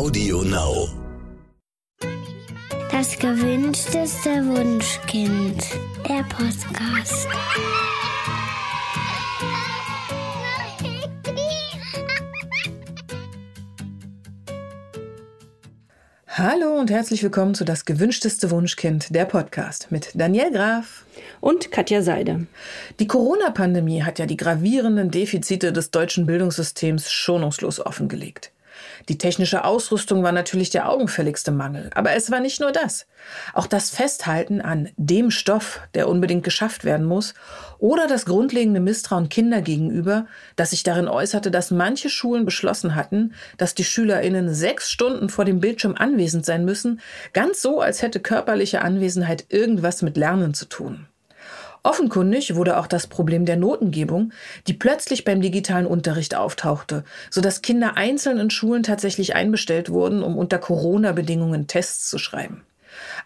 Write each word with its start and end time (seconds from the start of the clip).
Audio 0.00 0.40
Now. 0.44 0.88
Das 2.90 3.18
gewünschteste 3.18 4.30
Wunschkind. 4.46 5.62
Der 6.08 6.22
Podcast. 6.22 7.28
Hallo 16.28 16.80
und 16.80 16.90
herzlich 16.90 17.22
willkommen 17.22 17.54
zu 17.54 17.66
Das 17.66 17.84
gewünschteste 17.84 18.50
Wunschkind, 18.50 19.14
der 19.14 19.26
Podcast 19.26 19.88
mit 19.90 20.12
Daniel 20.14 20.50
Graf 20.50 21.04
und 21.42 21.70
Katja 21.70 22.00
Seide. 22.00 22.46
Die 23.00 23.06
Corona-Pandemie 23.06 24.02
hat 24.02 24.18
ja 24.18 24.24
die 24.24 24.38
gravierenden 24.38 25.10
Defizite 25.10 25.74
des 25.74 25.90
deutschen 25.90 26.24
Bildungssystems 26.24 27.10
schonungslos 27.10 27.84
offengelegt. 27.84 28.50
Die 29.10 29.18
technische 29.18 29.64
Ausrüstung 29.64 30.22
war 30.22 30.30
natürlich 30.30 30.70
der 30.70 30.88
augenfälligste 30.88 31.50
Mangel, 31.50 31.90
aber 31.96 32.12
es 32.12 32.30
war 32.30 32.38
nicht 32.38 32.60
nur 32.60 32.70
das. 32.70 33.08
Auch 33.54 33.66
das 33.66 33.90
Festhalten 33.90 34.60
an 34.60 34.88
dem 34.96 35.32
Stoff, 35.32 35.80
der 35.94 36.08
unbedingt 36.08 36.44
geschafft 36.44 36.84
werden 36.84 37.06
muss, 37.06 37.34
oder 37.80 38.06
das 38.06 38.24
grundlegende 38.24 38.78
Misstrauen 38.78 39.28
Kinder 39.28 39.62
gegenüber, 39.62 40.26
das 40.54 40.70
sich 40.70 40.84
darin 40.84 41.08
äußerte, 41.08 41.50
dass 41.50 41.72
manche 41.72 42.08
Schulen 42.08 42.44
beschlossen 42.44 42.94
hatten, 42.94 43.34
dass 43.58 43.74
die 43.74 43.82
Schülerinnen 43.82 44.54
sechs 44.54 44.92
Stunden 44.92 45.28
vor 45.28 45.44
dem 45.44 45.58
Bildschirm 45.58 45.96
anwesend 45.98 46.46
sein 46.46 46.64
müssen, 46.64 47.00
ganz 47.32 47.60
so, 47.60 47.80
als 47.80 48.02
hätte 48.02 48.20
körperliche 48.20 48.82
Anwesenheit 48.82 49.46
irgendwas 49.48 50.02
mit 50.02 50.16
Lernen 50.16 50.54
zu 50.54 50.66
tun. 50.66 51.08
Offenkundig 51.82 52.54
wurde 52.54 52.78
auch 52.78 52.86
das 52.86 53.06
Problem 53.06 53.46
der 53.46 53.56
Notengebung, 53.56 54.32
die 54.66 54.74
plötzlich 54.74 55.24
beim 55.24 55.40
digitalen 55.40 55.86
Unterricht 55.86 56.34
auftauchte, 56.34 57.04
sodass 57.30 57.62
Kinder 57.62 57.96
einzeln 57.96 58.38
in 58.38 58.50
Schulen 58.50 58.82
tatsächlich 58.82 59.34
einbestellt 59.34 59.88
wurden, 59.88 60.22
um 60.22 60.36
unter 60.36 60.58
Corona-Bedingungen 60.58 61.66
Tests 61.66 62.10
zu 62.10 62.18
schreiben. 62.18 62.64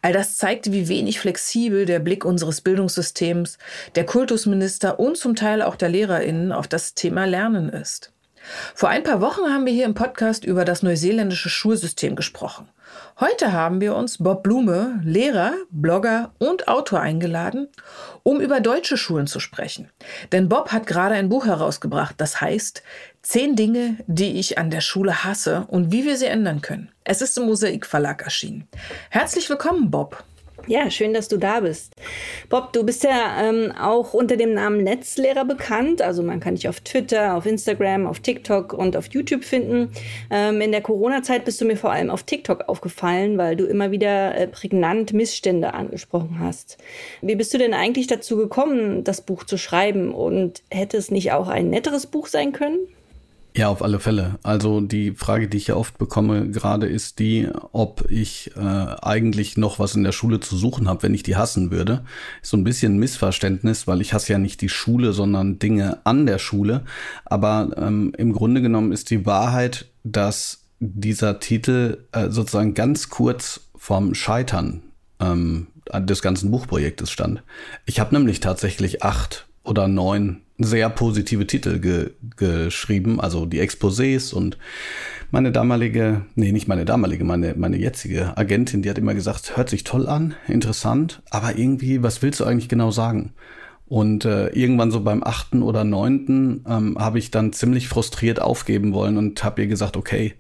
All 0.02 0.12
das 0.12 0.36
zeigte, 0.36 0.72
wie 0.72 0.88
wenig 0.88 1.18
flexibel 1.18 1.84
der 1.86 1.98
Blick 1.98 2.24
unseres 2.24 2.60
Bildungssystems, 2.60 3.58
der 3.94 4.04
Kultusminister 4.06 5.00
und 5.00 5.16
zum 5.16 5.34
Teil 5.34 5.62
auch 5.62 5.76
der 5.76 5.88
Lehrerinnen 5.88 6.52
auf 6.52 6.68
das 6.68 6.94
Thema 6.94 7.24
Lernen 7.24 7.68
ist. 7.70 8.12
Vor 8.74 8.88
ein 8.88 9.02
paar 9.02 9.20
Wochen 9.20 9.42
haben 9.42 9.66
wir 9.66 9.72
hier 9.72 9.84
im 9.84 9.94
Podcast 9.94 10.44
über 10.44 10.64
das 10.64 10.82
neuseeländische 10.82 11.48
Schulsystem 11.48 12.16
gesprochen. 12.16 12.68
Heute 13.18 13.52
haben 13.52 13.80
wir 13.80 13.94
uns 13.94 14.18
Bob 14.18 14.42
Blume, 14.42 15.00
Lehrer, 15.04 15.54
Blogger 15.70 16.32
und 16.38 16.68
Autor 16.68 17.00
eingeladen, 17.00 17.68
um 18.22 18.40
über 18.40 18.60
deutsche 18.60 18.96
Schulen 18.96 19.26
zu 19.26 19.40
sprechen. 19.40 19.90
Denn 20.32 20.48
Bob 20.48 20.72
hat 20.72 20.86
gerade 20.86 21.14
ein 21.14 21.28
Buch 21.28 21.46
herausgebracht, 21.46 22.16
das 22.18 22.40
heißt 22.40 22.82
Zehn 23.22 23.56
Dinge, 23.56 23.96
die 24.06 24.38
ich 24.38 24.58
an 24.58 24.70
der 24.70 24.82
Schule 24.82 25.24
hasse 25.24 25.64
und 25.68 25.92
wie 25.92 26.04
wir 26.04 26.16
sie 26.16 26.26
ändern 26.26 26.60
können. 26.60 26.90
Es 27.04 27.22
ist 27.22 27.38
im 27.38 27.46
Mosaik 27.46 27.86
Verlag 27.86 28.22
erschienen. 28.22 28.68
Herzlich 29.10 29.48
willkommen, 29.48 29.90
Bob. 29.90 30.24
Ja, 30.66 30.90
schön, 30.90 31.12
dass 31.12 31.28
du 31.28 31.36
da 31.36 31.60
bist. 31.60 31.92
Bob, 32.48 32.72
du 32.72 32.84
bist 32.84 33.04
ja 33.04 33.42
ähm, 33.42 33.72
auch 33.72 34.14
unter 34.14 34.36
dem 34.36 34.54
Namen 34.54 34.82
Netzlehrer 34.82 35.44
bekannt. 35.44 36.00
Also 36.00 36.22
man 36.22 36.40
kann 36.40 36.54
dich 36.54 36.68
auf 36.68 36.80
Twitter, 36.80 37.36
auf 37.36 37.44
Instagram, 37.44 38.06
auf 38.06 38.20
TikTok 38.20 38.72
und 38.72 38.96
auf 38.96 39.08
YouTube 39.12 39.44
finden. 39.44 39.90
Ähm, 40.30 40.62
in 40.62 40.72
der 40.72 40.80
Corona-Zeit 40.80 41.44
bist 41.44 41.60
du 41.60 41.66
mir 41.66 41.76
vor 41.76 41.92
allem 41.92 42.08
auf 42.08 42.22
TikTok 42.22 42.68
aufgefallen, 42.68 43.36
weil 43.36 43.56
du 43.56 43.66
immer 43.66 43.90
wieder 43.90 44.34
äh, 44.36 44.46
prägnant 44.46 45.12
Missstände 45.12 45.74
angesprochen 45.74 46.38
hast. 46.40 46.78
Wie 47.20 47.36
bist 47.36 47.52
du 47.52 47.58
denn 47.58 47.74
eigentlich 47.74 48.06
dazu 48.06 48.36
gekommen, 48.38 49.04
das 49.04 49.20
Buch 49.20 49.44
zu 49.44 49.58
schreiben? 49.58 50.14
Und 50.14 50.62
hätte 50.70 50.96
es 50.96 51.10
nicht 51.10 51.32
auch 51.32 51.48
ein 51.48 51.68
netteres 51.68 52.06
Buch 52.06 52.26
sein 52.26 52.52
können? 52.52 52.78
Ja, 53.56 53.68
auf 53.68 53.82
alle 53.82 54.00
Fälle. 54.00 54.40
Also 54.42 54.80
die 54.80 55.12
Frage, 55.12 55.46
die 55.46 55.58
ich 55.58 55.68
ja 55.68 55.76
oft 55.76 55.96
bekomme 55.96 56.50
gerade, 56.50 56.88
ist 56.88 57.20
die, 57.20 57.48
ob 57.70 58.10
ich 58.10 58.50
äh, 58.56 58.60
eigentlich 58.60 59.56
noch 59.56 59.78
was 59.78 59.94
in 59.94 60.02
der 60.02 60.10
Schule 60.10 60.40
zu 60.40 60.56
suchen 60.56 60.88
habe, 60.88 61.04
wenn 61.04 61.14
ich 61.14 61.22
die 61.22 61.36
hassen 61.36 61.70
würde. 61.70 62.04
Ist 62.42 62.50
so 62.50 62.56
ein 62.56 62.64
bisschen 62.64 62.98
Missverständnis, 62.98 63.86
weil 63.86 64.00
ich 64.00 64.12
hasse 64.12 64.32
ja 64.32 64.38
nicht 64.40 64.60
die 64.60 64.68
Schule, 64.68 65.12
sondern 65.12 65.60
Dinge 65.60 66.04
an 66.04 66.26
der 66.26 66.38
Schule. 66.38 66.84
Aber 67.26 67.70
ähm, 67.76 68.12
im 68.18 68.32
Grunde 68.32 68.60
genommen 68.60 68.90
ist 68.90 69.10
die 69.10 69.24
Wahrheit, 69.24 69.86
dass 70.02 70.64
dieser 70.80 71.38
Titel 71.38 71.98
äh, 72.10 72.30
sozusagen 72.30 72.74
ganz 72.74 73.08
kurz 73.08 73.68
vorm 73.76 74.16
Scheitern 74.16 74.82
ähm, 75.20 75.68
des 75.92 76.22
ganzen 76.22 76.50
Buchprojektes 76.50 77.08
stand. 77.08 77.44
Ich 77.86 78.00
habe 78.00 78.16
nämlich 78.16 78.40
tatsächlich 78.40 79.04
acht 79.04 79.46
oder 79.62 79.86
neun 79.86 80.43
sehr 80.58 80.88
positive 80.88 81.46
Titel 81.46 81.80
ge 81.80 82.10
geschrieben, 82.36 83.20
also 83.20 83.46
die 83.46 83.60
Exposés 83.60 84.32
und 84.32 84.56
meine 85.30 85.50
damalige, 85.50 86.26
nee, 86.36 86.52
nicht 86.52 86.68
meine 86.68 86.84
damalige, 86.84 87.24
meine, 87.24 87.54
meine 87.56 87.76
jetzige 87.76 88.36
Agentin, 88.36 88.82
die 88.82 88.90
hat 88.90 88.98
immer 88.98 89.14
gesagt, 89.14 89.56
hört 89.56 89.68
sich 89.68 89.82
toll 89.82 90.08
an, 90.08 90.34
interessant, 90.46 91.22
aber 91.30 91.58
irgendwie, 91.58 92.02
was 92.02 92.22
willst 92.22 92.40
du 92.40 92.44
eigentlich 92.44 92.68
genau 92.68 92.92
sagen? 92.92 93.32
Und 93.86 94.24
äh, 94.24 94.48
irgendwann 94.48 94.90
so 94.90 95.00
beim 95.00 95.22
achten 95.22 95.62
oder 95.62 95.84
neunten 95.84 96.64
ähm, 96.68 96.96
habe 96.98 97.18
ich 97.18 97.30
dann 97.30 97.52
ziemlich 97.52 97.88
frustriert 97.88 98.40
aufgeben 98.40 98.94
wollen 98.94 99.18
und 99.18 99.44
habe 99.44 99.62
ihr 99.62 99.68
gesagt, 99.68 99.96
okay, 99.96 100.34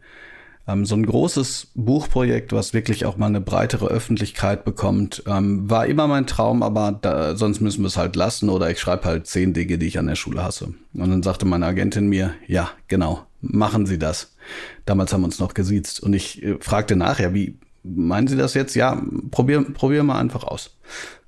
ähm, 0.66 0.86
so 0.86 0.94
ein 0.94 1.04
großes 1.04 1.68
Buchprojekt, 1.74 2.52
was 2.52 2.72
wirklich 2.72 3.04
auch 3.06 3.16
mal 3.16 3.26
eine 3.26 3.40
breitere 3.40 3.86
Öffentlichkeit 3.86 4.64
bekommt, 4.64 5.22
ähm, 5.26 5.68
war 5.68 5.86
immer 5.86 6.06
mein 6.06 6.26
Traum, 6.26 6.62
aber 6.62 6.98
da, 7.00 7.36
sonst 7.36 7.60
müssen 7.60 7.82
wir 7.82 7.88
es 7.88 7.96
halt 7.96 8.16
lassen 8.16 8.48
oder 8.48 8.70
ich 8.70 8.80
schreibe 8.80 9.04
halt 9.04 9.26
zehn 9.26 9.52
Dinge, 9.52 9.78
die 9.78 9.86
ich 9.86 9.98
an 9.98 10.06
der 10.06 10.14
Schule 10.14 10.42
hasse. 10.42 10.74
Und 10.94 11.10
dann 11.10 11.22
sagte 11.22 11.44
meine 11.44 11.66
Agentin 11.66 12.08
mir, 12.08 12.34
ja, 12.46 12.70
genau, 12.88 13.26
machen 13.40 13.86
Sie 13.86 13.98
das. 13.98 14.34
Damals 14.86 15.12
haben 15.12 15.22
wir 15.22 15.26
uns 15.26 15.38
noch 15.38 15.54
gesiezt 15.54 16.02
und 16.02 16.14
ich 16.14 16.42
äh, 16.42 16.56
fragte 16.60 16.96
nachher, 16.96 17.34
wie 17.34 17.58
meinen 17.82 18.28
Sie 18.28 18.36
das 18.36 18.54
jetzt? 18.54 18.74
Ja, 18.74 19.02
probier, 19.30 19.62
probier 19.62 20.02
mal 20.02 20.18
einfach 20.18 20.44
aus. 20.44 20.76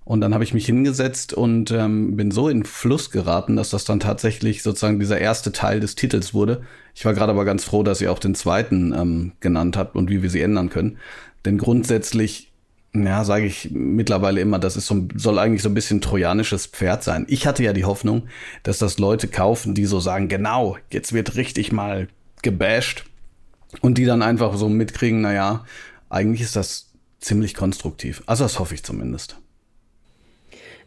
Und 0.07 0.21
dann 0.21 0.35
habe 0.35 0.45
ich 0.45 0.55
mich 0.55 0.67
hingesetzt 0.67 1.33
und 1.33 1.73
ähm, 1.73 2.17
bin 2.17 2.31
so 2.31 2.49
in 2.49 2.65
Fluss 2.65 3.11
geraten, 3.11 3.57
dass 3.57 3.71
das 3.71 3.85
dann 3.85 3.99
tatsächlich 3.99 4.63
sozusagen 4.63 5.01
dieser 5.01 5.19
erste 5.19 5.51
Teil 5.51 5.81
des 5.81 5.97
Titels 5.97 6.33
wurde. 6.33 6.63
Ich 6.95 7.05
war 7.05 7.13
gerade 7.13 7.33
aber 7.33 7.45
ganz 7.45 7.65
froh, 7.65 7.83
dass 7.83 8.01
ihr 8.01 8.13
auch 8.13 8.21
den 8.21 8.37
zweiten 8.37 8.93
ähm, 8.93 9.33
genannt 9.41 9.77
habt 9.77 9.97
und 9.97 10.09
wie 10.09 10.23
wir 10.23 10.31
sie 10.31 10.43
ändern 10.43 10.71
können. 10.71 10.99
Denn 11.45 11.59
grundsätzlich, 11.59 12.53
ja, 12.95 13.25
sage 13.25 13.47
ich 13.47 13.73
mittlerweile 13.73 14.41
immer, 14.41 14.61
das 14.61 14.77
ist 14.77 14.87
so, 14.87 15.09
soll 15.17 15.41
eigentlich 15.41 15.63
so 15.63 15.71
ein 15.71 15.75
bisschen 15.75 16.01
trojanisches 16.01 16.67
Pferd 16.67 17.03
sein. 17.03 17.27
Ich 17.29 17.45
hatte 17.45 17.65
ja 17.65 17.73
die 17.73 17.85
Hoffnung, 17.85 18.29
dass 18.63 18.79
das 18.79 19.01
Leute 19.01 19.27
kaufen, 19.27 19.75
die 19.75 19.87
so 19.87 19.99
sagen, 19.99 20.29
genau, 20.29 20.77
jetzt 20.93 21.15
wird 21.15 21.35
richtig 21.35 21.73
mal 21.73 22.07
gebasht. 22.43 23.07
Und 23.81 23.99
die 23.99 24.05
dann 24.05 24.23
einfach 24.23 24.57
so 24.57 24.69
mitkriegen, 24.69 25.21
naja, 25.21 25.65
eigentlich 26.11 26.43
ist 26.43 26.55
das 26.55 26.93
ziemlich 27.19 27.55
konstruktiv. 27.55 28.23
Also 28.27 28.45
das 28.45 28.61
hoffe 28.61 28.77
ich 28.77 28.85
zumindest. 28.85 29.37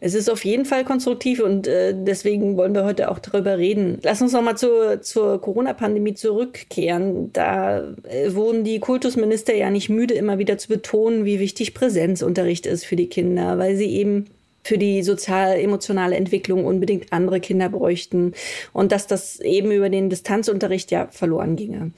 Es 0.00 0.14
ist 0.14 0.30
auf 0.30 0.44
jeden 0.44 0.64
Fall 0.64 0.84
konstruktiv 0.84 1.40
und 1.40 1.66
äh, 1.66 1.94
deswegen 1.94 2.56
wollen 2.56 2.74
wir 2.74 2.84
heute 2.84 3.10
auch 3.10 3.18
darüber 3.18 3.58
reden. 3.58 3.98
Lass 4.02 4.22
uns 4.22 4.32
nochmal 4.32 4.56
zur, 4.56 5.02
zur 5.02 5.40
Corona-Pandemie 5.40 6.14
zurückkehren. 6.14 7.32
Da 7.32 7.80
äh, 8.04 8.34
wurden 8.34 8.64
die 8.64 8.80
Kultusminister 8.80 9.54
ja 9.54 9.70
nicht 9.70 9.90
müde, 9.90 10.14
immer 10.14 10.38
wieder 10.38 10.56
zu 10.56 10.68
betonen, 10.68 11.26
wie 11.26 11.38
wichtig 11.38 11.74
Präsenzunterricht 11.74 12.66
ist 12.66 12.86
für 12.86 12.96
die 12.96 13.08
Kinder, 13.08 13.58
weil 13.58 13.76
sie 13.76 13.90
eben 13.90 14.26
für 14.62 14.78
die 14.78 15.02
sozial-emotionale 15.02 16.16
Entwicklung 16.16 16.64
unbedingt 16.64 17.12
andere 17.12 17.40
Kinder 17.40 17.68
bräuchten 17.68 18.34
und 18.72 18.92
dass 18.92 19.06
das 19.06 19.40
eben 19.40 19.70
über 19.72 19.88
den 19.88 20.10
Distanzunterricht 20.10 20.90
ja 20.90 21.08
verloren 21.10 21.56
ginge. 21.56 21.92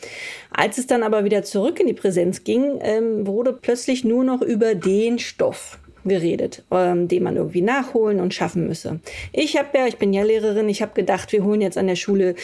Als 0.50 0.78
es 0.78 0.86
dann 0.86 1.02
aber 1.02 1.24
wieder 1.24 1.42
zurück 1.42 1.80
in 1.80 1.86
die 1.86 1.92
Präsenz 1.92 2.44
ging, 2.44 2.78
ähm, 2.80 3.26
wurde 3.26 3.52
plötzlich 3.52 4.04
nur 4.04 4.24
noch 4.24 4.42
über 4.42 4.74
den 4.74 5.18
Stoff 5.18 5.78
geredet, 6.04 6.62
ähm, 6.70 7.08
den 7.08 7.22
man 7.22 7.36
irgendwie 7.36 7.62
nachholen 7.62 8.20
und 8.20 8.34
schaffen 8.34 8.66
müsse. 8.66 9.00
Ich 9.32 9.56
habe 9.56 9.76
ja, 9.76 9.86
ich 9.86 9.96
bin 9.96 10.12
ja 10.12 10.22
Lehrerin, 10.22 10.68
ich 10.68 10.82
habe 10.82 10.92
gedacht, 10.94 11.32
wir 11.32 11.44
holen 11.44 11.60
jetzt 11.60 11.78
an 11.78 11.86
der 11.86 11.96
Schule 11.96 12.34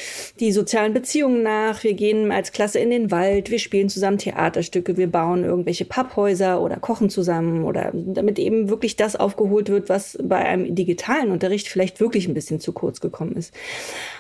die 0.41 0.53
sozialen 0.53 0.93
Beziehungen 0.93 1.43
nach, 1.43 1.83
wir 1.83 1.95
gehen 1.95 2.31
als 2.33 2.53
Klasse 2.53 2.79
in 2.79 2.91
den 2.91 3.11
Wald, 3.11 3.51
wir 3.51 3.59
spielen 3.59 3.89
zusammen 3.89 4.19
Theaterstücke, 4.19 4.97
wir 4.97 5.11
bauen 5.11 5.45
irgendwelche 5.45 5.85
Papphäuser 5.85 6.61
oder 6.61 6.77
kochen 6.77 7.11
zusammen 7.11 7.65
oder 7.65 7.93
damit 7.93 8.39
eben 8.39 8.69
wirklich 8.69 8.97
das 8.97 9.17
aufgeholt 9.17 9.69
wird, 9.69 9.89
was 9.89 10.19
bei 10.23 10.37
einem 10.37 10.75
digitalen 10.75 11.31
Unterricht 11.31 11.69
vielleicht 11.69 12.01
wirklich 12.01 12.29
ein 12.29 12.35
bisschen 12.35 12.61
zu 12.61 12.73
kurz 12.73 13.01
gekommen 13.01 13.37
ist. 13.37 13.55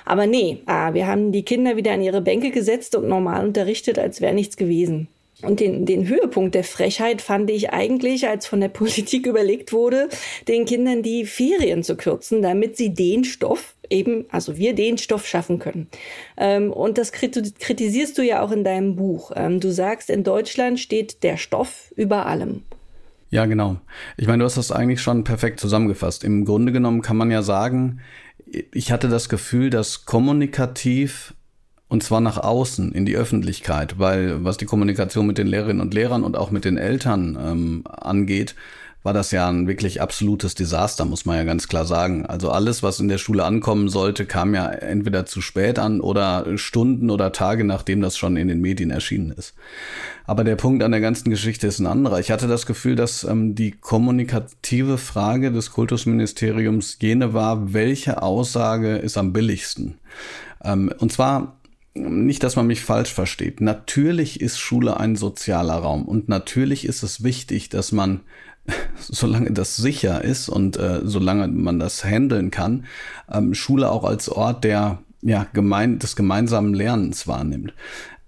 Aber 0.05 0.27
nee, 0.27 0.59
ah, 0.67 0.95
wir 0.95 1.07
haben 1.07 1.33
die 1.33 1.45
Kinder 1.45 1.77
wieder 1.77 1.93
an 1.93 2.03
ihre 2.03 2.21
Bänke 2.21 2.51
gesetzt 2.51 2.95
und 2.95 3.09
normal 3.09 3.47
unterrichtet, 3.47 3.99
als 3.99 4.21
wäre 4.21 4.35
nichts 4.35 4.57
gewesen. 4.57 5.09
Und 5.43 5.61
den, 5.61 5.87
den 5.87 6.09
Höhepunkt 6.09 6.57
der 6.57 6.65
Frechheit 6.65 7.23
fand 7.23 7.49
ich 7.51 7.71
eigentlich, 7.71 8.27
als 8.27 8.47
von 8.47 8.61
der 8.61 8.69
Politik 8.69 9.27
überlegt 9.27 9.73
wurde, 9.73 10.09
den 10.49 10.65
Kindern 10.65 11.03
die 11.03 11.27
Ferien 11.27 11.83
zu 11.83 11.97
kürzen, 11.97 12.43
damit 12.43 12.77
sie 12.77 12.93
den 12.93 13.25
Stoff 13.25 13.75
eben, 13.91 14.27
also 14.31 14.57
wir 14.57 14.75
den 14.75 14.99
Stoff 14.99 15.27
schaffen 15.27 15.59
können. 15.59 15.89
Ähm, 16.37 16.73
und 16.73 16.99
das 16.99 17.13
kritisierst 17.13 18.19
du 18.19 18.23
ja 18.23 18.43
auch 18.43 18.51
in 18.51 18.65
deinem 18.65 18.97
Buch. 18.97 19.33
Ähm, 19.35 19.61
du 19.61 19.73
sagst, 19.73 20.11
in 20.11 20.25
Deutschland 20.25 20.81
steht 20.81 21.23
der 21.23 21.37
Stoff 21.37 21.93
über 21.97 22.27
allem. 22.27 22.63
Ja, 23.31 23.47
genau. 23.47 23.77
Ich 24.17 24.27
meine, 24.27 24.39
du 24.39 24.45
hast 24.45 24.57
das 24.57 24.73
eigentlich 24.73 25.03
schon 25.03 25.25
perfekt 25.25 25.61
zusammengefasst. 25.61 26.25
Im 26.25 26.45
Grunde 26.45 26.73
genommen 26.73 27.03
kann 27.03 27.17
man 27.17 27.31
ja 27.31 27.43
sagen, 27.43 28.01
ich 28.73 28.91
hatte 28.91 29.09
das 29.09 29.29
Gefühl, 29.29 29.69
dass 29.71 30.07
kommunikativ 30.07 31.35
Und 31.89 32.03
zwar 32.03 32.21
nach 32.21 32.37
außen, 32.37 32.93
in 32.93 33.07
die 33.07 33.17
Öffentlichkeit, 33.17 33.99
weil 33.99 34.45
was 34.45 34.59
die 34.59 34.67
Kommunikation 34.67 35.27
mit 35.27 35.39
den 35.39 35.47
Lehrerinnen 35.47 35.81
und 35.81 35.95
Lehrern 35.95 36.23
und 36.23 36.37
auch 36.37 36.51
mit 36.51 36.65
den 36.65 36.77
Eltern 36.77 37.39
ähm, 37.41 37.85
angeht, 37.87 38.55
war 39.05 39.15
das 39.15 39.31
ja 39.31 39.49
ein 39.49 39.69
wirklich 39.69 40.03
absolutes 40.03 40.55
Desaster, 40.55 41.05
muss 41.05 41.25
man 41.25 41.37
ja 41.37 41.45
ganz 41.45 41.69
klar 41.69 41.87
sagen. 41.87 42.27
Also 42.27 42.51
alles, 42.51 42.83
was 42.83 42.99
in 42.99 43.09
der 43.09 43.19
Schule 43.19 43.45
ankommen 43.45 43.89
sollte, 43.89 44.27
kam 44.27 44.55
ja 44.55 44.69
entweder 44.69 45.25
zu 45.25 45.41
spät 45.41 45.79
an 45.79 46.01
oder 46.01 46.59
Stunden 46.59 47.09
oder 47.09 47.33
Tage, 47.33 47.65
nachdem 47.65 48.01
das 48.03 48.19
schon 48.19 48.37
in 48.37 48.49
den 48.49 48.61
Medien 48.61 48.91
erschienen 48.91 49.31
ist. 49.31 49.55
Aber 50.27 50.43
der 50.43 50.57
Punkt 50.57 50.83
an 50.83 50.91
der 50.91 51.01
ganzen 51.01 51.31
Geschichte 51.31 51.69
ist 51.69 51.79
ein 51.79 51.87
anderer. 51.87 52.19
Ich 52.19 52.31
hatte 52.31 52.49
das 52.49 52.67
Gefühl, 52.67 52.97
dass 52.97 53.25
ähm, 53.25 53.55
die 53.55 53.71
kommunikative 53.71 54.99
Frage 54.99 55.53
des 55.53 55.71
Kultusministeriums 55.71 56.99
jene 57.01 57.33
war, 57.33 57.73
welche 57.73 58.21
Aussage 58.21 58.97
ist 58.97 59.17
am 59.17 59.33
billigsten? 59.33 59.95
Ähm, 60.65 60.93
und 60.99 61.13
zwar 61.13 61.58
nicht, 61.99 62.43
dass 62.43 62.57
man 62.57 62.67
mich 62.67 62.83
falsch 62.83 63.13
versteht. 63.13 63.61
Natürlich 63.61 64.41
ist 64.41 64.59
Schule 64.59 64.99
ein 64.99 65.17
sozialer 65.17 65.77
Raum 65.77 66.05
und 66.05 66.29
natürlich 66.29 66.85
ist 66.85 67.03
es 67.03 67.23
wichtig, 67.23 67.69
dass 67.69 67.93
man 67.93 68.21
solange 68.99 69.51
das 69.51 69.77
sicher 69.77 70.23
ist 70.23 70.49
und 70.49 70.77
äh, 70.77 71.01
solange 71.05 71.49
man 71.49 71.79
das 71.79 72.05
handeln 72.05 72.51
kann, 72.51 72.85
ähm, 73.31 73.55
Schule 73.55 73.91
auch 73.91 74.05
als 74.05 74.29
Ort 74.29 74.65
der 74.65 74.99
ja, 75.23 75.47
gemein, 75.53 75.99
des 75.99 76.17
gemeinsamen 76.17 76.75
Lernens 76.75 77.27
wahrnimmt. 77.27 77.75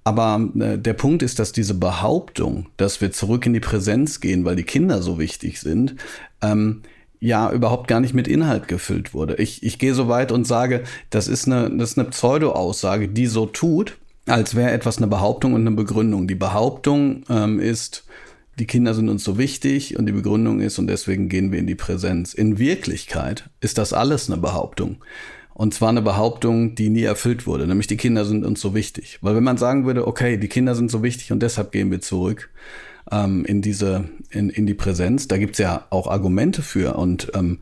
Aber 0.03 0.49
äh, 0.59 0.79
der 0.79 0.95
Punkt 0.95 1.23
ist, 1.23 1.39
dass 1.39 1.53
diese 1.53 1.75
Behauptung, 1.75 2.67
dass 2.77 3.01
wir 3.01 3.13
zurück 3.13 3.47
in 3.47 3.53
die 3.53 3.61
Präsenz 3.61 4.21
gehen, 4.21 4.45
weil 4.45 4.57
die 4.57 4.65
Kinder 4.65 5.03
so 5.03 5.19
wichtig 5.19 5.61
sind, 5.61 5.97
ähm, 6.43 6.83
ja 7.21 7.53
überhaupt 7.53 7.87
gar 7.87 8.01
nicht 8.01 8.15
mit 8.15 8.27
Inhalt 8.27 8.67
gefüllt 8.67 9.15
wurde. 9.15 9.37
Ich, 9.37 9.63
ich 9.63 9.79
gehe 9.79 9.95
so 9.95 10.09
weit 10.09 10.33
und 10.33 10.47
sage, 10.47 10.83
das 11.11 11.29
ist 11.29 11.47
eine, 11.47 11.71
das 11.71 11.93
ist 11.93 11.99
eine 11.99 12.09
Pseudo-Aussage, 12.09 13.09
die 13.09 13.27
so 13.27 13.47
tut, 13.47 13.99
als 14.27 14.55
wäre 14.55 14.71
etwas 14.71 14.99
eine 14.99 15.07
Behauptung 15.07 15.53
und 15.53 15.61
eine 15.61 15.77
Begründung. 15.77 16.27
Die 16.27 16.35
Behauptung 16.35 17.25
ähm, 17.29 17.61
ist, 17.61 18.05
die 18.59 18.67
Kinder 18.67 18.95
sind 18.95 19.09
uns 19.09 19.23
so 19.23 19.39
wichtig 19.39 19.99
und 19.99 20.07
die 20.07 20.13
Begründung 20.13 20.61
ist 20.61 20.79
und 20.79 20.87
deswegen 20.87 21.29
gehen 21.29 21.53
wir 21.53 21.59
in 21.59 21.67
die 21.67 21.75
Präsenz. 21.75 22.33
In 22.33 22.59
Wirklichkeit 22.59 23.51
ist 23.61 23.79
das 23.79 23.93
alles 23.93 24.31
eine 24.31 24.41
Behauptung. 24.41 24.97
Und 25.53 25.75
zwar 25.75 25.91
eine 25.91 26.01
Behauptung, 26.01 26.75
die 26.75 26.89
nie 26.89 27.03
erfüllt 27.03 27.47
wurde, 27.47 27.67
nämlich 27.67 27.87
die 27.87 27.99
Kinder 27.99 28.25
sind 28.25 28.47
uns 28.47 28.63
so 28.63 28.75
wichtig. 28.75 29.19
Weil 29.21 29.35
wenn 29.35 29.45
man 29.45 29.59
sagen 29.59 29.85
würde, 29.85 30.07
okay, 30.07 30.39
die 30.39 30.49
Kinder 30.49 30.75
sind 30.75 30.91
so 30.91 31.03
wichtig 31.03 31.33
und 31.33 31.43
deshalb 31.43 31.71
gehen 31.71 31.91
wir 31.91 32.01
zurück 32.01 32.49
ähm, 33.11 33.45
in 33.45 33.63
diese, 33.63 34.05
in, 34.31 34.51
in 34.51 34.67
die 34.67 34.75
Präsenz, 34.75 35.29
da 35.29 35.37
gibt's 35.37 35.59
ja 35.59 35.87
auch 35.91 36.07
Argumente 36.07 36.63
für 36.63 36.97
und 36.97 37.33
ähm, 37.35 37.59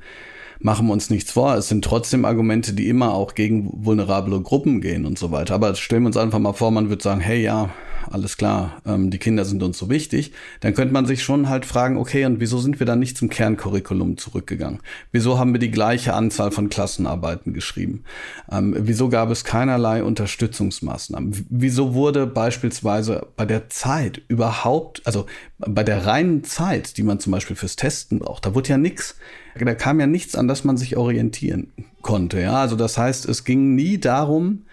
machen 0.60 0.86
wir 0.86 0.92
uns 0.92 1.10
nichts 1.10 1.32
vor. 1.32 1.54
Es 1.54 1.68
sind 1.68 1.84
trotzdem 1.84 2.24
Argumente, 2.24 2.72
die 2.72 2.88
immer 2.88 3.14
auch 3.14 3.34
gegen 3.34 3.70
vulnerable 3.84 4.40
Gruppen 4.40 4.80
gehen 4.80 5.06
und 5.06 5.18
so 5.18 5.30
weiter. 5.30 5.54
Aber 5.54 5.74
stellen 5.74 6.02
wir 6.02 6.08
uns 6.08 6.16
einfach 6.16 6.38
mal 6.38 6.52
vor, 6.52 6.70
man 6.70 6.88
würde 6.88 7.02
sagen, 7.02 7.20
hey 7.20 7.42
ja, 7.42 7.70
alles 8.10 8.36
klar, 8.36 8.80
ähm, 8.86 9.10
die 9.10 9.18
Kinder 9.18 9.44
sind 9.44 9.62
uns 9.62 9.78
so 9.78 9.90
wichtig, 9.90 10.32
dann 10.60 10.74
könnte 10.74 10.92
man 10.92 11.06
sich 11.06 11.22
schon 11.22 11.48
halt 11.48 11.64
fragen, 11.64 11.96
okay, 11.96 12.24
und 12.24 12.40
wieso 12.40 12.58
sind 12.58 12.78
wir 12.80 12.86
dann 12.86 12.98
nicht 12.98 13.16
zum 13.16 13.28
Kerncurriculum 13.28 14.16
zurückgegangen? 14.16 14.80
Wieso 15.12 15.38
haben 15.38 15.52
wir 15.52 15.58
die 15.58 15.70
gleiche 15.70 16.14
Anzahl 16.14 16.50
von 16.50 16.68
Klassenarbeiten 16.68 17.52
geschrieben? 17.54 18.04
Ähm, 18.50 18.74
wieso 18.78 19.08
gab 19.08 19.30
es 19.30 19.44
keinerlei 19.44 20.02
Unterstützungsmaßnahmen? 20.02 21.46
Wieso 21.48 21.94
wurde 21.94 22.26
beispielsweise 22.26 23.26
bei 23.36 23.46
der 23.46 23.68
Zeit 23.68 24.22
überhaupt, 24.28 25.06
also 25.06 25.26
bei 25.58 25.84
der 25.84 26.06
reinen 26.06 26.44
Zeit, 26.44 26.96
die 26.96 27.02
man 27.02 27.20
zum 27.20 27.32
Beispiel 27.32 27.56
fürs 27.56 27.76
Testen 27.76 28.18
braucht, 28.18 28.46
da 28.46 28.54
wurde 28.54 28.70
ja 28.70 28.78
nichts, 28.78 29.16
da 29.58 29.74
kam 29.74 30.00
ja 30.00 30.06
nichts, 30.06 30.34
an 30.34 30.48
das 30.48 30.64
man 30.64 30.76
sich 30.76 30.96
orientieren 30.96 31.72
konnte. 32.02 32.40
Ja, 32.40 32.60
also 32.60 32.76
das 32.76 32.96
heißt, 32.96 33.28
es 33.28 33.44
ging 33.44 33.74
nie 33.74 33.98
darum, 33.98 34.64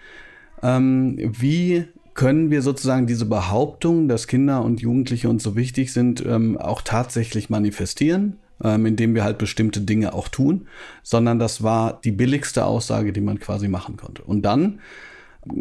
ähm, 0.62 1.16
wie 1.18 1.86
können 2.16 2.50
wir 2.50 2.62
sozusagen 2.62 3.06
diese 3.06 3.26
Behauptung, 3.26 4.08
dass 4.08 4.26
Kinder 4.26 4.62
und 4.62 4.80
Jugendliche 4.80 5.28
uns 5.28 5.42
so 5.42 5.54
wichtig 5.54 5.92
sind, 5.92 6.24
ähm, 6.26 6.58
auch 6.58 6.82
tatsächlich 6.82 7.50
manifestieren, 7.50 8.38
ähm, 8.64 8.86
indem 8.86 9.14
wir 9.14 9.22
halt 9.22 9.38
bestimmte 9.38 9.82
Dinge 9.82 10.14
auch 10.14 10.28
tun, 10.28 10.66
sondern 11.02 11.38
das 11.38 11.62
war 11.62 12.00
die 12.02 12.12
billigste 12.12 12.64
Aussage, 12.64 13.12
die 13.12 13.20
man 13.20 13.38
quasi 13.38 13.68
machen 13.68 13.96
konnte. 13.98 14.22
Und 14.22 14.42
dann, 14.42 14.80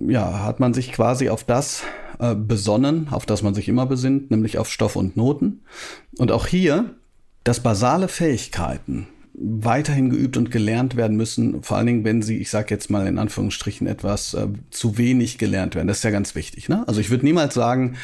ja, 0.08 0.44
hat 0.44 0.62
man 0.62 0.74
sich 0.74 0.94
quasi 0.94 1.30
auf 1.30 1.44
das 1.44 1.84
äh, 2.20 2.34
besonnen, 2.34 3.10
auf 3.12 3.26
das 3.26 3.44
man 3.44 3.54
sich 3.54 3.68
immer 3.68 3.86
besinnt, 3.86 4.32
nämlich 4.32 4.58
auf 4.58 4.72
Stoff 4.72 4.96
und 4.96 5.18
Noten. 5.18 5.62
Und 6.18 6.32
auch 6.32 6.48
hier, 6.48 6.96
dass 7.44 7.60
basale 7.60 8.08
Fähigkeiten, 8.08 9.08
weiterhin 9.38 10.10
geübt 10.10 10.38
und 10.38 10.52
gelernt 10.52 10.96
werden 10.96 11.18
müssen, 11.18 11.62
vor 11.64 11.78
allen 11.78 11.88
Dingen, 11.88 12.04
wenn 12.04 12.22
sie, 12.22 12.38
ich 12.38 12.50
sage 12.50 12.68
jetzt 12.70 12.90
mal 12.90 13.08
in 13.08 13.18
Anführungsstrichen, 13.18 13.88
etwas 13.88 14.34
äh, 14.34 14.48
zu 14.70 14.98
wenig 14.98 15.38
gelernt 15.38 15.76
werden. 15.76 15.88
Das 15.88 15.98
ist 15.98 16.04
ja 16.04 16.12
ganz 16.12 16.36
wichtig. 16.36 16.70
Ne? 16.70 16.88
Also 16.88 17.02
ich 17.02 17.10
würde 17.10 17.26
niemals 17.26 17.54
sagen, 17.54 17.96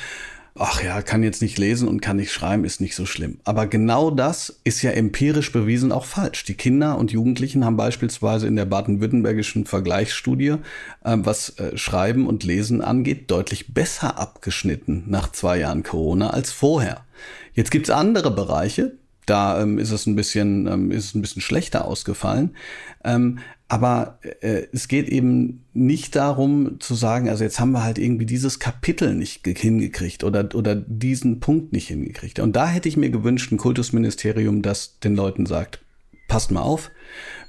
ach 0.55 0.83
ja, 0.83 1.01
kann 1.01 1.23
jetzt 1.23 1.41
nicht 1.41 1.57
lesen 1.57 1.87
und 1.87 2.01
kann 2.01 2.17
nicht 2.17 2.31
schreiben, 2.31 2.65
ist 2.65 2.81
nicht 2.81 2.95
so 2.95 3.05
schlimm. 3.05 3.39
Aber 3.45 3.67
genau 3.67 4.11
das 4.11 4.59
ist 4.63 4.81
ja 4.81 4.91
empirisch 4.91 5.51
bewiesen 5.51 5.91
auch 5.91 6.05
falsch. 6.05 6.43
Die 6.43 6.55
Kinder 6.55 6.97
und 6.97 7.11
Jugendlichen 7.11 7.63
haben 7.63 7.77
beispielsweise 7.77 8.47
in 8.47 8.55
der 8.55 8.65
baden-württembergischen 8.65 9.65
Vergleichsstudie, 9.65 10.55
äh, 11.03 11.17
was 11.17 11.57
äh, 11.57 11.77
Schreiben 11.77 12.27
und 12.27 12.43
Lesen 12.43 12.81
angeht, 12.81 13.31
deutlich 13.31 13.73
besser 13.73 14.19
abgeschnitten 14.19 15.05
nach 15.07 15.31
zwei 15.31 15.59
Jahren 15.59 15.83
Corona 15.83 16.31
als 16.31 16.51
vorher. 16.51 17.05
Jetzt 17.53 17.71
gibt's 17.71 17.89
andere 17.89 18.31
Bereiche, 18.31 18.93
da 19.25 19.61
ähm, 19.61 19.77
ist 19.77 19.91
es 19.91 20.07
ein 20.07 20.15
bisschen, 20.15 20.67
ähm, 20.67 20.91
ist 20.91 21.05
es 21.05 21.15
ein 21.15 21.21
bisschen 21.21 21.41
schlechter 21.41 21.85
ausgefallen. 21.85 22.55
Ähm, 23.03 23.39
aber 23.67 24.19
äh, 24.41 24.63
es 24.73 24.87
geht 24.89 25.07
eben 25.07 25.63
nicht 25.73 26.15
darum 26.17 26.81
zu 26.81 26.93
sagen, 26.93 27.29
also 27.29 27.43
jetzt 27.43 27.59
haben 27.59 27.71
wir 27.71 27.83
halt 27.83 27.97
irgendwie 27.97 28.25
dieses 28.25 28.59
Kapitel 28.59 29.13
nicht 29.13 29.47
hingekriegt 29.47 30.25
oder, 30.25 30.49
oder 30.55 30.75
diesen 30.75 31.39
Punkt 31.39 31.71
nicht 31.71 31.87
hingekriegt. 31.87 32.39
Und 32.39 32.55
da 32.55 32.67
hätte 32.67 32.89
ich 32.89 32.97
mir 32.97 33.09
gewünscht, 33.09 33.51
ein 33.51 33.57
Kultusministerium, 33.57 34.61
das 34.61 34.99
den 34.99 35.15
Leuten 35.15 35.45
sagt, 35.45 35.79
passt 36.27 36.51
mal 36.51 36.61
auf, 36.61 36.91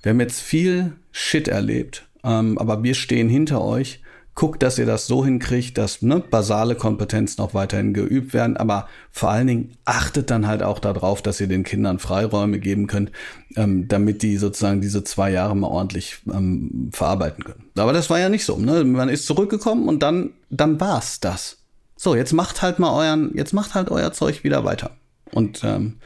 wir 0.02 0.10
haben 0.10 0.20
jetzt 0.20 0.40
viel 0.40 0.92
Shit 1.10 1.48
erlebt, 1.48 2.06
ähm, 2.22 2.56
aber 2.56 2.82
wir 2.84 2.94
stehen 2.94 3.28
hinter 3.28 3.60
euch 3.60 4.00
guckt, 4.34 4.62
dass 4.62 4.78
ihr 4.78 4.86
das 4.86 5.06
so 5.06 5.24
hinkriegt, 5.24 5.76
dass 5.76 6.00
ne, 6.00 6.20
basale 6.20 6.74
Kompetenzen 6.74 7.42
auch 7.42 7.54
weiterhin 7.54 7.92
geübt 7.92 8.32
werden, 8.32 8.56
aber 8.56 8.88
vor 9.10 9.30
allen 9.30 9.46
Dingen 9.46 9.76
achtet 9.84 10.30
dann 10.30 10.46
halt 10.46 10.62
auch 10.62 10.78
darauf, 10.78 11.20
dass 11.20 11.40
ihr 11.40 11.48
den 11.48 11.64
Kindern 11.64 11.98
Freiräume 11.98 12.58
geben 12.58 12.86
könnt, 12.86 13.12
ähm, 13.56 13.88
damit 13.88 14.22
die 14.22 14.38
sozusagen 14.38 14.80
diese 14.80 15.04
zwei 15.04 15.30
Jahre 15.30 15.54
mal 15.54 15.68
ordentlich 15.68 16.18
ähm, 16.32 16.90
verarbeiten 16.92 17.44
können. 17.44 17.64
Aber 17.76 17.92
das 17.92 18.08
war 18.08 18.18
ja 18.18 18.28
nicht 18.28 18.44
so. 18.44 18.56
Ne? 18.56 18.84
Man 18.84 19.08
ist 19.08 19.26
zurückgekommen 19.26 19.88
und 19.88 20.02
dann, 20.02 20.30
dann 20.50 20.80
war's 20.80 21.20
das. 21.20 21.58
So, 21.96 22.16
jetzt 22.16 22.32
macht 22.32 22.62
halt 22.62 22.78
mal 22.78 22.92
euren, 22.92 23.32
jetzt 23.34 23.52
macht 23.52 23.74
halt 23.74 23.90
euer 23.90 24.12
Zeug 24.12 24.44
wieder 24.44 24.64
weiter. 24.64 24.92
Und 25.30 25.62
ähm, 25.64 25.98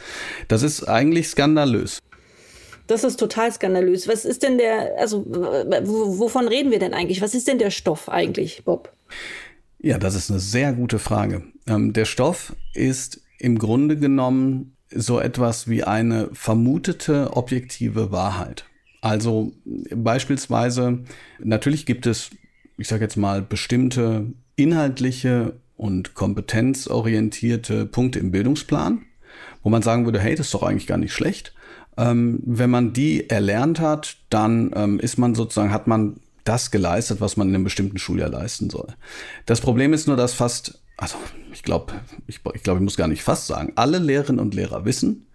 das 0.48 0.62
ist 0.62 0.84
eigentlich 0.84 1.28
skandalös. 1.28 2.00
Das 2.86 3.04
ist 3.04 3.18
total 3.18 3.52
skandalös. 3.52 4.08
Was 4.08 4.24
ist 4.24 4.42
denn 4.42 4.58
der, 4.58 4.98
also 4.98 5.24
wovon 5.26 6.48
reden 6.48 6.70
wir 6.70 6.78
denn 6.78 6.94
eigentlich? 6.94 7.20
Was 7.20 7.34
ist 7.34 7.48
denn 7.48 7.58
der 7.58 7.70
Stoff 7.70 8.08
eigentlich, 8.08 8.64
Bob? 8.64 8.92
Ja, 9.78 9.98
das 9.98 10.14
ist 10.14 10.30
eine 10.30 10.40
sehr 10.40 10.72
gute 10.72 10.98
Frage. 10.98 11.42
Ähm, 11.66 11.92
der 11.92 12.04
Stoff 12.04 12.54
ist 12.74 13.20
im 13.38 13.58
Grunde 13.58 13.96
genommen 13.96 14.76
so 14.90 15.20
etwas 15.20 15.68
wie 15.68 15.84
eine 15.84 16.28
vermutete 16.32 17.36
objektive 17.36 18.12
Wahrheit. 18.12 18.64
Also 19.00 19.52
beispielsweise, 19.94 21.00
natürlich 21.38 21.86
gibt 21.86 22.06
es, 22.06 22.30
ich 22.78 22.88
sage 22.88 23.04
jetzt 23.04 23.16
mal, 23.16 23.42
bestimmte 23.42 24.26
inhaltliche 24.56 25.54
und 25.76 26.14
kompetenzorientierte 26.14 27.86
Punkte 27.86 28.18
im 28.18 28.30
Bildungsplan, 28.30 29.04
wo 29.62 29.68
man 29.68 29.82
sagen 29.82 30.04
würde, 30.04 30.20
hey, 30.20 30.34
das 30.34 30.46
ist 30.46 30.54
doch 30.54 30.62
eigentlich 30.62 30.86
gar 30.86 30.98
nicht 30.98 31.12
schlecht. 31.12 31.54
Ähm, 31.96 32.40
wenn 32.44 32.70
man 32.70 32.92
die 32.92 33.30
erlernt 33.30 33.80
hat, 33.80 34.16
dann 34.30 34.70
ähm, 34.74 35.00
ist 35.00 35.18
man 35.18 35.34
sozusagen, 35.34 35.72
hat 35.72 35.86
man 35.86 36.16
das 36.44 36.70
geleistet, 36.70 37.20
was 37.20 37.36
man 37.36 37.48
in 37.48 37.54
einem 37.54 37.64
bestimmten 37.64 37.98
Schuljahr 37.98 38.28
leisten 38.28 38.70
soll. 38.70 38.88
Das 39.46 39.60
Problem 39.60 39.92
ist 39.92 40.06
nur, 40.06 40.16
dass 40.16 40.32
fast, 40.32 40.80
also 40.96 41.16
ich 41.52 41.62
glaube, 41.62 41.94
ich, 42.26 42.40
ich 42.54 42.62
glaube, 42.62 42.78
ich 42.78 42.84
muss 42.84 42.96
gar 42.96 43.08
nicht 43.08 43.22
fast 43.22 43.46
sagen, 43.46 43.72
alle 43.74 43.98
Lehrerinnen 43.98 44.40
und 44.40 44.54
Lehrer 44.54 44.84
wissen, 44.84 45.26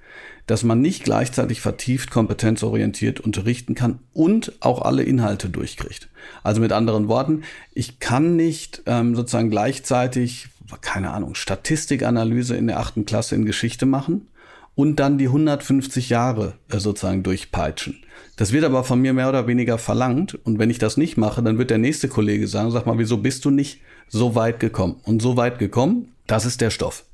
dass 0.48 0.64
man 0.64 0.82
nicht 0.82 1.04
gleichzeitig 1.04 1.62
vertieft 1.62 2.12
kompetenzorientiert 2.12 3.20
unterrichten 3.20 3.76
kann 3.76 4.00
und 4.14 4.54
auch 4.60 4.82
alle 4.82 5.04
Inhalte 5.04 5.50
durchkriegt. 5.50 6.10
Also 6.44 6.62
mit 6.62 6.72
anderen 6.72 7.08
Worten, 7.08 7.44
ich 7.74 8.00
kann 8.00 8.36
nicht 8.36 8.82
ähm, 8.86 9.16
sozusagen 9.16 9.50
gleichzeitig, 9.50 10.48
keine 10.82 11.12
Ahnung, 11.12 11.36
Statistikanalyse 11.36 12.56
in 12.56 12.68
der 12.68 12.80
achten 12.80 13.06
Klasse 13.06 13.36
in 13.36 13.46
Geschichte 13.46 13.86
machen 13.86 14.28
und 14.76 14.98
dann 14.98 15.18
die 15.18 15.28
150 15.28 16.10
Jahre 16.10 16.54
äh, 16.70 16.80
sozusagen 16.80 17.24
durchpeitschen. 17.24 18.04
Das 18.38 18.52
wird 18.52 18.64
aber 18.64 18.84
von 18.84 19.02
mir 19.02 19.14
mehr 19.14 19.30
oder 19.30 19.48
weniger 19.48 19.78
verlangt. 19.78 20.36
Und 20.46 20.60
wenn 20.60 20.70
ich 20.70 20.80
das 20.80 20.98
nicht 20.98 21.18
mache, 21.18 21.44
dann 21.44 21.58
wird 21.58 21.70
der 21.70 21.78
nächste 21.78 22.08
Kollege 22.08 22.48
sagen, 22.48 22.72
sag 22.72 22.86
mal, 22.86 22.98
wieso 22.98 23.18
bist 23.18 23.46
du 23.46 23.50
nicht 23.50 23.82
so 24.08 24.36
weit 24.36 24.60
gekommen? 24.60 24.96
Und 25.04 25.22
so 25.22 25.38
weit 25.38 25.60
gekommen, 25.60 26.12
das 26.28 26.46
ist 26.46 26.62
der 26.62 26.70
Stoff. 26.70 27.06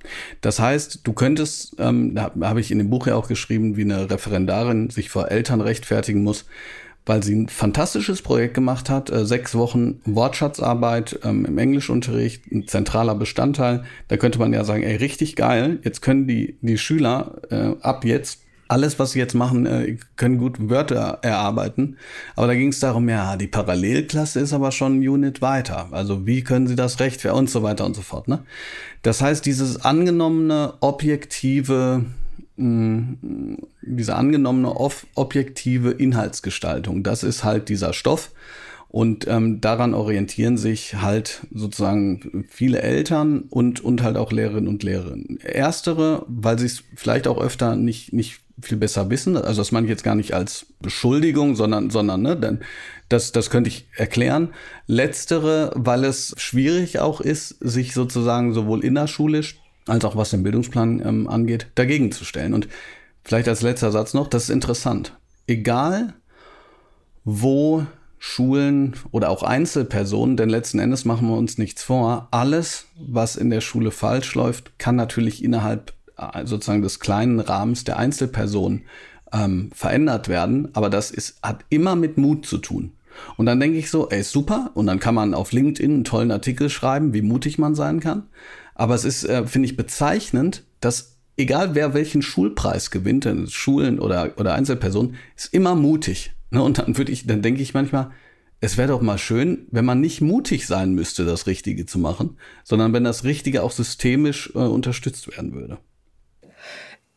Das 0.42 0.60
heißt, 0.60 1.02
du 1.04 1.14
könntest, 1.14 1.76
ähm, 1.80 2.14
da 2.14 2.32
habe 2.42 2.62
ich 2.62 2.72
in 2.72 2.78
dem 2.78 2.90
Buch 2.90 3.08
ja 3.08 3.16
auch 3.16 3.28
geschrieben, 3.28 3.76
wie 3.76 3.82
eine 3.82 4.10
Referendarin 4.10 4.90
sich 4.90 5.10
vor 5.10 5.32
Eltern 5.32 5.62
rechtfertigen 5.62 6.24
muss. 6.24 6.46
Weil 7.08 7.24
sie 7.24 7.36
ein 7.36 7.50
fantastisches 7.50 8.22
Projekt 8.22 8.54
gemacht 8.54 8.90
hat. 8.90 9.10
Äh, 9.10 9.26
sechs 9.26 9.56
Wochen 9.56 10.02
Wortschatzarbeit 10.06 11.20
ähm, 11.24 11.46
im 11.46 11.58
Englischunterricht, 11.58 12.52
ein 12.52 12.68
zentraler 12.68 13.16
Bestandteil. 13.16 13.84
Da 14.08 14.18
könnte 14.18 14.40
man 14.40 14.54
ja 14.54 14.64
sagen, 14.64 14.84
ey, 14.84 14.98
richtig 14.98 15.36
geil. 15.36 15.80
Jetzt 15.84 16.02
können 16.02 16.28
die, 16.28 16.58
die 16.62 16.78
Schüler 16.78 17.42
äh, 17.50 17.74
ab 17.82 18.06
jetzt 18.06 18.42
alles, 18.68 19.00
was 19.00 19.12
sie 19.12 19.20
jetzt 19.20 19.34
machen, 19.34 19.66
äh, 19.66 19.98
können 20.18 20.38
gut 20.38 20.70
Wörter 20.70 21.20
erarbeiten. 21.22 21.98
Aber 22.36 22.48
da 22.48 22.54
ging 22.54 22.70
es 22.70 22.80
darum, 22.80 23.08
ja, 23.10 23.38
die 23.38 23.48
Parallelklasse 23.48 24.40
ist 24.40 24.54
aber 24.54 24.72
schon 24.72 25.00
ein 25.00 25.08
Unit 25.08 25.42
weiter. 25.42 25.88
Also 25.92 26.26
wie 26.26 26.44
können 26.44 26.68
sie 26.68 26.76
das 26.76 27.00
rechtfertigen 27.00 27.40
und 27.40 27.50
so 27.50 27.64
weiter 27.64 27.86
und 27.86 27.96
so 27.96 28.02
fort. 28.02 28.28
Ne? 28.28 28.44
Das 29.02 29.22
heißt, 29.22 29.46
dieses 29.46 29.84
angenommene, 29.84 30.74
objektive, 30.82 32.06
mh, 32.58 33.58
diese 33.82 34.16
angenommene 34.16 34.74
objektive 35.16 35.92
Inhaltsgestaltung, 35.92 37.04
das 37.04 37.24
ist 37.24 37.44
halt 37.44 37.70
dieser 37.70 37.94
Stoff. 37.94 38.32
Und 38.90 39.28
ähm, 39.28 39.60
daran 39.60 39.94
orientieren 39.94 40.58
sich 40.58 40.96
halt 40.96 41.42
sozusagen 41.54 42.46
viele 42.50 42.82
Eltern 42.82 43.42
und, 43.50 43.82
und 43.82 44.02
halt 44.02 44.16
auch 44.16 44.32
Lehrerinnen 44.32 44.70
und 44.70 44.82
Lehrer. 44.82 45.16
Erstere, 45.44 46.26
weil 46.28 46.58
sie 46.58 46.68
es 46.68 46.84
vielleicht 46.96 47.28
auch 47.28 47.40
öfter 47.40 47.76
nicht, 47.76 48.14
nicht 48.14 48.40
viel 48.62 48.78
besser 48.78 49.10
wissen. 49.10 49.36
Also 49.36 49.62
das 49.62 49.72
meine 49.72 49.86
ich 49.86 49.92
jetzt 49.92 50.04
gar 50.04 50.16
nicht 50.16 50.34
als 50.34 50.68
Beschuldigung, 50.82 51.56
sondern, 51.56 51.90
sondern, 51.90 52.22
ne, 52.22 52.38
denn 52.38 52.60
das, 53.10 53.32
das 53.34 53.50
könnte 53.50 53.68
ich 53.68 53.88
erklären. 53.96 54.54
Letztere, 54.88 55.72
weil 55.76 56.06
es 56.06 56.34
schwierig 56.38 57.00
auch 57.00 57.20
ist, 57.22 57.58
sich 57.60 57.94
sozusagen 57.94 58.54
sowohl 58.54 58.84
innerschulisch 58.84 59.60
als 59.88 60.06
auch 60.06 60.16
was 60.16 60.30
den 60.30 60.44
Bildungsplan 60.44 61.02
ähm, 61.06 61.28
angeht, 61.28 61.68
dagegen 61.76 62.12
zu 62.12 62.26
stellen. 62.26 62.54
Und 62.54 62.68
vielleicht 63.24 63.48
als 63.48 63.62
letzter 63.62 63.92
Satz 63.92 64.14
noch, 64.14 64.28
das 64.28 64.44
ist 64.44 64.50
interessant. 64.50 65.18
Egal, 65.48 66.14
wo 67.24 67.86
Schulen 68.20 68.96
oder 69.12 69.30
auch 69.30 69.44
Einzelpersonen, 69.44 70.38
denn 70.38 70.50
letzten 70.50 70.80
Endes 70.80 71.06
machen 71.06 71.28
wir 71.28 71.38
uns 71.38 71.58
nichts 71.58 71.84
vor, 71.84 72.28
alles, 72.32 72.86
was 72.98 73.36
in 73.36 73.50
der 73.50 73.62
Schule 73.62 73.92
falsch 73.92 74.34
läuft, 74.36 74.80
kann 74.80 74.96
natürlich 74.96 75.44
innerhalb 75.44 75.94
äh, 76.18 76.46
sozusagen 76.46 76.82
des 76.82 77.00
kleinen 77.00 77.40
Rahmens 77.40 77.84
der 77.84 77.98
Einzelperson 77.98 78.84
ähm, 79.32 79.70
verändert 79.74 80.30
werden. 80.30 80.70
Aber 80.74 80.90
das 80.90 81.12
ist, 81.12 81.40
hat 81.44 81.64
immer 81.70 81.96
mit 81.96 82.18
Mut 82.18 82.46
zu 82.46 82.58
tun. 82.58 82.94
Und 83.36 83.46
dann 83.46 83.60
denke 83.60 83.78
ich 83.78 83.90
so, 83.90 84.10
ey, 84.10 84.24
super. 84.24 84.72
Und 84.74 84.88
dann 84.88 85.00
kann 85.00 85.16
man 85.16 85.34
auf 85.34 85.52
LinkedIn 85.52 85.92
einen 85.92 86.04
tollen 86.04 86.32
Artikel 86.32 86.70
schreiben, 86.70 87.14
wie 87.14 87.22
mutig 87.22 87.58
man 87.58 87.76
sein 87.76 88.00
kann. 88.00 88.24
Aber 88.78 88.94
es 88.94 89.06
ist, 89.06 89.24
äh, 89.24 89.48
finde 89.48 89.68
ich, 89.68 89.76
bezeichnend, 89.76 90.64
dass 90.82 91.18
egal 91.36 91.74
wer 91.74 91.96
welchen 91.96 92.22
Schulpreis 92.22 92.92
gewinnt, 92.92 93.28
Schulen 93.50 94.00
oder, 94.00 94.34
oder 94.38 94.54
Einzelpersonen, 94.54 95.16
ist 95.36 95.52
immer 95.52 95.74
mutig. 95.74 96.34
Ne? 96.52 96.62
Und 96.62 96.78
dann 96.78 96.96
würde 96.96 97.12
ich, 97.12 97.26
dann 97.26 97.42
denke 97.42 97.64
ich 97.64 97.74
manchmal, 97.74 98.12
es 98.60 98.78
wäre 98.78 98.90
doch 98.90 99.02
mal 99.02 99.18
schön, 99.18 99.68
wenn 99.72 99.84
man 99.84 100.00
nicht 100.00 100.22
mutig 100.22 100.68
sein 100.68 100.94
müsste, 100.94 101.26
das 101.26 101.48
Richtige 101.48 101.88
zu 101.88 101.98
machen, 101.98 102.38
sondern 102.64 102.94
wenn 102.94 103.04
das 103.04 103.24
Richtige 103.24 103.64
auch 103.64 103.72
systemisch 103.72 104.52
äh, 104.54 104.60
unterstützt 104.60 105.28
werden 105.36 105.54
würde. 105.54 105.80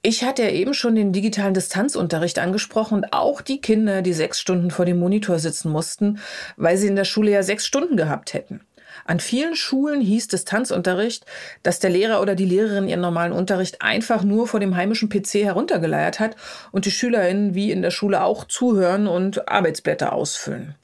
Ich 0.03 0.25
hatte 0.25 0.45
ja 0.45 0.51
eben 0.51 0.73
schon 0.73 0.95
den 0.95 1.13
digitalen 1.13 1.53
Distanzunterricht 1.53 2.39
angesprochen 2.39 2.95
und 2.95 3.13
auch 3.13 3.43
die 3.43 3.61
Kinder, 3.61 4.01
die 4.01 4.15
sechs 4.15 4.41
Stunden 4.41 4.71
vor 4.71 4.87
dem 4.87 4.99
Monitor 4.99 5.39
sitzen 5.39 5.71
mussten, 5.71 6.21
weil 6.57 6.79
sie 6.79 6.87
in 6.87 6.97
der 6.97 7.05
Schule 7.05 7.33
ja 7.33 7.43
sechs 7.43 7.67
Stunden 7.67 7.99
gehabt 7.99 8.33
hätten. 8.33 8.63
An 9.11 9.19
vielen 9.19 9.57
Schulen 9.57 10.01
hieß 10.01 10.29
Distanzunterricht, 10.29 11.27
dass 11.65 11.81
der 11.81 11.91
Lehrer 11.91 12.23
oder 12.23 12.37
die 12.37 12.45
Lehrerin 12.45 12.87
ihren 12.87 13.01
normalen 13.01 13.33
Unterricht 13.33 13.83
einfach 13.83 14.23
nur 14.23 14.47
vor 14.47 14.61
dem 14.61 14.77
heimischen 14.77 15.09
PC 15.09 15.43
heruntergeleiert 15.43 16.21
hat 16.21 16.37
und 16.71 16.85
die 16.85 16.93
SchülerInnen 16.93 17.53
wie 17.53 17.73
in 17.73 17.83
der 17.83 17.91
Schule 17.91 18.23
auch 18.23 18.45
zuhören 18.45 19.09
und 19.09 19.49
Arbeitsblätter 19.49 20.13
ausfüllen. 20.13 20.77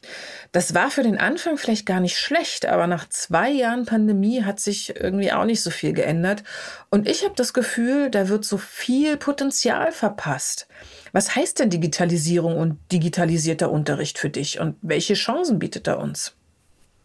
Das 0.50 0.74
war 0.74 0.90
für 0.90 1.04
den 1.04 1.18
Anfang 1.18 1.56
vielleicht 1.56 1.86
gar 1.86 2.00
nicht 2.00 2.18
schlecht, 2.18 2.66
aber 2.66 2.88
nach 2.88 3.08
zwei 3.08 3.48
Jahren 3.48 3.86
Pandemie 3.86 4.42
hat 4.42 4.58
sich 4.58 4.96
irgendwie 4.96 5.30
auch 5.30 5.44
nicht 5.44 5.62
so 5.62 5.70
viel 5.70 5.92
geändert. 5.92 6.42
Und 6.90 7.08
ich 7.08 7.22
habe 7.22 7.34
das 7.36 7.52
Gefühl, 7.52 8.10
da 8.10 8.28
wird 8.28 8.44
so 8.44 8.58
viel 8.58 9.18
Potenzial 9.18 9.92
verpasst. 9.92 10.66
Was 11.12 11.36
heißt 11.36 11.60
denn 11.60 11.70
Digitalisierung 11.70 12.56
und 12.56 12.80
digitalisierter 12.90 13.70
Unterricht 13.70 14.18
für 14.18 14.30
dich 14.30 14.58
und 14.58 14.74
welche 14.82 15.14
Chancen 15.14 15.60
bietet 15.60 15.86
er 15.86 16.00
uns? 16.00 16.35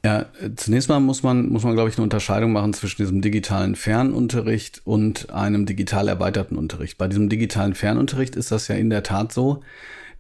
Ja, 0.03 0.25
zunächst 0.55 0.89
mal 0.89 1.00
muss 1.00 1.22
man, 1.22 1.50
muss 1.50 1.63
man, 1.63 1.74
glaube 1.74 1.89
ich, 1.89 1.98
eine 1.98 2.03
Unterscheidung 2.03 2.53
machen 2.53 2.74
zwischen 2.74 3.03
diesem 3.03 3.22
digitalen 3.22 3.75
Fernunterricht 3.75 4.81
und 4.84 5.29
einem 5.29 5.67
digital 5.67 6.08
erweiterten 6.08 6.55
Unterricht. 6.55 6.98
Bei 6.98 7.08
diesem 7.08 7.29
digitalen 7.29 7.75
Fernunterricht 7.75 8.36
ist 8.36 8.51
das 8.51 8.67
ja 8.67 8.75
in 8.75 8.89
der 8.89 9.03
Tat 9.03 9.31
so, 9.31 9.62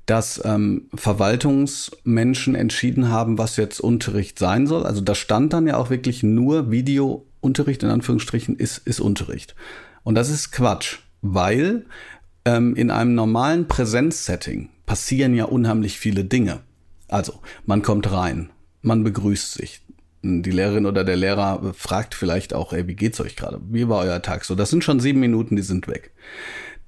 dass 0.05 0.41
ähm, 0.45 0.89
Verwaltungsmenschen 0.93 2.53
entschieden 2.53 3.09
haben, 3.09 3.39
was 3.39 3.57
jetzt 3.57 3.79
Unterricht 3.79 4.37
sein 4.37 4.67
soll. 4.67 4.85
Also 4.85 5.01
da 5.01 5.15
stand 5.15 5.53
dann 5.53 5.65
ja 5.65 5.77
auch 5.77 5.89
wirklich 5.89 6.21
nur 6.21 6.69
Videounterricht 6.69 7.81
in 7.81 7.89
Anführungsstrichen 7.89 8.57
ist, 8.57 8.79
ist 8.79 8.99
Unterricht. 8.99 9.55
Und 10.03 10.13
das 10.13 10.29
ist 10.29 10.51
Quatsch, 10.51 10.99
weil 11.21 11.85
ähm, 12.45 12.75
in 12.75 12.91
einem 12.91 13.15
normalen 13.15 13.67
Präsenzsetting 13.67 14.69
passieren 14.85 15.33
ja 15.33 15.45
unheimlich 15.45 15.97
viele 15.97 16.23
Dinge. 16.23 16.59
Also 17.07 17.39
man 17.65 17.81
kommt 17.81 18.11
rein, 18.11 18.49
man 18.81 19.03
begrüßt 19.03 19.53
sich. 19.53 19.81
Die 20.23 20.51
Lehrerin 20.51 20.85
oder 20.85 21.03
der 21.03 21.15
Lehrer 21.15 21.73
fragt 21.73 22.13
vielleicht 22.13 22.53
auch, 22.53 22.73
ey, 22.73 22.87
wie 22.87 22.95
geht's 22.95 23.19
euch 23.19 23.35
gerade? 23.35 23.59
Wie 23.67 23.89
war 23.89 23.99
euer 23.99 24.21
Tag? 24.21 24.45
So, 24.45 24.53
das 24.53 24.69
sind 24.69 24.83
schon 24.83 24.99
sieben 24.99 25.19
Minuten, 25.19 25.55
die 25.55 25.63
sind 25.63 25.87
weg. 25.87 26.11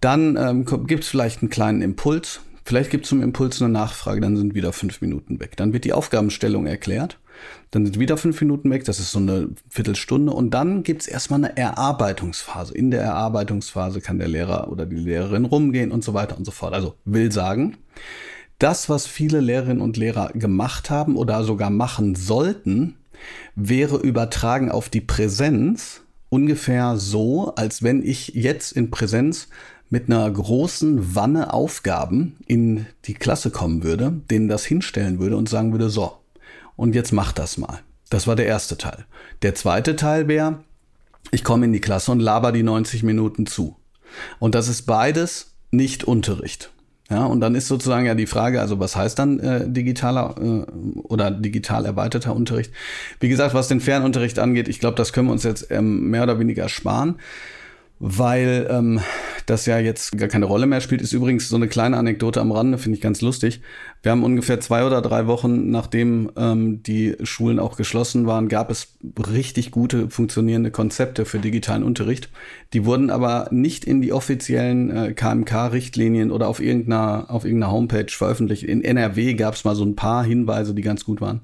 Dann 0.01 0.37
ähm, 0.37 0.65
gibt 0.85 1.03
es 1.03 1.09
vielleicht 1.09 1.41
einen 1.41 1.49
kleinen 1.49 1.81
Impuls, 1.81 2.41
Vielleicht 2.65 2.91
gibt 2.91 3.05
es 3.05 3.09
zum 3.09 3.21
Impuls 3.21 3.61
eine 3.61 3.71
Nachfrage, 3.71 4.21
dann 4.21 4.37
sind 4.37 4.55
wieder 4.55 4.71
fünf 4.71 5.01
Minuten 5.01 5.39
weg. 5.41 5.57
Dann 5.57 5.73
wird 5.73 5.83
die 5.83 5.91
Aufgabenstellung 5.91 6.65
erklärt, 6.65 7.19
dann 7.71 7.85
sind 7.85 7.99
wieder 7.99 8.15
fünf 8.15 8.39
Minuten 8.39 8.71
weg, 8.71 8.85
das 8.85 8.99
ist 8.99 9.11
so 9.11 9.19
eine 9.19 9.49
Viertelstunde 9.69 10.31
und 10.31 10.51
dann 10.51 10.83
gibt 10.83 11.01
es 11.01 11.07
erstmal 11.07 11.43
eine 11.43 11.57
Erarbeitungsphase. 11.57 12.73
In 12.73 12.89
der 12.89 13.01
Erarbeitungsphase 13.01 13.99
kann 13.99 14.17
der 14.17 14.29
Lehrer 14.29 14.71
oder 14.71 14.85
die 14.85 14.95
Lehrerin 14.95 15.43
rumgehen 15.43 15.91
und 15.91 16.05
so 16.05 16.13
weiter 16.13 16.37
und 16.37 16.45
so 16.45 16.51
fort. 16.51 16.73
Also 16.73 16.95
will 17.03 17.33
sagen, 17.33 17.77
das, 18.59 18.89
was 18.89 19.07
viele 19.07 19.39
Lehrerinnen 19.39 19.81
und 19.81 19.97
Lehrer 19.97 20.31
gemacht 20.33 20.89
haben 20.89 21.15
oder 21.15 21.43
sogar 21.43 21.69
machen 21.69 22.15
sollten, 22.15 22.95
wäre 23.55 23.97
übertragen 23.97 24.71
auf 24.71 24.89
die 24.89 25.01
Präsenz 25.01 26.01
ungefähr 26.29 26.97
so, 26.97 27.53
als 27.55 27.83
wenn 27.83 28.03
ich 28.03 28.29
jetzt 28.29 28.71
in 28.71 28.89
Präsenz 28.89 29.49
mit 29.89 30.09
einer 30.09 30.29
großen 30.31 31.13
Wanne 31.15 31.53
Aufgaben 31.53 32.37
in 32.47 32.87
die 33.05 33.13
Klasse 33.13 33.51
kommen 33.51 33.83
würde, 33.83 34.21
denen 34.31 34.47
das 34.47 34.65
hinstellen 34.65 35.19
würde 35.19 35.37
und 35.37 35.47
sagen 35.47 35.71
würde, 35.71 35.89
so, 35.89 36.13
und 36.75 36.95
jetzt 36.95 37.11
mach 37.11 37.31
das 37.31 37.57
mal. 37.57 37.81
Das 38.09 38.25
war 38.25 38.35
der 38.35 38.47
erste 38.47 38.77
Teil. 38.77 39.05
Der 39.43 39.53
zweite 39.53 39.95
Teil 39.95 40.27
wäre, 40.27 40.63
ich 41.29 41.43
komme 41.43 41.65
in 41.65 41.73
die 41.73 41.81
Klasse 41.81 42.11
und 42.11 42.19
laber 42.19 42.51
die 42.51 42.63
90 42.63 43.03
Minuten 43.03 43.45
zu. 43.45 43.75
Und 44.39 44.55
das 44.55 44.67
ist 44.67 44.83
beides 44.83 45.53
nicht 45.69 46.03
Unterricht. 46.03 46.72
Ja, 47.09 47.25
und 47.25 47.41
dann 47.41 47.53
ist 47.53 47.67
sozusagen 47.67 48.05
ja 48.05 48.15
die 48.15 48.27
Frage, 48.27 48.61
also 48.61 48.79
was 48.79 48.95
heißt 48.95 49.19
dann 49.19 49.39
äh, 49.39 49.69
digitaler 49.69 50.35
äh, 50.39 50.71
oder 51.01 51.31
digital 51.31 51.85
erweiterter 51.85 52.35
Unterricht? 52.35 52.71
Wie 53.19 53.29
gesagt, 53.29 53.53
was 53.53 53.67
den 53.67 53.81
Fernunterricht 53.81 54.39
angeht, 54.39 54.67
ich 54.67 54.79
glaube, 54.79 54.95
das 54.95 55.11
können 55.11 55.27
wir 55.27 55.33
uns 55.33 55.43
jetzt 55.43 55.67
ähm, 55.69 56.09
mehr 56.09 56.23
oder 56.23 56.39
weniger 56.39 56.69
sparen 56.69 57.15
weil 58.05 58.67
ähm, 58.69 58.99
das 59.45 59.65
ja 59.65 59.79
jetzt 59.79 60.17
gar 60.17 60.27
keine 60.27 60.43
Rolle 60.43 60.65
mehr 60.65 60.81
spielt. 60.81 61.01
Ist 61.01 61.13
übrigens 61.13 61.47
so 61.47 61.55
eine 61.55 61.69
kleine 61.69 61.95
Anekdote 61.95 62.41
am 62.41 62.51
Rande, 62.51 62.77
finde 62.77 62.97
ich 62.97 63.01
ganz 63.01 63.21
lustig. 63.21 63.61
Wir 64.03 64.11
haben 64.11 64.23
ungefähr 64.25 64.59
zwei 64.59 64.85
oder 64.85 65.01
drei 65.01 65.27
Wochen, 65.27 65.71
nachdem 65.71 66.29
ähm, 66.35 66.83
die 66.83 67.15
Schulen 67.23 67.57
auch 67.57 67.77
geschlossen 67.77 68.27
waren, 68.27 68.49
gab 68.49 68.69
es 68.69 68.97
richtig 69.17 69.71
gute 69.71 70.09
funktionierende 70.09 70.71
Konzepte 70.71 71.23
für 71.23 71.39
digitalen 71.39 71.83
Unterricht. 71.83 72.27
Die 72.73 72.83
wurden 72.83 73.09
aber 73.09 73.47
nicht 73.51 73.85
in 73.85 74.01
die 74.01 74.11
offiziellen 74.11 74.89
äh, 74.89 75.13
KMK-Richtlinien 75.13 76.31
oder 76.31 76.49
auf 76.49 76.59
irgendeiner, 76.59 77.27
auf 77.29 77.45
irgendeiner 77.45 77.71
Homepage 77.71 78.09
veröffentlicht. 78.09 78.63
In 78.63 78.83
NRW 78.83 79.35
gab 79.35 79.53
es 79.53 79.63
mal 79.63 79.75
so 79.75 79.85
ein 79.85 79.95
paar 79.95 80.25
Hinweise, 80.25 80.73
die 80.73 80.81
ganz 80.81 81.05
gut 81.05 81.21
waren. 81.21 81.39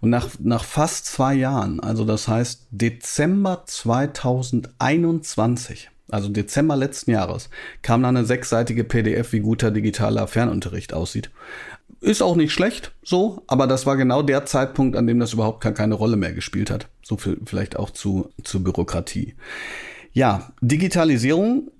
Und 0.00 0.08
nach, 0.08 0.30
nach 0.38 0.64
fast 0.64 1.04
zwei 1.04 1.34
Jahren, 1.34 1.80
also 1.80 2.06
das 2.06 2.28
heißt 2.28 2.68
Dezember 2.70 3.64
2021, 3.66 5.90
also 6.10 6.28
Dezember 6.28 6.76
letzten 6.76 7.10
Jahres, 7.10 7.50
kam 7.82 8.02
dann 8.02 8.16
eine 8.16 8.26
sechsseitige 8.26 8.84
PDF, 8.84 9.32
wie 9.32 9.40
guter 9.40 9.70
digitaler 9.70 10.26
Fernunterricht 10.26 10.92
aussieht. 10.92 11.30
Ist 12.00 12.22
auch 12.22 12.36
nicht 12.36 12.52
schlecht, 12.52 12.92
so, 13.02 13.42
aber 13.46 13.66
das 13.66 13.84
war 13.84 13.96
genau 13.98 14.22
der 14.22 14.46
Zeitpunkt, 14.46 14.96
an 14.96 15.06
dem 15.06 15.20
das 15.20 15.34
überhaupt 15.34 15.60
gar 15.60 15.72
keine 15.72 15.94
Rolle 15.94 16.16
mehr 16.16 16.32
gespielt 16.32 16.70
hat. 16.70 16.88
So 17.02 17.18
viel 17.18 17.38
vielleicht 17.44 17.76
auch 17.76 17.90
zu, 17.90 18.30
zu 18.42 18.62
Bürokratie. 18.62 19.34
Ja, 20.12 20.52
Digitalisierung 20.62 21.70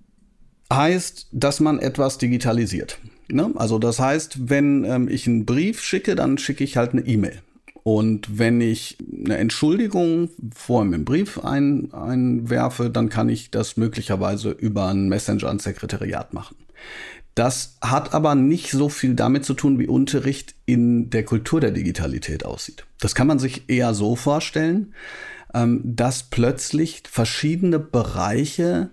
heißt, 0.70 1.28
dass 1.32 1.60
man 1.60 1.78
etwas 1.78 2.18
digitalisiert. 2.18 2.98
Ne? 3.28 3.50
Also 3.56 3.78
das 3.78 3.98
heißt, 3.98 4.50
wenn 4.50 4.84
ähm, 4.84 5.08
ich 5.08 5.26
einen 5.26 5.46
Brief 5.46 5.80
schicke, 5.82 6.14
dann 6.14 6.36
schicke 6.36 6.64
ich 6.64 6.76
halt 6.76 6.92
eine 6.92 7.02
E-Mail. 7.02 7.40
Und 7.82 8.38
wenn 8.38 8.60
ich 8.60 8.98
eine 9.24 9.38
Entschuldigung 9.38 10.28
vor 10.54 10.82
im 10.82 11.04
Brief 11.04 11.42
ein, 11.42 11.92
einwerfe, 11.94 12.90
dann 12.90 13.08
kann 13.08 13.30
ich 13.30 13.50
das 13.50 13.78
möglicherweise 13.78 14.50
über 14.50 14.88
einen 14.88 15.08
Messenger 15.08 15.48
ans 15.48 15.64
Sekretariat 15.64 16.34
machen. 16.34 16.56
Das 17.34 17.78
hat 17.80 18.12
aber 18.12 18.34
nicht 18.34 18.70
so 18.70 18.88
viel 18.88 19.14
damit 19.14 19.44
zu 19.44 19.54
tun, 19.54 19.78
wie 19.78 19.86
Unterricht 19.86 20.54
in 20.66 21.10
der 21.10 21.24
Kultur 21.24 21.60
der 21.60 21.70
Digitalität 21.70 22.44
aussieht. 22.44 22.86
Das 22.98 23.14
kann 23.14 23.26
man 23.26 23.38
sich 23.38 23.68
eher 23.68 23.94
so 23.94 24.16
vorstellen, 24.16 24.94
ähm, 25.54 25.80
dass 25.84 26.24
plötzlich 26.24 27.02
verschiedene 27.10 27.78
Bereiche, 27.78 28.90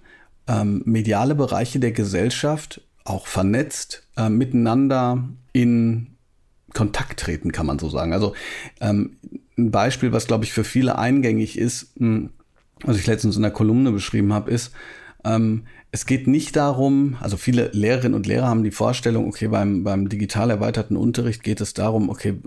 ähm, 0.47 0.81
mediale 0.85 1.35
Bereiche 1.35 1.79
der 1.79 1.91
Gesellschaft 1.91 2.81
auch 3.03 3.27
vernetzt 3.27 4.07
äh, 4.17 4.29
miteinander 4.29 5.29
in 5.53 6.17
Kontakt 6.73 7.19
treten, 7.19 7.51
kann 7.51 7.65
man 7.65 7.79
so 7.79 7.89
sagen. 7.89 8.13
Also 8.13 8.33
ähm, 8.81 9.17
ein 9.57 9.71
Beispiel, 9.71 10.11
was 10.11 10.27
glaube 10.27 10.45
ich 10.45 10.53
für 10.53 10.63
viele 10.63 10.97
eingängig 10.97 11.57
ist, 11.57 11.93
hm, 11.97 12.31
was 12.83 12.97
ich 12.97 13.07
letztens 13.07 13.35
in 13.35 13.41
der 13.41 13.51
Kolumne 13.51 13.91
beschrieben 13.91 14.33
habe, 14.33 14.51
ist, 14.51 14.71
ähm, 15.23 15.65
es 15.91 16.05
geht 16.05 16.27
nicht 16.27 16.55
darum, 16.55 17.17
also 17.21 17.37
viele 17.37 17.69
Lehrerinnen 17.73 18.13
und 18.13 18.27
Lehrer 18.27 18.47
haben 18.47 18.63
die 18.63 18.71
Vorstellung, 18.71 19.27
okay, 19.27 19.47
beim, 19.47 19.83
beim 19.83 20.09
digital 20.09 20.49
erweiterten 20.49 20.97
Unterricht 20.97 21.43
geht 21.43 21.61
es 21.61 21.73
darum, 21.73 22.09
okay, 22.09 22.37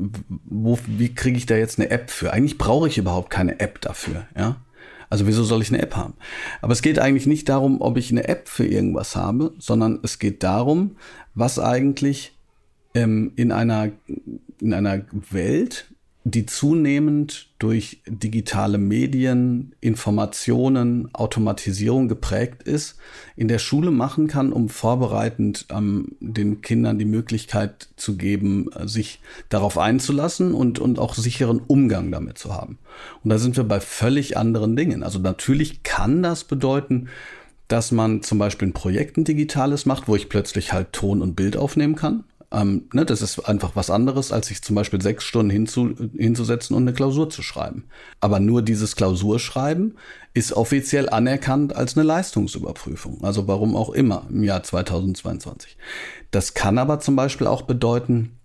wo, 0.44 0.78
wie 0.86 1.14
kriege 1.14 1.38
ich 1.38 1.46
da 1.46 1.56
jetzt 1.56 1.78
eine 1.78 1.90
App 1.90 2.10
für? 2.10 2.32
Eigentlich 2.32 2.58
brauche 2.58 2.88
ich 2.88 2.98
überhaupt 2.98 3.30
keine 3.30 3.58
App 3.60 3.80
dafür, 3.80 4.26
ja. 4.36 4.56
Also 5.08 5.26
wieso 5.26 5.42
soll 5.42 5.60
ich 5.60 5.72
eine 5.72 5.82
App 5.82 5.96
haben? 5.96 6.14
Aber 6.62 6.72
es 6.72 6.82
geht 6.82 7.00
eigentlich 7.00 7.26
nicht 7.26 7.48
darum, 7.48 7.80
ob 7.80 7.96
ich 7.96 8.12
eine 8.12 8.28
App 8.28 8.48
für 8.48 8.64
irgendwas 8.64 9.16
habe, 9.16 9.52
sondern 9.58 9.98
es 10.04 10.20
geht 10.20 10.44
darum, 10.44 10.96
was 11.34 11.58
eigentlich 11.58 12.38
ähm, 12.94 13.32
in 13.34 13.50
einer 13.50 13.90
in 14.60 14.74
einer 14.74 15.02
Welt, 15.30 15.89
die 16.24 16.44
zunehmend 16.44 17.48
durch 17.58 18.02
digitale 18.06 18.76
Medien, 18.76 19.74
Informationen, 19.80 21.08
Automatisierung 21.14 22.08
geprägt 22.08 22.62
ist, 22.62 22.98
in 23.36 23.48
der 23.48 23.58
Schule 23.58 23.90
machen 23.90 24.26
kann, 24.26 24.52
um 24.52 24.68
vorbereitend 24.68 25.66
ähm, 25.70 26.16
den 26.20 26.60
Kindern 26.60 26.98
die 26.98 27.06
Möglichkeit 27.06 27.88
zu 27.96 28.16
geben, 28.16 28.68
sich 28.84 29.20
darauf 29.48 29.78
einzulassen 29.78 30.52
und, 30.52 30.78
und 30.78 30.98
auch 30.98 31.14
sicheren 31.14 31.60
Umgang 31.66 32.12
damit 32.12 32.36
zu 32.36 32.54
haben. 32.54 32.78
Und 33.24 33.30
da 33.30 33.38
sind 33.38 33.56
wir 33.56 33.64
bei 33.64 33.80
völlig 33.80 34.36
anderen 34.36 34.76
Dingen. 34.76 35.02
Also 35.02 35.18
natürlich 35.18 35.82
kann 35.82 36.22
das 36.22 36.44
bedeuten, 36.44 37.08
dass 37.68 37.92
man 37.92 38.22
zum 38.22 38.38
Beispiel 38.38 38.68
ein 38.68 38.74
Projekt 38.74 39.16
ein 39.16 39.24
digitales 39.24 39.86
macht, 39.86 40.06
wo 40.06 40.16
ich 40.16 40.28
plötzlich 40.28 40.72
halt 40.72 40.92
Ton 40.92 41.22
und 41.22 41.34
Bild 41.34 41.56
aufnehmen 41.56 41.94
kann. 41.94 42.24
Ähm, 42.52 42.88
ne, 42.92 43.04
das 43.04 43.22
ist 43.22 43.38
einfach 43.40 43.76
was 43.76 43.90
anderes, 43.90 44.32
als 44.32 44.48
sich 44.48 44.62
zum 44.62 44.74
Beispiel 44.74 45.00
sechs 45.00 45.24
Stunden 45.24 45.50
hinzu, 45.50 45.94
hinzusetzen 46.16 46.74
und 46.74 46.82
eine 46.82 46.92
Klausur 46.92 47.30
zu 47.30 47.42
schreiben. 47.42 47.84
Aber 48.20 48.40
nur 48.40 48.62
dieses 48.62 48.96
Klausurschreiben 48.96 49.96
ist 50.34 50.52
offiziell 50.52 51.08
anerkannt 51.08 51.76
als 51.76 51.96
eine 51.96 52.04
Leistungsüberprüfung. 52.04 53.22
Also 53.22 53.46
warum 53.46 53.76
auch 53.76 53.90
immer 53.90 54.26
im 54.28 54.42
Jahr 54.42 54.62
2022. 54.62 55.76
Das 56.30 56.54
kann 56.54 56.78
aber 56.78 56.98
zum 57.00 57.14
Beispiel 57.14 57.46
auch 57.46 57.62
bedeuten, 57.62 58.36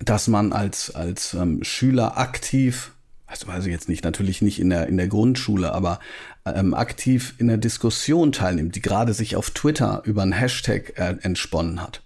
dass 0.00 0.28
man 0.28 0.52
als, 0.52 0.94
als 0.94 1.34
ähm, 1.34 1.64
Schüler 1.64 2.18
aktiv 2.18 2.92
also 3.28 3.46
weiß 3.46 3.66
ich 3.66 3.72
jetzt 3.72 3.90
nicht, 3.90 4.04
natürlich 4.04 4.40
nicht 4.40 4.58
in 4.58 4.70
der, 4.70 4.86
in 4.86 4.96
der 4.96 5.06
Grundschule, 5.06 5.72
aber 5.72 6.00
ähm, 6.46 6.72
aktiv 6.72 7.34
in 7.36 7.48
der 7.48 7.58
Diskussion 7.58 8.32
teilnimmt, 8.32 8.74
die 8.74 8.80
gerade 8.80 9.12
sich 9.12 9.36
auf 9.36 9.50
Twitter 9.50 10.00
über 10.04 10.22
einen 10.22 10.32
Hashtag 10.32 10.98
äh, 10.98 11.16
entsponnen 11.20 11.82
hat. 11.82 12.02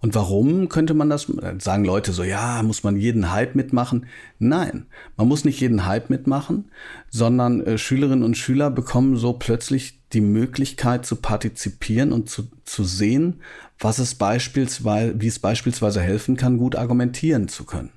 Und 0.00 0.14
warum 0.14 0.68
könnte 0.68 0.94
man 0.94 1.10
das? 1.10 1.32
Sagen 1.58 1.84
Leute 1.84 2.12
so, 2.12 2.24
ja, 2.24 2.62
muss 2.62 2.84
man 2.84 2.96
jeden 2.96 3.32
Hype 3.32 3.54
mitmachen? 3.54 4.06
Nein, 4.38 4.86
man 5.16 5.28
muss 5.28 5.44
nicht 5.44 5.60
jeden 5.60 5.86
Hype 5.86 6.10
mitmachen, 6.10 6.70
sondern 7.10 7.64
äh, 7.64 7.78
Schülerinnen 7.78 8.24
und 8.24 8.36
Schüler 8.36 8.70
bekommen 8.70 9.16
so 9.16 9.32
plötzlich 9.32 10.00
die 10.12 10.20
Möglichkeit 10.20 11.06
zu 11.06 11.16
partizipieren 11.16 12.12
und 12.12 12.28
zu, 12.28 12.48
zu 12.64 12.84
sehen, 12.84 13.40
was 13.78 13.98
es 13.98 14.14
beispielsweise, 14.14 15.20
wie 15.20 15.26
es 15.26 15.38
beispielsweise 15.38 16.00
helfen 16.00 16.36
kann, 16.36 16.58
gut 16.58 16.76
argumentieren 16.76 17.48
zu 17.48 17.64
können. 17.64 17.90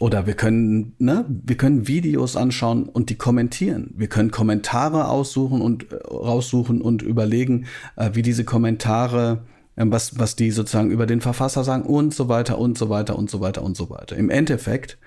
Oder 0.00 0.26
wir 0.26 0.34
können, 0.34 0.94
ne, 0.98 1.24
wir 1.28 1.56
können 1.56 1.86
Videos 1.86 2.36
anschauen 2.36 2.88
und 2.88 3.10
die 3.10 3.16
kommentieren. 3.16 3.92
Wir 3.96 4.08
können 4.08 4.30
Kommentare 4.30 5.08
aussuchen 5.08 5.60
und 5.60 5.92
äh, 5.92 5.96
raussuchen 5.96 6.80
und 6.80 7.02
überlegen, 7.02 7.66
äh, 7.96 8.10
wie 8.14 8.22
diese 8.22 8.44
Kommentare 8.44 9.44
was, 9.76 10.18
was 10.18 10.36
die 10.36 10.50
sozusagen 10.50 10.90
über 10.90 11.06
den 11.06 11.20
Verfasser 11.20 11.64
sagen 11.64 11.82
und 11.82 12.14
so 12.14 12.28
weiter 12.28 12.58
und 12.58 12.78
so 12.78 12.88
weiter 12.88 13.16
und 13.16 13.30
so 13.30 13.40
weiter 13.40 13.62
und 13.62 13.76
so 13.76 13.90
weiter. 13.90 14.16
Im 14.16 14.30
Endeffekt 14.30 14.98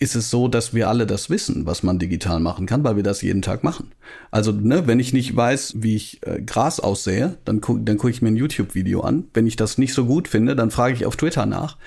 ist 0.00 0.14
es 0.14 0.30
so, 0.30 0.46
dass 0.46 0.74
wir 0.74 0.88
alle 0.88 1.06
das 1.06 1.28
wissen, 1.28 1.66
was 1.66 1.82
man 1.82 1.98
digital 1.98 2.38
machen 2.38 2.66
kann, 2.66 2.84
weil 2.84 2.94
wir 2.94 3.02
das 3.02 3.20
jeden 3.20 3.42
Tag 3.42 3.64
machen. 3.64 3.90
Also, 4.30 4.52
ne, 4.52 4.86
wenn 4.86 5.00
ich 5.00 5.12
nicht 5.12 5.34
weiß, 5.34 5.74
wie 5.78 5.96
ich 5.96 6.20
äh, 6.24 6.40
Gras 6.40 6.78
aussähe, 6.78 7.38
dann 7.44 7.60
gucke 7.60 7.80
dann 7.80 7.98
guck 7.98 8.10
ich 8.10 8.22
mir 8.22 8.28
ein 8.28 8.36
YouTube-Video 8.36 9.00
an. 9.00 9.24
Wenn 9.34 9.46
ich 9.46 9.56
das 9.56 9.76
nicht 9.76 9.94
so 9.94 10.06
gut 10.06 10.28
finde, 10.28 10.54
dann 10.54 10.70
frage 10.70 10.94
ich 10.94 11.04
auf 11.04 11.16
Twitter 11.16 11.46
nach. 11.46 11.78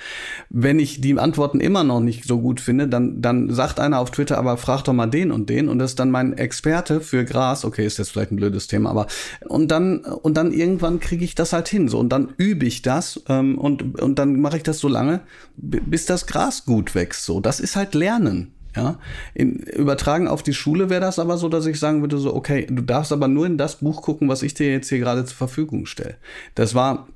Wenn 0.50 0.80
ich 0.80 1.00
die 1.00 1.18
Antworten 1.18 1.62
immer 1.62 1.84
noch 1.84 2.02
nicht 2.02 2.26
so 2.26 2.42
gut 2.42 2.60
finde, 2.60 2.88
dann, 2.88 3.22
dann 3.22 3.54
sagt 3.54 3.80
einer 3.80 4.00
auf 4.00 4.12
Twitter, 4.12 4.38
aber 4.38 4.58
frag 4.58 4.84
doch 4.84 4.94
mal 4.94 5.08
den 5.08 5.32
und 5.32 5.50
den. 5.50 5.70
Und 5.70 5.80
das 5.80 5.92
ist 5.92 6.00
dann 6.00 6.12
mein 6.12 6.34
Experte 6.38 7.00
für 7.00 7.24
Gras. 7.24 7.64
Okay, 7.64 7.86
ist 7.86 7.98
jetzt 7.98 8.12
vielleicht 8.12 8.32
ein 8.32 8.38
blödes 8.38 8.68
Thema, 8.68 8.90
aber 8.90 9.08
und 9.48 9.72
dann, 9.72 10.00
und 10.00 10.36
dann 10.36 10.52
irgendwann 10.52 11.00
kriege 11.00 11.24
ich 11.24 11.36
das 11.36 11.54
halt 11.54 11.70
hin. 11.70 11.88
So, 11.88 12.00
und 12.00 12.10
dann 12.10 12.34
übe 12.38 12.66
ich 12.66 12.82
das 12.82 13.24
ähm, 13.30 13.58
und, 13.58 14.02
und 14.02 14.20
dann 14.20 14.42
mache 14.42 14.58
ich 14.58 14.64
das 14.64 14.80
so 14.80 14.90
lange, 14.90 15.22
bis 15.56 16.06
das 16.06 16.28
Gras 16.28 16.66
gut 16.66 16.94
wächst. 16.94 17.24
So, 17.26 17.40
das 17.40 17.60
ist 17.60 17.76
halt 17.76 17.94
lernen. 18.02 18.54
Ja, 18.76 19.00
in, 19.34 19.58
übertragen 19.58 20.30
auf 20.30 20.44
die 20.44 20.54
Schule 20.54 20.90
wäre 20.90 21.02
das 21.02 21.20
aber 21.20 21.38
so, 21.38 21.50
dass 21.50 21.66
ich 21.66 21.78
sagen 21.78 22.00
würde, 22.00 22.18
so, 22.18 22.34
okay, 22.34 22.66
du 22.70 22.82
darfst 22.82 23.12
aber 23.12 23.28
nur 23.28 23.46
in 23.46 23.58
das 23.58 23.80
Buch 23.80 24.02
gucken, 24.02 24.30
was 24.30 24.44
ich 24.44 24.54
dir 24.54 24.72
jetzt 24.72 24.88
hier 24.88 25.00
gerade 25.00 25.26
zur 25.26 25.36
Verfügung 25.36 25.86
stelle. 25.86 26.16
Das 26.56 26.74
war 26.74 27.10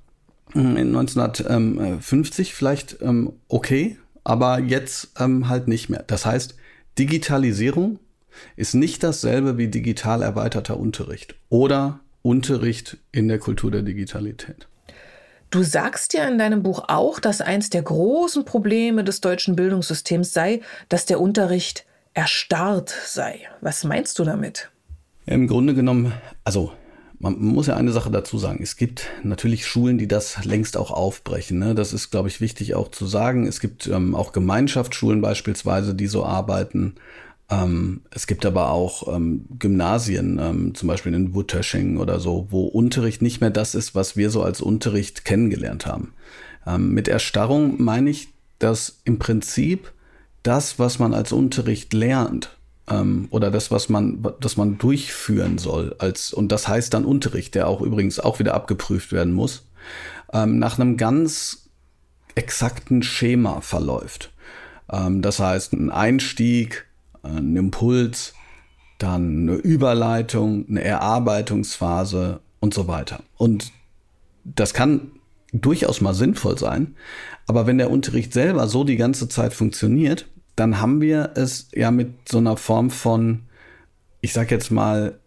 hm, 0.52 0.76
in 0.76 0.96
1950 0.96 2.54
vielleicht 2.54 2.98
ähm, 3.02 3.32
okay, 3.48 3.98
aber 4.26 4.60
jetzt 4.60 5.14
ähm, 5.18 5.48
halt 5.48 5.70
nicht 5.70 5.88
mehr. 5.88 6.04
Das 6.06 6.26
heißt, 6.26 6.56
Digitalisierung 7.00 8.00
ist 8.58 8.74
nicht 8.74 9.02
dasselbe 9.04 9.58
wie 9.58 9.70
digital 9.70 10.22
erweiterter 10.22 10.78
Unterricht 10.78 11.36
oder 11.48 12.02
Unterricht 12.22 12.98
in 13.14 13.30
der 13.30 13.40
Kultur 13.40 13.72
der 13.72 13.84
Digitalität. 13.84 14.68
Du 15.52 15.64
sagst 15.64 16.14
ja 16.14 16.28
in 16.28 16.38
deinem 16.38 16.64
Buch 16.64 16.86
auch, 16.88 17.20
dass 17.20 17.42
eins 17.42 17.70
der 17.70 17.84
großen 17.84 18.46
Probleme 18.46 19.04
des 19.04 19.22
deutschen 19.22 19.56
Bildungssystems 19.56 20.34
sei, 20.34 20.62
dass 20.90 21.06
der 21.06 21.22
Unterricht 21.22 21.86
erstarrt 22.14 22.94
sei. 23.06 23.42
Was 23.62 23.84
meinst 23.84 24.20
du 24.20 24.24
damit? 24.24 24.70
Im 25.26 25.48
Grunde 25.48 25.74
genommen, 25.74 26.14
also 26.44 26.72
man 27.20 27.40
muss 27.40 27.68
ja 27.68 27.76
eine 27.76 27.92
Sache 27.92 28.12
dazu 28.12 28.38
sagen. 28.38 28.60
Es 28.62 28.76
gibt 28.76 29.08
natürlich 29.24 29.66
Schulen, 29.66 29.98
die 29.98 30.08
das 30.08 30.44
längst 30.46 30.78
auch 30.78 30.92
aufbrechen. 30.92 31.60
Ne? 31.60 31.76
Das 31.76 31.94
ist, 31.94 32.12
glaube 32.12 32.28
ich, 32.28 32.42
wichtig 32.42 32.76
auch 32.76 32.90
zu 32.90 33.06
sagen. 33.06 33.48
Es 33.48 33.60
gibt 33.60 33.88
ähm, 33.88 34.16
auch 34.16 34.32
Gemeinschaftsschulen 34.32 35.22
beispielsweise, 35.22 35.96
die 35.96 36.08
so 36.08 36.26
arbeiten. 36.26 36.96
Ähm, 37.50 38.02
es 38.10 38.26
gibt 38.26 38.46
aber 38.46 38.72
auch 38.72 39.14
ähm, 39.16 39.46
Gymnasien, 39.60 40.40
ähm, 40.42 40.74
zum 40.74 40.88
Beispiel 40.88 41.14
in 41.14 41.36
Wuttersching 41.36 41.98
oder 41.98 42.20
so, 42.20 42.48
wo 42.50 42.66
Unterricht 42.66 43.22
nicht 43.22 43.40
mehr 43.40 43.52
das 43.52 43.76
ist, 43.76 43.94
was 43.94 44.18
wir 44.18 44.32
so 44.32 44.42
als 44.42 44.62
Unterricht 44.62 45.26
kennengelernt 45.26 45.86
haben. 45.86 46.14
Ähm, 46.66 46.94
mit 46.94 47.08
Erstarrung 47.08 47.82
meine 47.82 48.10
ich, 48.10 48.30
dass 48.58 49.00
im 49.04 49.20
Prinzip 49.20 49.92
das, 50.42 50.80
was 50.80 50.98
man 50.98 51.14
als 51.14 51.32
Unterricht 51.32 51.94
lernt, 51.94 52.58
ähm, 52.90 53.28
oder 53.30 53.52
das, 53.52 53.70
was 53.70 53.90
man, 53.90 54.26
das 54.40 54.58
man 54.58 54.80
durchführen 54.80 55.60
soll, 55.60 55.96
als, 56.00 56.34
und 56.34 56.52
das 56.52 56.68
heißt 56.68 56.94
dann 56.96 57.06
Unterricht, 57.06 57.54
der 57.54 57.68
auch 57.68 57.82
übrigens 57.82 58.20
auch 58.20 58.40
wieder 58.40 58.56
abgeprüft 58.56 59.12
werden 59.12 59.34
muss, 59.34 59.68
ähm, 60.34 60.58
nach 60.58 60.80
einem 60.80 60.98
ganz 60.98 61.70
exakten 62.34 63.02
Schema 63.02 63.62
verläuft. 63.62 64.34
das 64.88 65.40
heißt, 65.40 65.72
ein 65.72 65.90
Einstieg, 65.90 66.86
ein 67.26 67.56
Impuls, 67.56 68.34
dann 68.98 69.50
eine 69.50 69.56
Überleitung, 69.56 70.66
eine 70.70 70.84
Erarbeitungsphase 70.84 72.40
und 72.60 72.74
so 72.74 72.88
weiter. 72.88 73.22
Und 73.38 73.72
das 74.44 74.74
kann 74.74 75.12
durchaus 75.52 76.02
mal 76.02 76.14
sinnvoll 76.14 76.58
sein, 76.58 76.96
aber 77.48 77.68
wenn 77.68 77.78
der 77.78 77.92
Unterricht 77.92 78.34
selber 78.34 78.68
so 78.68 78.84
die 78.84 78.98
ganze 78.98 79.30
Zeit 79.30 79.54
funktioniert, 79.54 80.28
dann 80.56 80.80
haben 80.80 81.02
wir 81.02 81.32
es 81.36 81.70
ja 81.74 81.92
mit 81.92 82.30
so 82.30 82.38
einer 82.38 82.58
Form 82.58 82.90
von, 82.90 83.44
ich 84.22 84.34
sag 84.34 84.52
jetzt 84.52 84.72
mal, 84.72 85.20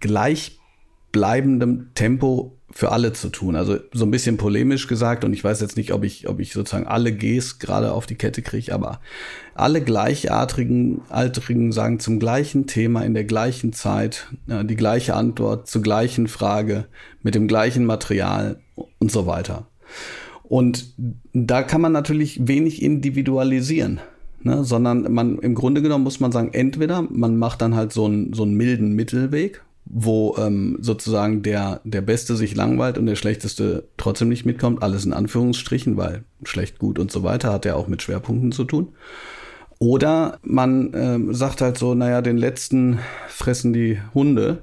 gleichbleibendem 0.00 1.90
Tempo 1.94 2.56
für 2.72 2.92
alle 2.92 3.12
zu 3.12 3.28
tun. 3.30 3.56
Also 3.56 3.78
so 3.92 4.04
ein 4.04 4.10
bisschen 4.10 4.36
polemisch 4.36 4.86
gesagt, 4.86 5.24
und 5.24 5.32
ich 5.32 5.42
weiß 5.42 5.60
jetzt 5.60 5.76
nicht, 5.76 5.92
ob 5.92 6.04
ich, 6.04 6.28
ob 6.28 6.40
ich 6.40 6.52
sozusagen 6.52 6.86
alle 6.86 7.12
Gs 7.12 7.58
gerade 7.58 7.92
auf 7.92 8.06
die 8.06 8.14
Kette 8.14 8.42
kriege, 8.42 8.72
aber 8.72 9.00
alle 9.54 9.80
gleichartigen 9.80 11.02
Altrigen 11.08 11.72
sagen 11.72 11.98
zum 11.98 12.18
gleichen 12.20 12.66
Thema 12.66 13.02
in 13.02 13.14
der 13.14 13.24
gleichen 13.24 13.72
Zeit 13.72 14.28
äh, 14.48 14.64
die 14.64 14.76
gleiche 14.76 15.14
Antwort 15.14 15.68
zur 15.68 15.82
gleichen 15.82 16.28
Frage 16.28 16.86
mit 17.22 17.34
dem 17.34 17.48
gleichen 17.48 17.84
Material 17.84 18.60
und 18.98 19.10
so 19.10 19.26
weiter. 19.26 19.66
Und 20.44 20.94
da 21.32 21.62
kann 21.62 21.80
man 21.80 21.92
natürlich 21.92 22.46
wenig 22.48 22.82
individualisieren. 22.82 24.00
Ne, 24.42 24.64
sondern 24.64 25.12
man 25.12 25.38
im 25.40 25.54
Grunde 25.54 25.82
genommen 25.82 26.02
muss 26.02 26.18
man 26.18 26.32
sagen, 26.32 26.54
entweder 26.54 27.02
man 27.02 27.36
macht 27.36 27.60
dann 27.60 27.74
halt 27.74 27.92
so 27.92 28.06
einen, 28.06 28.32
so 28.32 28.44
einen 28.44 28.54
milden 28.54 28.94
Mittelweg, 28.94 29.62
wo 29.84 30.36
ähm, 30.38 30.78
sozusagen 30.80 31.42
der, 31.42 31.80
der 31.84 32.00
Beste 32.00 32.36
sich 32.36 32.54
langweilt 32.54 32.98
und 32.98 33.06
der 33.06 33.16
Schlechteste 33.16 33.88
trotzdem 33.96 34.28
nicht 34.28 34.46
mitkommt. 34.46 34.82
Alles 34.82 35.04
in 35.04 35.12
Anführungsstrichen, 35.12 35.96
weil 35.96 36.24
schlecht, 36.44 36.78
gut 36.78 36.98
und 36.98 37.10
so 37.10 37.22
weiter 37.22 37.52
hat 37.52 37.64
ja 37.64 37.74
auch 37.74 37.88
mit 37.88 38.02
Schwerpunkten 38.02 38.52
zu 38.52 38.64
tun. 38.64 38.92
Oder 39.78 40.38
man 40.42 40.92
ähm, 40.94 41.34
sagt 41.34 41.62
halt 41.62 41.78
so, 41.78 41.94
naja, 41.94 42.20
den 42.20 42.36
letzten 42.36 42.98
fressen 43.28 43.72
die 43.72 43.98
Hunde. 44.14 44.62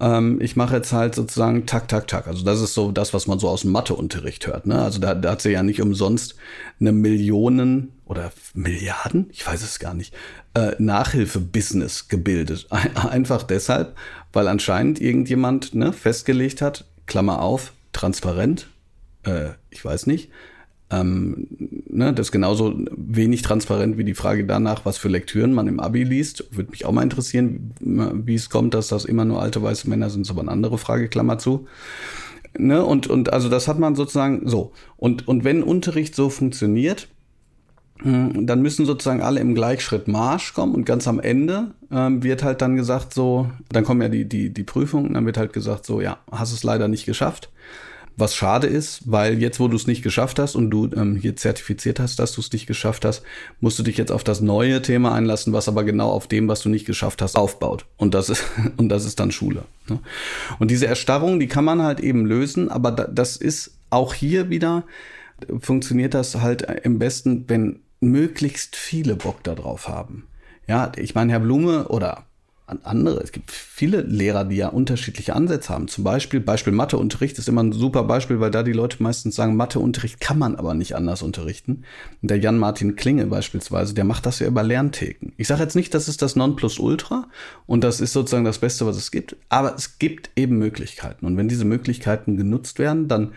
Ähm, 0.00 0.40
ich 0.40 0.56
mache 0.56 0.76
jetzt 0.76 0.92
halt 0.92 1.14
sozusagen 1.14 1.66
tak, 1.66 1.88
tak, 1.88 2.06
tak. 2.06 2.26
Also 2.26 2.44
das 2.44 2.60
ist 2.60 2.74
so 2.74 2.92
das, 2.92 3.14
was 3.14 3.26
man 3.26 3.38
so 3.38 3.48
aus 3.48 3.62
dem 3.62 3.72
Matheunterricht 3.72 4.46
hört. 4.46 4.66
Ne? 4.66 4.80
Also 4.80 5.00
da, 5.00 5.14
da 5.14 5.32
hat 5.32 5.42
sie 5.42 5.50
ja 5.50 5.62
nicht 5.62 5.82
umsonst 5.82 6.36
eine 6.80 6.92
Millionen 6.92 7.92
oder 8.04 8.32
Milliarden, 8.54 9.28
ich 9.32 9.46
weiß 9.46 9.62
es 9.62 9.78
gar 9.78 9.94
nicht, 9.94 10.14
äh, 10.54 10.72
Nachhilfe-Business 10.78 12.08
gebildet. 12.08 12.66
Einfach 12.70 13.42
deshalb, 13.42 13.96
weil 14.32 14.48
anscheinend 14.48 15.00
irgendjemand 15.00 15.74
ne, 15.74 15.92
festgelegt 15.92 16.62
hat, 16.62 16.86
Klammer 17.06 17.42
auf, 17.42 17.72
transparent, 17.92 18.68
äh, 19.24 19.50
ich 19.70 19.84
weiß 19.84 20.06
nicht, 20.06 20.30
ähm, 20.90 21.46
ne, 21.86 22.12
das 22.14 22.28
ist 22.28 22.32
genauso 22.32 22.74
wenig 22.96 23.42
transparent 23.42 23.98
wie 23.98 24.04
die 24.04 24.14
Frage 24.14 24.44
danach, 24.44 24.84
was 24.84 24.96
für 24.96 25.08
Lektüren 25.08 25.52
man 25.52 25.68
im 25.68 25.80
Abi 25.80 26.04
liest. 26.04 26.44
Würde 26.50 26.70
mich 26.70 26.86
auch 26.86 26.92
mal 26.92 27.02
interessieren, 27.02 27.74
wie 27.80 28.34
es 28.34 28.48
kommt, 28.48 28.74
dass 28.74 28.88
das 28.88 29.04
immer 29.04 29.24
nur 29.24 29.42
alte 29.42 29.62
weiße 29.62 29.88
Männer 29.88 30.08
sind, 30.08 30.22
ist 30.22 30.30
aber 30.30 30.40
eine 30.40 30.50
andere 30.50 30.78
Frage, 30.78 31.08
Klammer 31.08 31.38
zu. 31.38 31.66
Ne, 32.56 32.82
und, 32.84 33.06
und 33.06 33.32
also 33.32 33.48
das 33.48 33.68
hat 33.68 33.78
man 33.78 33.94
sozusagen 33.94 34.48
so. 34.48 34.72
Und, 34.96 35.28
und 35.28 35.44
wenn 35.44 35.62
Unterricht 35.62 36.14
so 36.14 36.30
funktioniert, 36.30 37.08
hm, 38.00 38.46
dann 38.46 38.62
müssen 38.62 38.86
sozusagen 38.86 39.22
alle 39.22 39.40
im 39.40 39.54
Gleichschritt 39.54 40.08
Marsch 40.08 40.54
kommen 40.54 40.74
und 40.74 40.86
ganz 40.86 41.06
am 41.08 41.20
Ende 41.20 41.72
ähm, 41.90 42.22
wird 42.22 42.42
halt 42.42 42.62
dann 42.62 42.76
gesagt 42.76 43.12
so, 43.12 43.50
dann 43.70 43.84
kommen 43.84 44.00
ja 44.00 44.08
die, 44.08 44.28
die, 44.28 44.50
die 44.50 44.64
Prüfungen, 44.64 45.14
dann 45.14 45.26
wird 45.26 45.36
halt 45.36 45.52
gesagt 45.52 45.84
so, 45.84 46.00
ja, 46.00 46.18
hast 46.30 46.52
es 46.52 46.62
leider 46.62 46.88
nicht 46.88 47.06
geschafft. 47.06 47.50
Was 48.18 48.34
schade 48.34 48.66
ist, 48.66 49.02
weil 49.04 49.40
jetzt, 49.40 49.60
wo 49.60 49.68
du 49.68 49.76
es 49.76 49.86
nicht 49.86 50.02
geschafft 50.02 50.40
hast 50.40 50.56
und 50.56 50.70
du 50.70 50.90
ähm, 50.96 51.14
hier 51.14 51.36
zertifiziert 51.36 52.00
hast, 52.00 52.18
dass 52.18 52.32
du 52.32 52.40
es 52.40 52.52
nicht 52.52 52.66
geschafft 52.66 53.04
hast, 53.04 53.22
musst 53.60 53.78
du 53.78 53.84
dich 53.84 53.96
jetzt 53.96 54.10
auf 54.10 54.24
das 54.24 54.40
neue 54.40 54.82
Thema 54.82 55.14
einlassen, 55.14 55.52
was 55.52 55.68
aber 55.68 55.84
genau 55.84 56.10
auf 56.10 56.26
dem, 56.26 56.48
was 56.48 56.60
du 56.60 56.68
nicht 56.68 56.84
geschafft 56.84 57.22
hast, 57.22 57.36
aufbaut. 57.36 57.86
Und 57.96 58.14
das 58.14 58.28
ist, 58.28 58.44
und 58.76 58.88
das 58.88 59.04
ist 59.04 59.20
dann 59.20 59.30
Schule. 59.30 59.62
Ne? 59.88 60.00
Und 60.58 60.72
diese 60.72 60.88
Erstarrung, 60.88 61.38
die 61.38 61.46
kann 61.46 61.64
man 61.64 61.80
halt 61.82 62.00
eben 62.00 62.26
lösen, 62.26 62.68
aber 62.68 62.90
da, 62.90 63.04
das 63.06 63.36
ist 63.36 63.78
auch 63.90 64.14
hier 64.14 64.50
wieder, 64.50 64.84
funktioniert 65.60 66.12
das 66.12 66.34
halt 66.34 66.62
im 66.82 66.98
besten, 66.98 67.44
wenn 67.46 67.78
möglichst 68.00 68.74
viele 68.74 69.14
Bock 69.14 69.44
darauf 69.44 69.88
haben. 69.88 70.26
Ja, 70.66 70.92
ich 70.96 71.14
meine, 71.14 71.32
Herr 71.32 71.40
Blume 71.40 71.88
oder 71.88 72.27
andere. 72.68 73.20
Es 73.20 73.32
gibt 73.32 73.50
viele 73.50 74.02
Lehrer, 74.02 74.44
die 74.44 74.56
ja 74.56 74.68
unterschiedliche 74.68 75.34
Ansätze 75.34 75.72
haben. 75.72 75.88
Zum 75.88 76.04
Beispiel, 76.04 76.40
Beispiel 76.40 76.72
Matheunterricht 76.72 77.38
ist 77.38 77.48
immer 77.48 77.62
ein 77.62 77.72
super 77.72 78.04
Beispiel, 78.04 78.40
weil 78.40 78.50
da 78.50 78.62
die 78.62 78.72
Leute 78.72 79.02
meistens 79.02 79.34
sagen, 79.34 79.56
Matheunterricht 79.56 80.20
kann 80.20 80.38
man 80.38 80.56
aber 80.56 80.74
nicht 80.74 80.94
anders 80.94 81.22
unterrichten. 81.22 81.84
Und 82.22 82.30
der 82.30 82.38
Jan-Martin 82.38 82.96
Klinge 82.96 83.26
beispielsweise, 83.26 83.94
der 83.94 84.04
macht 84.04 84.26
das 84.26 84.38
ja 84.38 84.46
über 84.46 84.62
Lerntheken. 84.62 85.32
Ich 85.36 85.48
sage 85.48 85.62
jetzt 85.62 85.76
nicht, 85.76 85.94
das 85.94 86.08
ist 86.08 86.22
das 86.22 86.36
Nonplusultra 86.36 87.28
und 87.66 87.84
das 87.84 88.00
ist 88.00 88.12
sozusagen 88.12 88.44
das 88.44 88.58
Beste, 88.58 88.86
was 88.86 88.96
es 88.96 89.10
gibt, 89.10 89.36
aber 89.48 89.74
es 89.74 89.98
gibt 89.98 90.30
eben 90.36 90.58
Möglichkeiten. 90.58 91.26
Und 91.26 91.36
wenn 91.36 91.48
diese 91.48 91.64
Möglichkeiten 91.64 92.36
genutzt 92.36 92.78
werden, 92.78 93.08
dann 93.08 93.32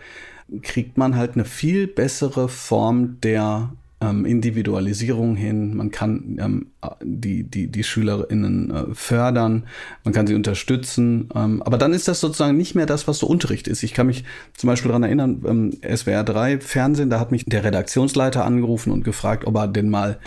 kriegt 0.60 0.98
man 0.98 1.16
halt 1.16 1.34
eine 1.34 1.44
viel 1.44 1.86
bessere 1.86 2.48
Form 2.48 3.20
der 3.22 3.72
ähm, 4.02 4.24
Individualisierung 4.24 5.36
hin, 5.36 5.76
man 5.76 5.90
kann 5.90 6.38
ähm, 6.40 6.66
die, 7.02 7.44
die, 7.44 7.68
die 7.68 7.84
SchülerInnen 7.84 8.70
äh, 8.70 8.94
fördern, 8.94 9.64
man 10.04 10.12
kann 10.12 10.26
sie 10.26 10.34
unterstützen, 10.34 11.28
ähm, 11.34 11.62
aber 11.62 11.78
dann 11.78 11.92
ist 11.92 12.08
das 12.08 12.20
sozusagen 12.20 12.56
nicht 12.56 12.74
mehr 12.74 12.86
das, 12.86 13.06
was 13.06 13.18
so 13.18 13.26
Unterricht 13.26 13.68
ist. 13.68 13.82
Ich 13.82 13.94
kann 13.94 14.06
mich 14.06 14.24
zum 14.54 14.68
Beispiel 14.68 14.88
daran 14.88 15.04
erinnern, 15.04 15.42
ähm, 15.46 15.96
SWR 15.96 16.24
3 16.24 16.60
Fernsehen, 16.60 17.10
da 17.10 17.20
hat 17.20 17.30
mich 17.30 17.44
der 17.46 17.64
Redaktionsleiter 17.64 18.44
angerufen 18.44 18.92
und 18.92 19.04
gefragt, 19.04 19.46
ob 19.46 19.56
er 19.56 19.68
denn 19.68 19.88
mal 19.88 20.18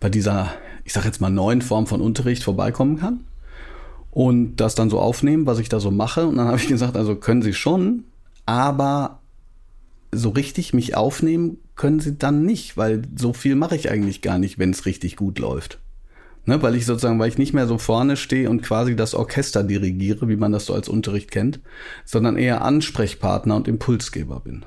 bei 0.00 0.10
dieser, 0.10 0.52
ich 0.84 0.92
sag 0.92 1.04
jetzt 1.04 1.20
mal, 1.20 1.30
neuen 1.30 1.62
Form 1.62 1.86
von 1.86 2.00
Unterricht 2.00 2.44
vorbeikommen 2.44 2.98
kann 2.98 3.20
und 4.10 4.56
das 4.56 4.74
dann 4.74 4.90
so 4.90 5.00
aufnehmen, 5.00 5.46
was 5.46 5.58
ich 5.58 5.70
da 5.70 5.80
so 5.80 5.90
mache. 5.90 6.26
Und 6.26 6.36
dann 6.36 6.46
habe 6.48 6.58
ich 6.58 6.68
gesagt, 6.68 6.96
also 6.96 7.16
können 7.16 7.42
Sie 7.42 7.54
schon, 7.54 8.04
aber 8.44 9.21
so 10.14 10.28
richtig 10.30 10.74
mich 10.74 10.94
aufnehmen 10.94 11.58
können 11.74 12.00
sie 12.00 12.16
dann 12.16 12.44
nicht, 12.44 12.76
weil 12.76 13.02
so 13.16 13.32
viel 13.32 13.56
mache 13.56 13.76
ich 13.76 13.90
eigentlich 13.90 14.20
gar 14.20 14.38
nicht, 14.38 14.58
wenn 14.58 14.70
es 14.70 14.86
richtig 14.86 15.16
gut 15.16 15.38
läuft. 15.38 15.78
Ne, 16.44 16.60
weil 16.60 16.74
ich 16.74 16.86
sozusagen, 16.86 17.20
weil 17.20 17.28
ich 17.28 17.38
nicht 17.38 17.54
mehr 17.54 17.68
so 17.68 17.78
vorne 17.78 18.16
stehe 18.16 18.50
und 18.50 18.62
quasi 18.62 18.96
das 18.96 19.14
Orchester 19.14 19.62
dirigiere, 19.62 20.28
wie 20.28 20.36
man 20.36 20.50
das 20.50 20.66
so 20.66 20.74
als 20.74 20.88
Unterricht 20.88 21.30
kennt, 21.30 21.60
sondern 22.04 22.36
eher 22.36 22.62
Ansprechpartner 22.62 23.54
und 23.54 23.68
Impulsgeber 23.68 24.40
bin. 24.40 24.64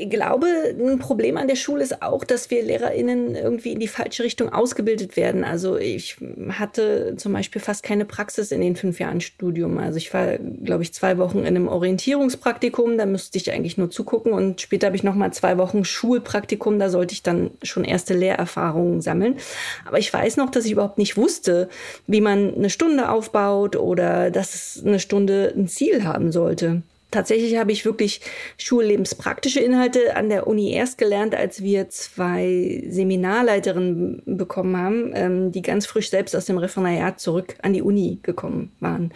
Ich 0.00 0.10
glaube, 0.10 0.46
ein 0.78 0.98
Problem 0.98 1.36
an 1.36 1.48
der 1.48 1.56
Schule 1.56 1.82
ist 1.82 2.02
auch, 2.02 2.22
dass 2.24 2.50
wir 2.50 2.62
LehrerInnen 2.62 3.34
irgendwie 3.34 3.72
in 3.72 3.80
die 3.80 3.88
falsche 3.88 4.22
Richtung 4.22 4.52
ausgebildet 4.52 5.16
werden. 5.16 5.42
Also 5.44 5.76
ich 5.76 6.16
hatte 6.50 7.14
zum 7.16 7.32
Beispiel 7.32 7.60
fast 7.60 7.82
keine 7.82 8.04
Praxis 8.04 8.52
in 8.52 8.60
den 8.60 8.76
fünf 8.76 9.00
Jahren 9.00 9.20
Studium. 9.20 9.78
Also 9.78 9.96
ich 9.96 10.14
war, 10.14 10.38
glaube 10.38 10.84
ich, 10.84 10.94
zwei 10.94 11.18
Wochen 11.18 11.40
in 11.40 11.46
einem 11.46 11.68
Orientierungspraktikum, 11.68 12.96
da 12.96 13.06
müsste 13.06 13.38
ich 13.38 13.50
eigentlich 13.52 13.76
nur 13.76 13.90
zugucken 13.90 14.32
und 14.32 14.60
später 14.60 14.86
habe 14.86 14.96
ich 14.96 15.02
noch 15.02 15.14
mal 15.14 15.32
zwei 15.32 15.58
Wochen 15.58 15.84
Schulpraktikum, 15.84 16.78
da 16.78 16.90
sollte 16.90 17.14
ich 17.14 17.22
dann 17.22 17.50
schon 17.62 17.84
erste 17.84 18.14
Lehrerfahrungen 18.14 19.00
sammeln. 19.00 19.36
Aber 19.84 19.98
ich 19.98 20.12
weiß 20.12 20.36
noch, 20.36 20.50
dass 20.50 20.64
ich 20.64 20.72
überhaupt 20.72 20.98
nicht 20.98 21.16
wusste, 21.16 21.68
wie 22.06 22.20
man 22.20 22.54
eine 22.54 22.70
Stunde 22.70 23.10
aufbaut 23.10 23.74
oder 23.76 24.30
dass 24.30 24.80
eine 24.84 25.00
Stunde 25.00 25.52
ein 25.56 25.66
Ziel 25.66 26.04
haben 26.04 26.30
sollte. 26.30 26.82
Tatsächlich 27.10 27.56
habe 27.56 27.72
ich 27.72 27.86
wirklich 27.86 28.20
schullebenspraktische 28.58 29.60
Inhalte 29.60 30.14
an 30.14 30.28
der 30.28 30.46
Uni 30.46 30.72
erst 30.72 30.98
gelernt, 30.98 31.34
als 31.34 31.62
wir 31.62 31.88
zwei 31.88 32.84
Seminarleiterinnen 32.86 34.22
bekommen 34.26 34.76
haben, 34.76 35.12
ähm, 35.14 35.52
die 35.52 35.62
ganz 35.62 35.86
frisch 35.86 36.10
selbst 36.10 36.36
aus 36.36 36.44
dem 36.44 36.58
Referendariat 36.58 37.18
zurück 37.18 37.54
an 37.62 37.72
die 37.72 37.80
Uni 37.80 38.18
gekommen 38.22 38.72
waren. 38.80 39.12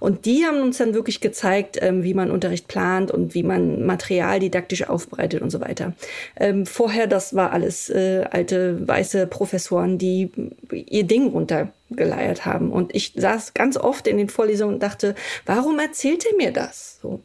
Und 0.00 0.24
die 0.24 0.46
haben 0.46 0.62
uns 0.62 0.78
dann 0.78 0.94
wirklich 0.94 1.20
gezeigt, 1.20 1.78
ähm, 1.82 2.02
wie 2.02 2.14
man 2.14 2.30
Unterricht 2.30 2.66
plant 2.66 3.10
und 3.10 3.34
wie 3.34 3.42
man 3.42 3.84
Material 3.84 4.40
didaktisch 4.40 4.88
aufbereitet 4.88 5.42
und 5.42 5.50
so 5.50 5.60
weiter. 5.60 5.92
Ähm, 6.40 6.64
vorher, 6.64 7.06
das 7.06 7.34
war 7.34 7.52
alles 7.52 7.90
äh, 7.90 8.24
alte 8.30 8.88
weiße 8.88 9.26
Professoren, 9.26 9.98
die 9.98 10.30
ihr 10.70 11.04
Ding 11.04 11.28
runter 11.28 11.72
geleiert 11.90 12.46
haben. 12.46 12.70
Und 12.72 12.94
ich 12.94 13.12
saß 13.16 13.54
ganz 13.54 13.76
oft 13.76 14.06
in 14.06 14.16
den 14.16 14.28
Vorlesungen 14.28 14.74
und 14.74 14.82
dachte, 14.82 15.14
warum 15.46 15.78
erzählt 15.78 16.24
er 16.30 16.36
mir 16.36 16.52
das? 16.52 16.98
So. 17.00 17.20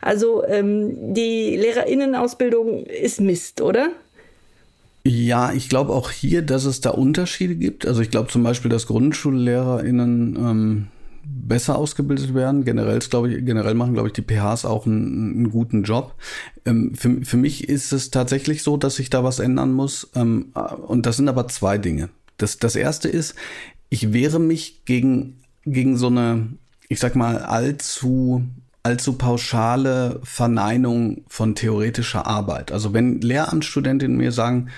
Also 0.00 0.44
ähm, 0.46 1.14
die 1.14 1.56
Lehrerinnenausbildung 1.56 2.86
ist 2.86 3.20
Mist, 3.20 3.60
oder? 3.60 3.90
Ja, 5.06 5.52
ich 5.52 5.68
glaube 5.68 5.92
auch 5.92 6.10
hier, 6.10 6.40
dass 6.40 6.64
es 6.64 6.80
da 6.80 6.90
Unterschiede 6.90 7.56
gibt. 7.56 7.86
Also 7.86 8.00
ich 8.00 8.10
glaube 8.10 8.30
zum 8.30 8.42
Beispiel, 8.42 8.70
dass 8.70 8.86
GrundschullehrerInnen 8.86 10.36
ähm, 10.36 10.86
besser 11.24 11.76
ausgebildet 11.76 12.34
werden. 12.34 12.64
Generell, 12.64 12.98
glaube 13.00 13.30
ich, 13.30 13.44
generell 13.44 13.74
machen, 13.74 13.92
glaube 13.92 14.08
ich, 14.08 14.14
die 14.14 14.22
PHs 14.22 14.64
auch 14.64 14.86
einen, 14.86 15.36
einen 15.36 15.50
guten 15.50 15.82
Job. 15.82 16.14
Ähm, 16.64 16.94
für, 16.94 17.22
für 17.22 17.36
mich 17.36 17.68
ist 17.68 17.92
es 17.92 18.10
tatsächlich 18.10 18.62
so, 18.62 18.78
dass 18.78 18.96
sich 18.96 19.10
da 19.10 19.24
was 19.24 19.40
ändern 19.40 19.72
muss. 19.72 20.10
Ähm, 20.14 20.52
und 20.86 21.04
das 21.04 21.16
sind 21.18 21.28
aber 21.28 21.48
zwei 21.48 21.76
Dinge. 21.76 22.08
Das, 22.38 22.58
das 22.58 22.74
erste 22.74 23.08
ist, 23.08 23.34
ich 23.88 24.12
wehre 24.12 24.40
mich 24.40 24.84
gegen, 24.84 25.40
gegen 25.64 25.96
so 25.96 26.08
eine, 26.08 26.48
ich 26.88 27.00
sag 27.00 27.16
mal, 27.16 27.38
allzu, 27.38 28.42
allzu 28.82 29.14
pauschale 29.14 30.20
Verneinung 30.24 31.24
von 31.28 31.54
theoretischer 31.54 32.26
Arbeit. 32.26 32.72
Also 32.72 32.92
wenn 32.92 33.20
Lehramtsstudentinnen 33.20 34.16
mir 34.16 34.32
sagen, 34.32 34.68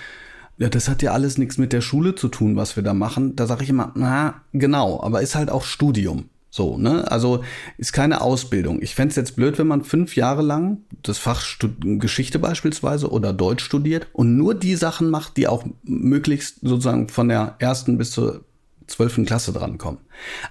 ja, 0.58 0.68
das 0.68 0.88
hat 0.88 1.02
ja 1.02 1.12
alles 1.12 1.36
nichts 1.38 1.58
mit 1.58 1.72
der 1.72 1.82
Schule 1.82 2.14
zu 2.14 2.28
tun, 2.28 2.56
was 2.56 2.76
wir 2.76 2.82
da 2.82 2.94
machen, 2.94 3.36
da 3.36 3.46
sage 3.46 3.64
ich 3.64 3.70
immer, 3.70 3.92
na, 3.94 4.42
genau, 4.52 5.02
aber 5.02 5.20
ist 5.20 5.34
halt 5.34 5.50
auch 5.50 5.64
Studium. 5.64 6.30
So, 6.56 6.78
ne? 6.78 7.10
Also 7.10 7.44
ist 7.76 7.92
keine 7.92 8.22
Ausbildung. 8.22 8.80
Ich 8.80 8.94
fände 8.94 9.10
es 9.10 9.16
jetzt 9.16 9.36
blöd, 9.36 9.58
wenn 9.58 9.66
man 9.66 9.84
fünf 9.84 10.16
Jahre 10.16 10.40
lang 10.40 10.78
das 11.02 11.18
Fach 11.18 11.42
Stud 11.42 11.74
Geschichte 12.00 12.38
beispielsweise 12.38 13.10
oder 13.10 13.34
Deutsch 13.34 13.62
studiert 13.62 14.06
und 14.14 14.38
nur 14.38 14.54
die 14.54 14.74
Sachen 14.74 15.10
macht, 15.10 15.36
die 15.36 15.48
auch 15.48 15.66
möglichst 15.82 16.60
sozusagen 16.62 17.10
von 17.10 17.28
der 17.28 17.56
ersten 17.58 17.98
bis 17.98 18.10
zur 18.10 18.46
zwölften 18.86 19.26
Klasse 19.26 19.52
drankommen. 19.52 20.00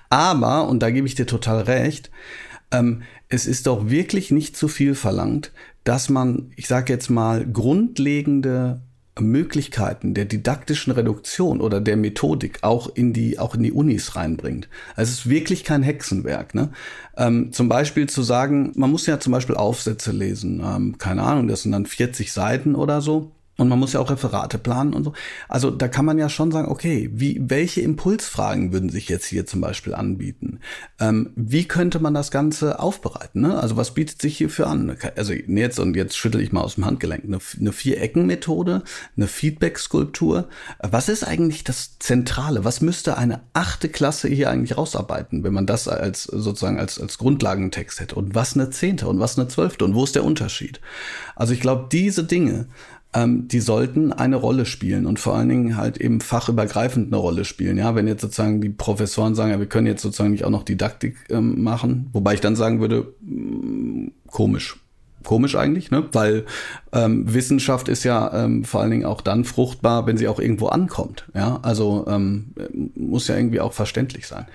Aber, 0.09 0.67
und 0.67 0.79
da 0.81 0.89
gebe 0.89 1.07
ich 1.07 1.15
dir 1.15 1.25
total 1.25 1.61
recht, 1.61 2.11
ähm, 2.71 3.03
es 3.29 3.45
ist 3.45 3.67
doch 3.67 3.89
wirklich 3.89 4.31
nicht 4.31 4.55
zu 4.55 4.67
viel 4.67 4.95
verlangt, 4.95 5.51
dass 5.83 6.09
man, 6.09 6.51
ich 6.55 6.67
sage 6.67 6.91
jetzt 6.91 7.09
mal, 7.09 7.45
grundlegende 7.45 8.81
Möglichkeiten 9.19 10.13
der 10.13 10.25
didaktischen 10.25 10.91
Reduktion 10.91 11.61
oder 11.61 11.79
der 11.79 11.95
Methodik 11.95 12.59
auch 12.63 12.93
in 12.93 13.13
die, 13.13 13.39
auch 13.39 13.55
in 13.55 13.63
die 13.63 13.71
Unis 13.71 14.15
reinbringt. 14.15 14.67
Also 14.95 15.11
es 15.11 15.19
ist 15.19 15.29
wirklich 15.29 15.63
kein 15.63 15.83
Hexenwerk. 15.83 16.53
Ne? 16.53 16.71
Ähm, 17.15 17.53
zum 17.53 17.69
Beispiel 17.69 18.07
zu 18.09 18.23
sagen, 18.23 18.73
man 18.75 18.91
muss 18.91 19.05
ja 19.05 19.19
zum 19.19 19.31
Beispiel 19.31 19.55
Aufsätze 19.55 20.11
lesen, 20.11 20.61
ähm, 20.63 20.97
keine 20.97 21.23
Ahnung, 21.23 21.47
das 21.47 21.61
sind 21.61 21.71
dann 21.71 21.85
40 21.85 22.33
Seiten 22.33 22.75
oder 22.75 22.99
so. 23.01 23.31
Und 23.57 23.69
man 23.69 23.79
muss 23.79 23.93
ja 23.93 24.01
auch 24.01 24.09
Referate 24.09 24.57
planen 24.57 24.93
und 24.93 25.05
so. 25.05 25.13
Also 25.47 25.71
da 25.71 25.87
kann 25.87 26.03
man 26.03 26.17
ja 26.17 26.27
schon 26.27 26.51
sagen, 26.51 26.67
okay, 26.67 27.09
wie, 27.13 27.41
welche 27.41 27.79
Impulsfragen 27.81 28.73
würden 28.73 28.89
sich 28.89 29.07
jetzt 29.07 29.25
hier 29.25 29.45
zum 29.45 29.61
Beispiel 29.61 29.93
anbieten? 29.93 30.59
Ähm, 30.99 31.31
wie 31.35 31.65
könnte 31.65 31.99
man 31.99 32.13
das 32.13 32.31
Ganze 32.31 32.79
aufbereiten? 32.79 33.41
Ne? 33.41 33.57
Also 33.57 33.77
was 33.77 33.93
bietet 33.93 34.21
sich 34.21 34.37
hierfür 34.37 34.67
an? 34.67 34.97
Also 35.15 35.31
jetzt 35.33 35.79
und 35.79 35.95
jetzt 35.95 36.17
schüttel 36.17 36.41
ich 36.41 36.51
mal 36.51 36.61
aus 36.61 36.75
dem 36.75 36.85
Handgelenk. 36.85 37.23
Eine, 37.23 37.39
eine 37.57 37.71
Vier-Ecken-Methode, 37.71 38.83
eine 39.15 39.27
Feedback-Skulptur. 39.27 40.49
Was 40.79 41.07
ist 41.07 41.23
eigentlich 41.23 41.63
das 41.63 41.97
Zentrale? 41.99 42.65
Was 42.65 42.81
müsste 42.81 43.17
eine 43.17 43.41
achte 43.53 43.87
Klasse 43.87 44.27
hier 44.27 44.49
eigentlich 44.49 44.77
rausarbeiten, 44.77 45.45
wenn 45.45 45.53
man 45.53 45.65
das 45.65 45.87
als 45.87 46.23
sozusagen 46.23 46.77
als, 46.77 46.99
als 46.99 47.17
Grundlagentext 47.17 48.01
hätte? 48.01 48.15
Und 48.15 48.35
was 48.35 48.55
eine 48.55 48.69
zehnte 48.69 49.07
und 49.07 49.19
was 49.19 49.39
eine 49.39 49.47
zwölfte? 49.47 49.85
Und 49.85 49.95
wo 49.95 50.03
ist 50.03 50.15
der 50.15 50.25
Unterschied? 50.25 50.81
Also 51.37 51.53
ich 51.53 51.61
glaube, 51.61 51.87
diese 51.91 52.25
Dinge, 52.25 52.67
ähm, 53.15 53.47
die 53.47 53.61
sollten 53.61 54.11
eine 54.11 54.35
Rolle 54.35 54.65
spielen 54.65 55.05
und 55.05 55.19
vor 55.19 55.35
allen 55.35 55.49
Dingen 55.49 55.77
halt 55.77 55.97
eben 55.97 56.19
fachübergreifend 56.19 57.07
eine 57.07 57.17
Rolle 57.17 57.45
spielen. 57.45 57.77
Ja, 57.77 57.95
wenn 57.95 58.07
jetzt 58.07 58.21
sozusagen 58.21 58.61
die 58.61 58.69
Professoren 58.69 59.35
sagen, 59.35 59.51
ja, 59.51 59.59
wir 59.59 59.67
können 59.67 59.87
jetzt 59.87 60.01
sozusagen 60.01 60.31
nicht 60.31 60.43
auch 60.43 60.49
noch 60.49 60.63
Didaktik 60.63 61.15
ähm, 61.29 61.63
machen, 61.63 62.09
wobei 62.11 62.33
ich 62.33 62.41
dann 62.41 62.55
sagen 62.55 62.81
würde, 62.81 63.13
mh, 63.21 64.07
mm, 64.07 64.11
komisch. 64.27 64.77
Komisch 65.23 65.55
eigentlich, 65.55 65.89
ne? 65.89 66.07
Weil 66.11 66.45
ähm, 66.91 67.33
Wissenschaft 67.33 67.87
ist 67.89 68.03
ja 68.03 68.31
ähm, 68.43 68.63
vor 68.63 68.81
allen 68.81 68.91
Dingen 68.91 69.05
auch 69.05 69.21
dann 69.21 69.43
fruchtbar, 69.43 70.05
wenn 70.05 70.17
sie 70.17 70.27
auch 70.27 70.39
irgendwo 70.39 70.67
ankommt. 70.67 71.25
Ja, 71.33 71.57
also 71.63 72.05
ähm, 72.07 72.53
muss 72.95 73.27
ja 73.27 73.35
irgendwie 73.35 73.59
auch 73.59 73.73
verständlich 73.73 74.27
sein. 74.27 74.45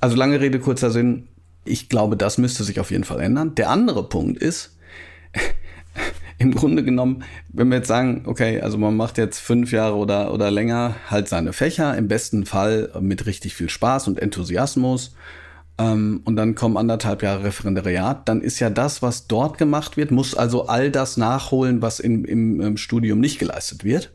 Also 0.00 0.16
lange 0.16 0.40
Rede, 0.40 0.60
kurzer 0.60 0.90
Sinn. 0.90 1.28
Ich 1.66 1.90
glaube, 1.90 2.16
das 2.16 2.38
müsste 2.38 2.64
sich 2.64 2.80
auf 2.80 2.90
jeden 2.90 3.04
Fall 3.04 3.20
ändern. 3.20 3.54
Der 3.54 3.68
andere 3.68 4.08
Punkt 4.08 4.40
ist, 4.40 4.73
im 6.38 6.54
Grunde 6.54 6.84
genommen, 6.84 7.24
wenn 7.48 7.68
wir 7.68 7.78
jetzt 7.78 7.88
sagen, 7.88 8.22
okay, 8.26 8.60
also 8.60 8.78
man 8.78 8.96
macht 8.96 9.18
jetzt 9.18 9.38
fünf 9.38 9.72
Jahre 9.72 9.96
oder, 9.96 10.32
oder 10.32 10.50
länger 10.50 10.96
halt 11.10 11.28
seine 11.28 11.52
Fächer, 11.52 11.96
im 11.96 12.08
besten 12.08 12.46
Fall 12.46 12.90
mit 13.00 13.26
richtig 13.26 13.54
viel 13.54 13.68
Spaß 13.68 14.08
und 14.08 14.18
Enthusiasmus, 14.18 15.14
ähm, 15.76 16.22
und 16.24 16.36
dann 16.36 16.54
kommen 16.54 16.76
anderthalb 16.76 17.22
Jahre 17.22 17.44
Referendariat, 17.44 18.28
dann 18.28 18.40
ist 18.40 18.60
ja 18.60 18.70
das, 18.70 19.02
was 19.02 19.26
dort 19.26 19.58
gemacht 19.58 19.96
wird, 19.96 20.10
muss 20.10 20.34
also 20.34 20.66
all 20.66 20.90
das 20.90 21.16
nachholen, 21.16 21.82
was 21.82 22.00
im, 22.00 22.24
im, 22.24 22.60
im 22.60 22.76
Studium 22.76 23.20
nicht 23.20 23.38
geleistet 23.38 23.84
wird. 23.84 24.12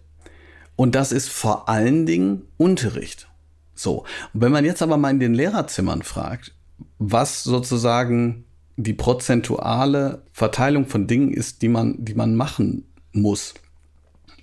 Und 0.75 0.95
das 0.95 1.11
ist 1.11 1.29
vor 1.29 1.67
allen 1.67 2.05
Dingen 2.05 2.43
Unterricht. 2.57 3.27
So. 3.75 4.05
Und 4.33 4.41
wenn 4.41 4.51
man 4.51 4.63
jetzt 4.63 4.81
aber 4.81 4.97
mal 4.97 5.09
in 5.09 5.19
den 5.19 5.33
Lehrerzimmern 5.33 6.03
fragt, 6.03 6.53
was 6.97 7.43
sozusagen 7.43 8.45
die 8.83 8.93
prozentuale 8.93 10.23
Verteilung 10.31 10.87
von 10.87 11.05
Dingen 11.05 11.33
ist, 11.33 11.61
die 11.61 11.67
man, 11.67 11.97
die 11.99 12.13
man 12.13 12.35
machen 12.35 12.85
muss, 13.11 13.53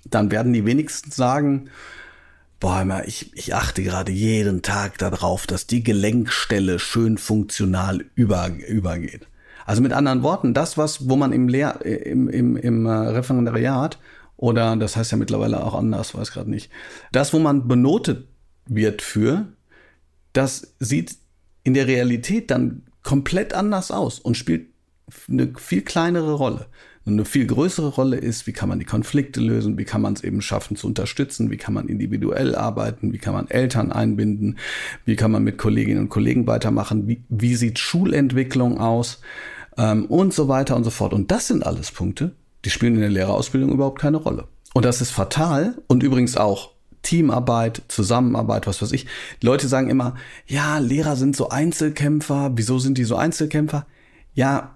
dann 0.05 0.31
werden 0.31 0.53
die 0.53 0.65
wenigsten 0.65 1.11
sagen, 1.11 1.69
boah, 2.59 3.03
ich, 3.05 3.35
ich 3.35 3.55
achte 3.55 3.81
gerade 3.83 4.11
jeden 4.11 4.61
Tag 4.61 4.99
darauf, 4.99 5.47
dass 5.47 5.65
die 5.65 5.83
Gelenkstelle 5.83 6.77
schön 6.77 7.17
funktional 7.17 8.05
über, 8.13 8.49
übergeht. 8.67 9.27
Also 9.65 9.81
mit 9.81 9.91
anderen 9.91 10.21
Worten, 10.23 10.53
das, 10.53 10.77
was, 10.77 11.09
wo 11.09 11.15
man 11.15 11.33
im, 11.33 11.49
Lehr, 11.49 11.83
im, 11.83 12.29
im, 12.29 12.55
im 12.57 12.85
äh, 12.85 12.91
Referendariat 12.91 13.97
oder 14.37 14.75
das 14.75 14.95
heißt 14.95 15.11
ja 15.11 15.17
mittlerweile 15.17 15.63
auch 15.63 15.73
anders, 15.73 16.13
weiß 16.13 16.31
gerade 16.31 16.49
nicht, 16.49 16.71
das, 17.11 17.33
wo 17.33 17.39
man 17.39 17.67
benotet 17.67 18.27
wird 18.67 19.01
für, 19.01 19.47
das 20.31 20.75
sieht 20.79 21.17
in 21.63 21.73
der 21.73 21.87
Realität 21.87 22.51
dann 22.51 22.83
komplett 23.07 23.53
anders 23.53 23.89
aus 23.89 24.19
und 24.19 24.35
spielt 24.35 24.67
eine 25.29 25.53
viel 25.57 25.81
kleinere 25.81 26.33
Rolle. 26.33 26.65
Eine 27.05 27.23
viel 27.23 27.47
größere 27.47 27.87
Rolle 27.87 28.17
ist, 28.17 28.47
wie 28.47 28.51
kann 28.51 28.67
man 28.67 28.79
die 28.79 28.85
Konflikte 28.85 29.39
lösen, 29.39 29.77
wie 29.77 29.85
kann 29.85 30.01
man 30.01 30.11
es 30.11 30.25
eben 30.25 30.41
schaffen 30.41 30.75
zu 30.75 30.87
unterstützen, 30.87 31.49
wie 31.49 31.55
kann 31.55 31.73
man 31.73 31.87
individuell 31.87 32.53
arbeiten, 32.53 33.13
wie 33.13 33.17
kann 33.17 33.33
man 33.33 33.47
Eltern 33.47 33.93
einbinden, 33.93 34.57
wie 35.05 35.15
kann 35.15 35.31
man 35.31 35.45
mit 35.45 35.57
Kolleginnen 35.57 36.01
und 36.01 36.09
Kollegen 36.09 36.47
weitermachen, 36.47 37.07
wie, 37.07 37.23
wie 37.29 37.55
sieht 37.55 37.79
Schulentwicklung 37.79 38.77
aus 38.77 39.21
ähm, 39.77 40.03
und 40.07 40.33
so 40.33 40.49
weiter 40.49 40.75
und 40.75 40.83
so 40.83 40.89
fort. 40.89 41.13
Und 41.13 41.31
das 41.31 41.47
sind 41.47 41.65
alles 41.65 41.91
Punkte, 41.91 42.35
die 42.65 42.69
spielen 42.69 42.95
in 42.95 42.99
der 42.99 43.09
Lehrerausbildung 43.09 43.71
überhaupt 43.71 44.01
keine 44.01 44.17
Rolle. 44.17 44.49
Und 44.73 44.83
das 44.83 44.99
ist 44.99 45.11
fatal 45.11 45.81
und 45.87 46.03
übrigens 46.03 46.35
auch 46.35 46.71
Teamarbeit, 47.01 47.83
Zusammenarbeit, 47.87 48.67
was 48.67 48.81
weiß 48.81 48.91
ich. 48.91 49.07
Leute 49.41 49.67
sagen 49.67 49.89
immer, 49.89 50.15
ja, 50.45 50.77
Lehrer 50.79 51.15
sind 51.15 51.35
so 51.35 51.49
Einzelkämpfer. 51.49 52.51
Wieso 52.55 52.79
sind 52.79 52.97
die 52.97 53.03
so 53.03 53.15
Einzelkämpfer? 53.15 53.85
Ja, 54.33 54.73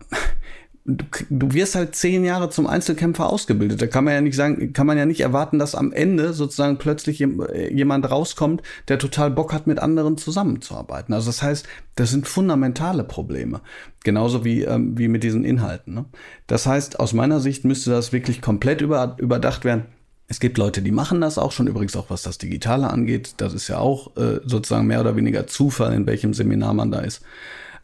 du, 0.86 1.06
du 1.30 1.54
wirst 1.54 1.76
halt 1.76 1.96
zehn 1.96 2.24
Jahre 2.24 2.50
zum 2.50 2.68
Einzelkämpfer 2.68 3.30
ausgebildet. 3.30 3.82
Da 3.82 3.88
kann 3.88 4.04
man 4.04 4.14
ja 4.14 4.22
nicht 4.22 4.36
sagen, 4.36 4.74
kann 4.74 4.88
man 4.88 4.98
ja 4.98 5.06
nicht 5.06 5.22
erwarten, 5.22 5.60
dass 5.60 5.76
am 5.76 5.92
Ende 5.92 6.34
sozusagen 6.34 6.78
plötzlich 6.78 7.20
jemand 7.20 8.10
rauskommt, 8.10 8.62
der 8.88 9.00
total 9.00 9.32
Bock 9.32 9.54
hat, 9.54 9.68
mit 9.68 9.80
anderen 9.80 10.18
zusammenzuarbeiten. 10.18 11.14
Also 11.14 11.28
das 11.28 11.42
heißt, 11.44 11.68
das 11.96 12.10
sind 12.10 12.28
fundamentale 12.28 13.04
Probleme. 13.04 13.62
Genauso 14.04 14.44
wie, 14.44 14.64
ähm, 14.64 14.98
wie 14.98 15.08
mit 15.08 15.24
diesen 15.24 15.44
Inhalten. 15.44 15.94
Ne? 15.94 16.06
Das 16.48 16.66
heißt, 16.66 17.00
aus 17.00 17.14
meiner 17.14 17.40
Sicht 17.40 17.66
müsste 17.66 17.92
das 17.92 18.12
wirklich 18.12 18.42
komplett 18.42 18.82
über, 18.82 19.16
überdacht 19.20 19.66
werden. 19.66 19.86
Es 20.32 20.40
gibt 20.40 20.58
Leute, 20.58 20.82
die 20.82 20.94
machen 20.94 21.20
das 21.20 21.38
auch 21.38 21.52
schon, 21.52 21.68
übrigens 21.68 21.98
auch 21.98 22.10
was 22.10 22.22
das 22.22 22.38
Digitale 22.38 22.90
angeht. 22.90 23.34
Das 23.36 23.54
ist 23.54 23.68
ja 23.68 23.80
auch 23.80 24.16
äh, 24.16 24.40
sozusagen 24.46 24.88
mehr 24.88 25.02
oder 25.02 25.18
weniger 25.18 25.46
Zufall, 25.46 25.92
in 25.92 26.08
welchem 26.08 26.34
Seminar 26.34 26.74
man 26.74 26.90
da 26.90 27.00
ist. 27.00 27.22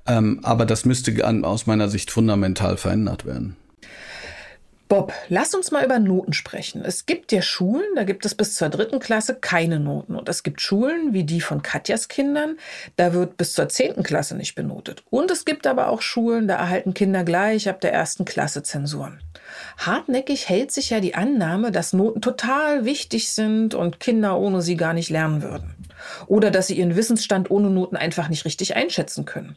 Ähm, 0.05 0.39
aber 0.43 0.65
das 0.65 0.85
müsste 0.85 1.25
an, 1.25 1.43
aus 1.43 1.67
meiner 1.67 1.89
Sicht 1.89 2.09
fundamental 2.09 2.77
verändert 2.77 3.25
werden. 3.25 3.57
Bob, 4.87 5.11
lass 5.27 5.53
uns 5.53 5.71
mal 5.71 5.83
über 5.83 5.99
Noten 5.99 6.31
sprechen. 6.31 6.81
Es 6.85 7.05
gibt 7.05 7.33
ja 7.33 7.41
Schulen, 7.41 7.87
da 7.95 8.03
gibt 8.03 8.25
es 8.25 8.35
bis 8.35 8.55
zur 8.55 8.69
dritten 8.69 8.99
Klasse 8.99 9.35
keine 9.35 9.81
Noten. 9.81 10.15
Und 10.15 10.29
es 10.29 10.43
gibt 10.43 10.61
Schulen 10.61 11.11
wie 11.11 11.25
die 11.25 11.41
von 11.41 11.61
Katjas 11.61 12.07
Kindern, 12.07 12.57
da 12.95 13.11
wird 13.11 13.35
bis 13.35 13.53
zur 13.53 13.67
zehnten 13.67 14.03
Klasse 14.03 14.35
nicht 14.35 14.55
benotet. 14.55 15.03
Und 15.09 15.29
es 15.29 15.43
gibt 15.43 15.67
aber 15.67 15.89
auch 15.89 16.01
Schulen, 16.01 16.47
da 16.47 16.55
erhalten 16.55 16.93
Kinder 16.93 17.25
gleich 17.25 17.67
ab 17.67 17.81
der 17.81 17.91
ersten 17.91 18.23
Klasse 18.23 18.63
Zensuren. 18.63 19.19
Hartnäckig 19.77 20.47
hält 20.47 20.71
sich 20.71 20.89
ja 20.89 21.01
die 21.01 21.15
Annahme, 21.15 21.71
dass 21.71 21.91
Noten 21.91 22.21
total 22.21 22.85
wichtig 22.85 23.31
sind 23.31 23.75
und 23.75 23.99
Kinder 23.99 24.39
ohne 24.39 24.61
sie 24.61 24.77
gar 24.77 24.93
nicht 24.93 25.09
lernen 25.09 25.41
würden. 25.41 25.75
Oder 26.27 26.51
dass 26.51 26.67
sie 26.67 26.77
ihren 26.77 26.95
Wissensstand 26.95 27.51
ohne 27.51 27.69
Noten 27.69 27.97
einfach 27.97 28.29
nicht 28.29 28.45
richtig 28.45 28.75
einschätzen 28.75 29.25
können. 29.25 29.55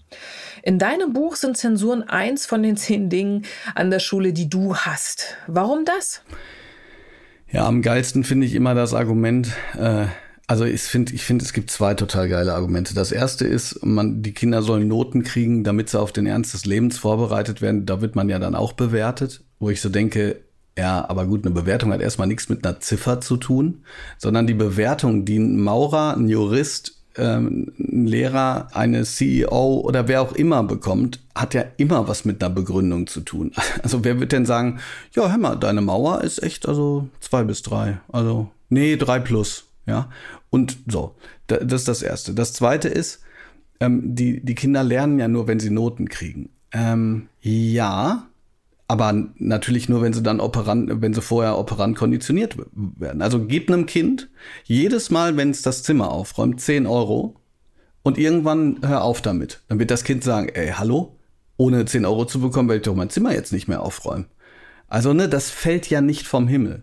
In 0.63 0.79
deinem 0.79 1.13
Buch 1.13 1.37
sind 1.37 1.57
Zensuren 1.57 2.03
eins 2.03 2.47
von 2.47 2.63
den 2.63 2.77
zehn 2.77 3.09
Dingen 3.09 3.45
an 3.75 3.91
der 3.91 4.01
Schule, 4.01 4.33
die 4.33 4.49
du 4.49 4.77
hast. 4.77 5.37
Warum 5.47 5.85
das? 5.85 6.23
Ja, 7.51 7.67
am 7.67 7.83
geilsten 7.83 8.25
finde 8.25 8.47
ich 8.47 8.55
immer 8.55 8.75
das 8.75 8.95
Argument, 8.95 9.49
äh, 9.77 10.07
also 10.47 10.65
ich 10.65 10.83
finde, 10.83 11.13
ich 11.15 11.25
finde, 11.25 11.45
es 11.45 11.53
gibt 11.53 11.71
zwei 11.71 11.95
total 11.95 12.29
geile 12.29 12.55
Argumente. 12.55 12.95
Das 12.95 13.13
erste 13.13 13.47
ist, 13.47 13.85
man, 13.85 14.23
die 14.23 14.35
Kinder 14.35 14.63
sollen 14.63 14.89
Noten 14.89 15.23
kriegen, 15.23 15.63
damit 15.65 15.89
sie 15.89 16.01
auf 16.01 16.13
den 16.13 16.27
Ernst 16.27 16.55
des 16.55 16.65
Lebens 16.65 16.99
vorbereitet 16.99 17.63
werden. 17.63 17.87
Da 17.87 18.01
wird 18.01 18.17
man 18.17 18.29
ja 18.29 18.39
dann 18.39 18.55
auch 18.55 18.73
bewertet, 18.73 19.45
wo 19.61 19.71
ich 19.71 19.81
so 19.81 19.89
denke, 19.89 20.41
ja, 20.77 21.09
aber 21.09 21.27
gut, 21.27 21.45
eine 21.45 21.55
Bewertung 21.55 21.93
hat 21.93 22.01
erstmal 22.01 22.27
nichts 22.27 22.49
mit 22.49 22.65
einer 22.65 22.81
Ziffer 22.81 23.21
zu 23.21 23.37
tun, 23.37 23.85
sondern 24.19 24.47
die 24.47 24.55
Bewertung, 24.55 25.25
die 25.25 25.39
ein 25.39 25.61
Maurer, 25.61 26.17
ein 26.17 26.29
Jurist, 26.29 27.00
ähm, 27.17 27.73
ein 27.79 28.07
Lehrer, 28.07 28.69
eine 28.73 29.05
CEO 29.05 29.81
oder 29.81 30.09
wer 30.09 30.23
auch 30.23 30.33
immer 30.33 30.63
bekommt, 30.63 31.21
hat 31.35 31.55
ja 31.55 31.65
immer 31.77 32.09
was 32.09 32.25
mit 32.25 32.43
einer 32.43 32.55
Begründung 32.55 33.07
zu 33.07 33.21
tun. 33.21 33.53
Also 33.83 34.05
wer 34.05 34.21
wird 34.21 34.33
denn 34.33 34.47
sagen, 34.47 34.81
ja, 35.15 35.31
hör 35.31 35.39
mal, 35.39 35.57
deine 35.57 35.81
Mauer 35.81 36.23
ist 36.23 36.43
echt 36.43 36.69
also 36.69 37.09
zwei 37.21 37.45
bis 37.45 37.63
drei, 37.63 38.01
also 38.09 38.51
nee, 38.69 38.97
drei 38.97 39.19
plus, 39.19 39.65
ja. 39.87 40.09
Und 40.51 40.79
so, 40.87 41.15
das 41.47 41.63
ist 41.83 41.89
das 41.89 42.03
Erste. 42.03 42.35
Das 42.35 42.53
Zweite 42.53 42.89
ist, 42.89 43.21
ähm, 43.81 44.15
die, 44.15 44.45
die 44.45 44.55
Kinder 44.55 44.83
lernen 44.83 45.19
ja 45.19 45.29
nur, 45.29 45.47
wenn 45.47 45.61
sie 45.61 45.71
Noten 45.71 46.09
kriegen. 46.09 46.51
Ähm, 46.73 47.29
ja, 47.41 48.27
aber 48.91 49.15
natürlich 49.37 49.89
nur, 49.89 50.03
wenn 50.03 50.13
sie 50.13 50.21
dann 50.21 50.41
operant, 50.41 51.01
wenn 51.01 51.15
sie 51.15 51.23
vorher 51.23 51.57
operant 51.57 51.97
konditioniert 51.97 52.57
werden. 52.73 53.23
Also 53.23 53.47
gib 53.47 53.71
einem 53.71 53.87
Kind 53.87 54.31
jedes 54.65 55.11
Mal, 55.11 55.37
wenn 55.37 55.51
es 55.51 55.63
das 55.63 55.85
Zimmer 55.85 56.11
aufräumt, 56.11 56.61
10 56.61 56.89
Euro 56.89 57.37
und 58.03 58.19
irgendwann 58.19 58.81
hör 58.83 59.05
auf 59.05 59.23
damit. 59.23 59.63
Dann 59.69 59.79
wird 59.79 59.93
das 59.93 60.03
Kind 60.03 60.25
sagen, 60.25 60.49
ey, 60.49 60.73
hallo? 60.73 61.17
Ohne 61.57 61.85
10 61.85 62.05
Euro 62.05 62.25
zu 62.25 62.41
bekommen, 62.41 62.69
werde 62.69 62.79
ich 62.79 62.85
doch 62.85 62.97
mein 62.97 63.11
Zimmer 63.11 63.33
jetzt 63.33 63.53
nicht 63.53 63.69
mehr 63.69 63.81
aufräumen. 63.81 64.27
Also, 64.89 65.13
ne, 65.13 65.29
das 65.29 65.51
fällt 65.51 65.89
ja 65.89 66.01
nicht 66.01 66.27
vom 66.27 66.49
Himmel. 66.49 66.83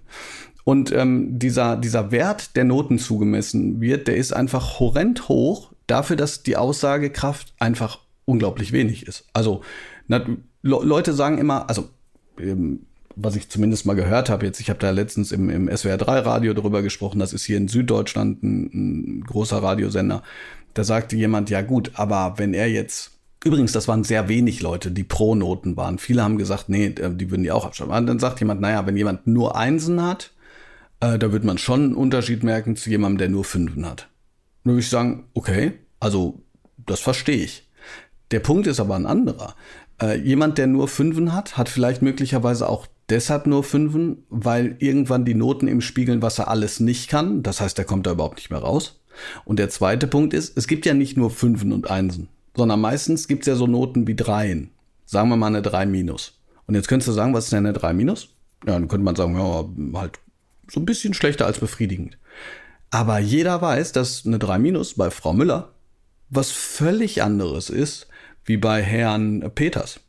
Und 0.63 0.93
ähm, 0.93 1.38
dieser, 1.38 1.76
dieser 1.76 2.12
Wert, 2.12 2.56
der 2.56 2.63
Noten 2.63 3.00
zugemessen 3.00 3.82
wird, 3.82 4.08
der 4.08 4.15
ist 4.15 4.32
einfach 4.32 4.80
horrend 4.80 5.28
hoch 5.28 5.74
dafür, 5.88 6.15
dass 6.15 6.41
die 6.41 6.56
Aussagekraft 6.56 7.54
einfach 7.60 8.00
unglaublich 8.24 8.72
wenig 8.72 9.06
ist. 9.06 9.26
Also 9.34 9.62
na, 10.08 10.26
Le 10.67 10.80
Leute 10.84 11.13
sagen 11.13 11.38
immer, 11.38 11.70
also 11.70 11.89
was 13.15 13.36
ich 13.36 13.50
zumindest 13.50 13.86
mal 13.86 13.95
gehört 13.95 14.30
habe, 14.30 14.45
jetzt, 14.45 14.60
ich 14.60 14.69
habe 14.69 14.80
da 14.80 14.91
letztens 14.91 15.32
im, 15.32 15.50
im 15.50 15.69
SWR3 15.69 16.26
Radio 16.26 16.54
darüber 16.54 16.82
gesprochen, 16.82 17.19
das 17.19 17.34
ist 17.34 17.45
hier 17.45 17.58
in 17.58 17.67
Süddeutschland 17.67 18.43
ein, 18.43 18.69
ein 18.73 19.23
großer 19.23 19.62
Radiosender. 19.62 20.23
Da 20.73 20.84
sagte 20.84 21.15
jemand, 21.15 21.50
ja 21.50 21.62
gut, 21.62 21.91
aber 21.95 22.36
wenn 22.38 22.54
er 22.54 22.69
jetzt 22.69 23.12
Übrigens, 23.45 23.71
das 23.71 23.88
waren 23.88 24.04
sehr 24.04 24.28
wenig 24.28 24.62
Leute, 24.62 24.89
die 24.89 25.04
pro 25.04 25.36
Noten 25.36 25.78
waren. 25.78 26.00
Viele 26.00 26.23
haben 26.23 26.39
gesagt, 26.39 26.69
nee, 26.69 26.89
die 26.89 27.30
würden 27.30 27.43
die 27.43 27.52
auch 27.52 27.65
abschreiben. 27.65 27.93
Und 27.93 28.08
dann 28.08 28.19
sagt 28.19 28.39
jemand, 28.39 28.62
naja, 28.62 28.86
wenn 28.88 28.97
jemand 28.97 29.28
nur 29.28 29.56
Einsen 29.56 30.02
hat, 30.02 30.32
Äh, 31.00 31.19
da 31.19 31.32
wird 31.32 31.43
man 31.43 31.58
schon 31.58 31.84
einen 31.84 31.95
Unterschied 31.95 32.43
merken 32.43 32.76
zu 32.76 32.89
jemandem, 32.89 33.17
der 33.19 33.30
nur 33.30 33.43
Fünfen 33.43 33.86
hat. 33.86 34.10
Da 34.63 34.71
würde 34.71 34.80
ich 34.80 34.89
sagen, 34.89 35.26
okay, 35.34 35.73
also 36.00 36.41
das 36.86 37.00
verstehe 37.00 37.43
ich. 37.43 37.69
Der 38.32 38.39
Punkt 38.39 38.67
ist 38.67 38.80
aber 38.80 38.95
ein 38.95 39.06
anderer. 39.06 39.56
Äh, 40.02 40.20
jemand, 40.20 40.58
der 40.58 40.68
nur 40.68 40.88
Fünfen 40.88 41.34
hat, 41.34 41.58
hat 41.58 41.70
vielleicht 41.70 42.02
möglicherweise 42.02 42.70
auch 42.70 42.88
deshalb 43.10 43.48
nur 43.48 43.64
Fünfen, 43.64 44.24
weil 44.30 44.76
irgendwann 44.80 45.26
die 45.26 45.34
Noten 45.34 45.68
ihm 45.68 45.82
spiegeln, 45.82 46.22
was 46.22 46.40
er 46.40 46.50
alles 46.50 46.80
nicht 46.80 47.10
kann. 47.10 47.44
Das 47.44 47.62
heißt, 47.62 47.78
er 47.80 47.86
kommt 47.86 48.06
da 48.06 48.12
überhaupt 48.12 48.38
nicht 48.38 48.50
mehr 48.50 48.60
raus. 48.60 49.00
Und 49.46 49.58
der 49.58 49.70
zweite 49.70 50.08
Punkt 50.08 50.34
ist, 50.34 50.58
es 50.58 50.68
gibt 50.68 50.86
ja 50.86 50.94
nicht 50.94 51.18
nur 51.18 51.32
Fünfen 51.32 51.72
und 51.72 51.90
Einsen, 51.90 52.30
sondern 52.56 52.80
meistens 52.80 53.28
gibt 53.28 53.44
es 53.44 53.48
ja 53.48 53.56
so 53.56 53.66
Noten 53.66 54.08
wie 54.08 54.16
Dreien. 54.16 54.70
Sagen 55.06 55.30
wir 55.30 55.38
mal 55.38 55.48
eine 55.48 55.62
3 55.62 55.86
minus. 55.86 56.34
Und 56.68 56.76
jetzt 56.76 56.88
könntest 56.88 57.08
du 57.08 57.14
sagen, 57.14 57.34
was 57.34 57.46
ist 57.46 57.54
denn 57.54 57.66
eine 57.66 57.74
3 57.74 57.94
minus? 57.94 58.30
Ja, 58.66 58.74
dann 58.74 58.88
könnte 58.88 59.06
man 59.06 59.16
sagen, 59.16 59.36
ja, 59.36 60.00
halt 60.00 60.20
so 60.70 60.80
ein 60.80 60.86
bisschen 60.86 61.14
schlechter 61.14 61.46
als 61.46 61.60
befriedigend. 61.60 62.18
Aber 62.92 63.20
jeder 63.20 63.62
weiß, 63.62 63.94
dass 63.94 64.26
eine 64.26 64.38
3 64.38 64.60
minus 64.60 64.96
bei 64.96 65.10
Frau 65.10 65.34
Müller 65.34 65.72
was 66.30 66.52
völlig 66.52 67.24
anderes 67.24 67.70
ist 67.70 68.08
wie 68.48 68.58
bei 68.58 68.82
Herrn 68.82 69.52
Peters. 69.54 70.00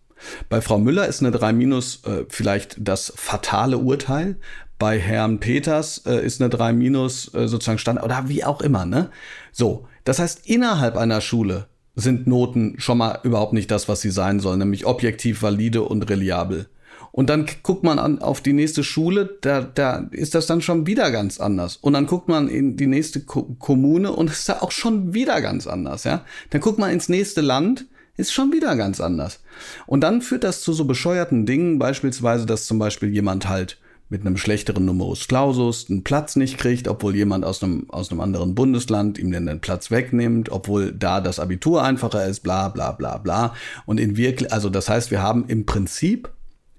Bei 0.48 0.61
Frau 0.61 0.79
Müller 0.79 1.07
ist 1.07 1.20
eine 1.20 1.31
3 1.31 1.53
minus 1.53 2.03
äh, 2.05 2.24
vielleicht 2.29 2.77
das 2.81 3.12
fatale 3.14 3.79
Urteil. 3.79 4.37
Bei 4.79 4.98
Herrn 4.98 5.38
Peters 5.40 6.03
äh, 6.07 6.24
ist 6.24 6.40
eine 6.40 6.48
3 6.48 6.72
minus 6.72 7.33
äh, 7.35 7.46
sozusagen 7.46 7.79
Standard 7.79 8.05
oder 8.05 8.29
wie 8.29 8.44
auch 8.44 8.62
immer, 8.62 8.87
ne? 8.87 9.11
So. 9.53 9.87
Das 10.05 10.18
heißt, 10.18 10.46
innerhalb 10.46 10.96
einer 10.96 11.20
Schule 11.20 11.66
sind 11.94 12.27
Noten 12.27 12.77
schon 12.79 12.98
mal 12.98 13.18
überhaupt 13.24 13.53
nicht 13.53 13.70
das, 13.70 13.88
was 13.88 14.01
sie 14.01 14.11
sein 14.11 14.40
sollen, 14.40 14.61
nämlich 14.61 14.87
objektiv 14.87 15.42
valide 15.42 15.83
und 15.83 16.09
reliabel. 16.09 16.68
Und 17.11 17.29
dann 17.29 17.46
guckt 17.62 17.83
man 17.83 17.98
an, 17.98 18.20
auf 18.20 18.40
die 18.40 18.53
nächste 18.53 18.85
Schule, 18.85 19.38
da, 19.40 19.62
da 19.62 20.09
ist 20.12 20.35
das 20.35 20.46
dann 20.46 20.61
schon 20.61 20.87
wieder 20.87 21.11
ganz 21.11 21.40
anders. 21.40 21.77
Und 21.77 21.94
dann 21.94 22.07
guckt 22.07 22.29
man 22.29 22.48
in 22.48 22.77
die 22.77 22.87
nächste 22.87 23.20
Ko 23.20 23.57
Kommune 23.59 24.12
und 24.12 24.31
ist 24.31 24.48
da 24.48 24.61
auch 24.61 24.70
schon 24.70 25.14
wieder 25.14 25.40
ganz 25.40 25.66
anders, 25.66 26.05
ja. 26.05 26.24
Dann 26.51 26.61
guckt 26.61 26.79
man 26.79 26.90
ins 26.90 27.09
nächste 27.09 27.40
Land, 27.40 27.87
ist 28.18 28.33
schon 28.33 28.52
wieder 28.52 28.76
ganz 28.76 29.00
anders. 29.00 29.40
Und 29.87 30.02
dann 30.02 30.20
führt 30.20 30.44
das 30.44 30.61
zu 30.61 30.72
so 30.72 30.85
bescheuerten 30.85 31.46
Dingen, 31.46 31.78
beispielsweise, 31.78 32.44
dass 32.44 32.66
zum 32.66 32.78
Beispiel 32.78 33.09
jemand 33.09 33.48
halt 33.48 33.78
mit 34.11 34.22
einem 34.22 34.37
schlechteren 34.37 34.85
Numerus 34.85 35.28
Clausus 35.28 35.88
einen 35.88 36.02
Platz 36.02 36.35
nicht 36.35 36.59
kriegt, 36.59 36.88
obwohl 36.88 37.14
jemand 37.14 37.44
aus 37.44 37.62
einem, 37.62 37.88
aus 37.90 38.11
einem 38.11 38.20
anderen 38.20 38.54
Bundesland 38.54 39.18
ihm 39.18 39.31
den 39.31 39.61
Platz 39.61 39.90
wegnimmt, 39.90 40.50
obwohl 40.50 40.92
da 40.92 41.20
das 41.20 41.38
Abitur 41.38 41.83
einfacher 41.83 42.26
ist, 42.26 42.40
bla 42.40 42.68
bla 42.68 42.92
bla 42.92 43.18
bla. 43.18 43.54
Und 43.87 44.00
in 44.00 44.16
wirklich, 44.16 44.52
also 44.52 44.70
das 44.70 44.88
heißt, 44.88 45.11
wir 45.11 45.22
haben 45.22 45.44
im 45.48 45.66
Prinzip 45.66 46.31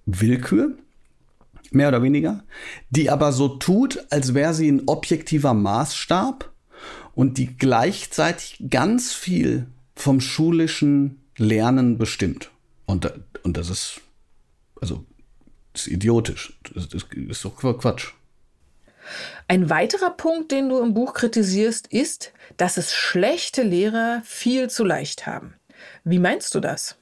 Willkür, 0.06 0.75
mehr 1.71 1.89
oder 1.89 2.02
weniger, 2.02 2.43
die 2.89 3.10
aber 3.12 3.32
so 3.32 3.47
tut, 3.47 4.04
als 4.10 4.34
wäre 4.34 4.56
sie 4.56 4.69
ein 4.71 4.84
objektiver 4.88 5.54
Maßstab 5.54 6.52
und 7.13 7.38
die 7.38 7.58
gleichzeitig 7.58 8.63
ganz 8.69 9.13
viel 9.13 9.67
vom 9.95 10.19
schulischen 10.21 11.18
Lernen 11.39 11.97
bestimmt. 11.97 12.52
Und, 12.86 13.12
und 13.43 13.58
das 13.58 13.69
ist, 13.69 14.02
also, 14.80 15.06
das 15.73 15.88
ist 15.88 15.93
idiotisch. 15.93 16.60
Das, 16.73 16.89
das 16.89 17.06
ist 17.13 17.45
doch 17.45 17.56
Quatsch. 17.56 18.13
Ein 19.47 19.69
weiterer 19.69 20.12
Punkt, 20.12 20.52
den 20.52 20.69
du 20.69 20.80
im 20.80 20.93
Buch 20.93 21.13
kritisierst, 21.13 21.88
ist, 21.88 22.34
dass 22.58 22.78
es 22.78 22.93
schlechte 22.93 23.63
Lehrer 23.63 24.21
viel 24.23 24.69
zu 24.69 24.84
leicht 24.84 25.25
haben. 25.25 25.56
Wie 26.04 26.19
meinst 26.19 26.54
du 26.54 26.60
das? 26.60 26.97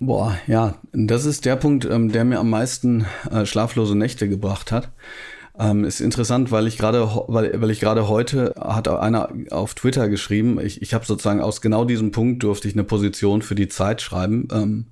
Boah, 0.00 0.38
ja, 0.46 0.78
das 0.92 1.24
ist 1.24 1.44
der 1.44 1.56
Punkt, 1.56 1.84
ähm, 1.84 2.10
der 2.10 2.24
mir 2.24 2.38
am 2.38 2.50
meisten 2.50 3.06
äh, 3.30 3.46
schlaflose 3.46 3.96
Nächte 3.96 4.28
gebracht 4.28 4.72
hat. 4.72 4.90
Ähm, 5.56 5.84
ist 5.84 6.00
interessant, 6.00 6.50
weil 6.50 6.66
ich 6.66 6.78
gerade, 6.78 7.08
weil, 7.28 7.60
weil 7.60 7.70
ich 7.70 7.78
gerade 7.78 8.08
heute 8.08 8.54
hat 8.58 8.88
einer 8.88 9.28
auf 9.50 9.74
Twitter 9.74 10.08
geschrieben, 10.08 10.58
ich, 10.60 10.82
ich 10.82 10.94
habe 10.94 11.06
sozusagen 11.06 11.40
aus 11.40 11.60
genau 11.60 11.84
diesem 11.84 12.10
Punkt 12.10 12.42
durfte 12.42 12.66
ich 12.66 12.74
eine 12.74 12.82
Position 12.82 13.40
für 13.40 13.54
die 13.54 13.68
Zeit 13.68 14.02
schreiben 14.02 14.48
ähm, 14.52 14.86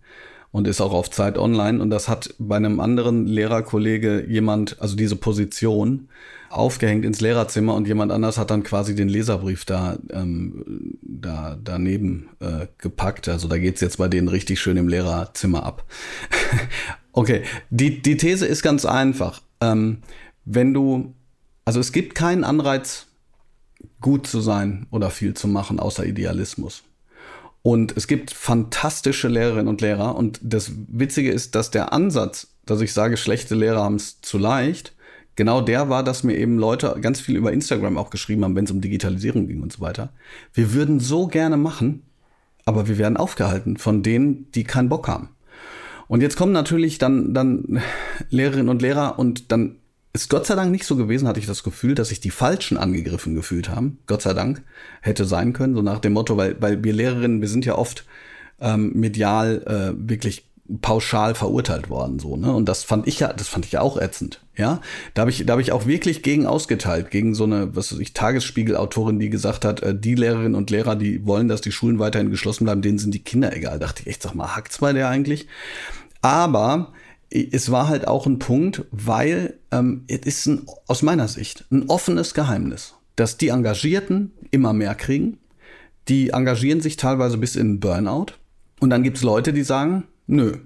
und 0.53 0.69
ist 0.69 0.81
auch 0.81 0.93
auf 0.93 1.11
Zeit 1.11 1.37
online 1.37 1.83
und 1.83 1.91
das 1.91 2.09
hat 2.09 2.35
bei 2.39 2.57
einem 2.57 2.79
anderen 2.79 3.27
Lehrerkollege 3.27 4.25
jemand, 4.29 4.81
also 4.81 4.95
diese 4.95 5.17
Position 5.17 6.09
aufgehängt 6.53 7.05
ins 7.05 7.21
Lehrerzimmer 7.21 7.75
und 7.75 7.89
jemand 7.89 8.13
anders 8.13 8.39
hat 8.39 8.51
dann 8.51 8.63
quasi 8.63 8.95
den 8.95 9.09
Leserbrief 9.09 9.65
da, 9.65 9.97
ähm, 10.11 10.97
da 11.03 11.59
daneben 11.63 12.29
äh, 12.41 12.67
gepackt. 12.79 13.29
Also 13.29 13.49
da 13.49 13.59
geht's 13.59 13.81
jetzt 13.81 13.97
bei 13.97 14.07
denen 14.07 14.29
richtig 14.29 14.61
schön 14.61 14.77
im 14.77 14.87
Lehrerzimmer 14.87 15.65
ab. 15.65 15.85
okay, 17.13 17.43
die, 17.71 18.03
die 18.03 18.17
These 18.17 18.47
ist 18.47 18.63
ganz 18.63 18.85
einfach. 18.85 19.41
Ähm, 19.61 19.99
wenn 20.45 20.75
du, 20.75 21.15
also 21.65 21.81
es 21.81 21.93
gibt 21.93 22.15
keinen 22.15 22.45
Anreiz, 22.45 23.07
gut 24.01 24.27
zu 24.27 24.41
sein 24.41 24.87
oder 24.91 25.11
viel 25.11 25.35
zu 25.35 25.49
machen, 25.49 25.81
außer 25.81 26.05
Idealismus. 26.05 26.83
Und 27.63 27.97
es 27.97 28.09
gibt 28.09 28.33
fantastische 28.33 29.29
Lehrerinnen 29.29 29.69
und 29.69 29.81
Lehrer. 29.81 30.17
Und 30.17 30.41
das 30.43 30.73
Witzige 30.89 31.31
ist, 31.31 31.55
dass 31.55 31.71
der 31.71 31.93
Ansatz, 31.93 32.49
dass 32.67 32.81
ich 32.81 32.93
sage, 32.93 33.17
schlechte 33.17 33.55
Lehrer 33.55 33.83
haben 33.83 33.97
es 33.97 34.21
zu 34.21 34.39
leicht, 34.39 34.95
genau 35.37 35.61
der 35.61 35.89
war, 35.89 36.03
dass 36.03 36.25
mir 36.25 36.37
eben 36.37 36.59
Leute 36.59 36.97
ganz 37.01 37.21
viel 37.21 37.37
über 37.37 37.53
Instagram 37.53 37.97
auch 37.97 38.11
geschrieben 38.11 38.45
haben, 38.45 38.57
wenn 38.57 38.65
es 38.65 38.71
um 38.71 38.81
Digitalisierung 38.81 39.47
ging 39.47 39.63
und 39.63 39.73
so 39.73 39.81
weiter. 39.81 40.13
Wir 40.53 40.75
würden 40.75 40.99
so 40.99 41.29
gerne 41.29 41.57
machen, 41.57 42.03
aber 42.65 42.89
wir 42.89 42.99
werden 42.99 43.17
aufgehalten 43.17 43.77
von 43.77 44.03
denen, 44.03 44.51
die 44.53 44.65
keinen 44.65 44.89
Bock 44.89 45.07
haben. 45.09 45.31
Und 46.09 46.21
jetzt 46.21 46.37
kommen 46.37 46.53
natürlich 46.53 46.99
dann, 46.99 47.33
dann 47.33 47.81
Lehrerinnen 48.29 48.69
und 48.69 48.83
Lehrer 48.83 49.19
und 49.19 49.53
dann 49.53 49.77
ist 50.13 50.29
Gott 50.29 50.47
sei 50.47 50.55
Dank 50.55 50.71
nicht 50.71 50.85
so 50.85 50.97
gewesen, 50.97 51.27
hatte 51.27 51.41
ich 51.41 51.47
das 51.47 51.63
Gefühl, 51.63 51.95
dass 51.95 52.09
sich 52.09 52.21
die 52.21 52.31
Falschen 52.31 52.77
angegriffen 52.77 53.35
gefühlt 53.35 53.69
haben. 53.69 53.99
Gott 54.07 54.23
sei 54.23 54.35
Dank. 54.35 54.63
Hätte 55.01 55.25
sein 55.25 55.53
können, 55.53 55.75
so 55.75 55.83
nach 55.83 56.01
dem 56.01 56.13
Motto, 56.13 56.37
weil, 56.37 56.61
weil 56.61 56.85
wir 56.85 56.93
Lehrerinnen, 56.93 57.41
wir 57.41 57.49
sind 57.49 57.65
ja 57.65 57.77
oft 57.77 58.05
ähm, 58.61 58.93
medial 58.95 59.63
äh, 59.67 60.09
wirklich 60.09 60.45
pauschal 60.81 61.35
verurteilt 61.35 61.91
worden 61.91 62.19
so 62.19 62.37
ne? 62.37 62.53
Und 62.53 62.69
das 62.69 62.85
fand 62.85 63.09
ich 63.09 63.19
ja 63.19 63.33
das 63.33 63.49
fand 63.49 63.67
ich 63.67 63.73
ja 63.73 63.81
auch 63.81 63.99
ätzend 64.01 64.41
ja? 64.57 64.81
Da 65.13 65.23
habe 65.23 65.31
ich 65.31 65.45
da 65.45 65.53
habe 65.53 65.61
ich 65.61 65.73
auch 65.73 65.87
wirklich 65.87 66.23
gegen 66.23 66.47
ausgeteilt 66.47 67.11
gegen 67.11 67.35
so 67.35 67.45
eine 67.45 67.75
was 67.75 67.93
weiß 67.93 67.99
ich 67.99 68.15
Tagesspiegel 68.15 68.77
Autorin 68.77 69.19
die 69.19 69.29
gesagt 69.29 69.65
hat 69.65 69.83
äh, 69.83 69.95
die 69.95 70.15
Lehrerinnen 70.15 70.55
und 70.55 70.71
Lehrer 70.71 70.95
die 70.95 71.27
wollen 71.27 71.49
dass 71.49 71.61
die 71.61 71.73
Schulen 71.73 71.99
weiterhin 71.99 72.31
geschlossen 72.31 72.65
bleiben 72.65 72.81
denen 72.81 72.99
sind 72.99 73.13
die 73.13 73.25
Kinder 73.25 73.55
egal. 73.55 73.81
Dachte 73.81 74.03
ich 74.03 74.09
echt 74.09 74.23
sag 74.23 74.35
mal 74.35 74.55
hackt's 74.55 74.79
bei 74.79 74.93
der 74.93 75.09
eigentlich? 75.09 75.49
Aber 76.23 76.93
es 77.33 77.71
war 77.71 77.89
halt 77.89 78.07
auch 78.07 78.27
ein 78.27 78.39
Punkt, 78.39 78.85
weil 78.91 79.55
ähm, 79.71 80.05
es 80.07 80.21
ist 80.21 80.47
ein, 80.47 80.67
aus 80.87 81.03
meiner 81.03 81.29
Sicht 81.29 81.65
ein 81.71 81.89
offenes 81.89 82.35
Geheimnis, 82.35 82.95
dass 83.17 83.39
die 83.39 83.49
Engagierten 83.49 84.33
immer 84.51 84.73
mehr 84.73 84.95
kriegen. 84.95 85.39
Die 86.09 86.31
engagieren 86.31 86.81
sich 86.81 86.97
teilweise 86.97 87.39
bis 87.39 87.57
in 87.57 87.81
Burnout. 87.81 88.35
Und 88.81 88.91
dann 88.91 89.03
gibt 89.03 89.17
es 89.17 89.23
Leute, 89.23 89.53
die 89.53 89.63
sagen, 89.63 90.05
nö, 90.27 90.59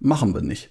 machen 0.00 0.34
wir 0.34 0.42
nicht. 0.42 0.70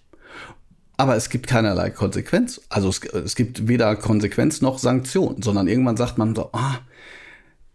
Aber 0.98 1.16
es 1.16 1.30
gibt 1.30 1.48
keinerlei 1.48 1.90
Konsequenz. 1.90 2.62
Also 2.70 2.90
es, 2.90 3.00
es 3.00 3.36
gibt 3.36 3.68
weder 3.68 3.96
Konsequenz 3.96 4.62
noch 4.62 4.78
Sanktion, 4.78 5.42
sondern 5.42 5.68
irgendwann 5.68 5.98
sagt 5.98 6.18
man 6.18 6.36
so, 6.36 6.50
ah, 6.52 6.80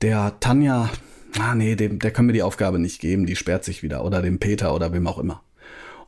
der 0.03 0.39
Tanja, 0.41 0.91
ah 1.39 1.55
nee, 1.55 1.75
dem, 1.75 1.99
der 1.99 2.11
können 2.11 2.29
wir 2.29 2.35
die 2.35 2.43
Aufgabe 2.43 2.79
nicht 2.79 3.01
geben, 3.01 3.25
die 3.25 3.35
sperrt 3.35 3.65
sich 3.65 3.83
wieder. 3.83 4.05
Oder 4.05 4.21
dem 4.21 4.39
Peter 4.39 4.75
oder 4.75 4.93
wem 4.93 5.07
auch 5.07 5.19
immer. 5.19 5.43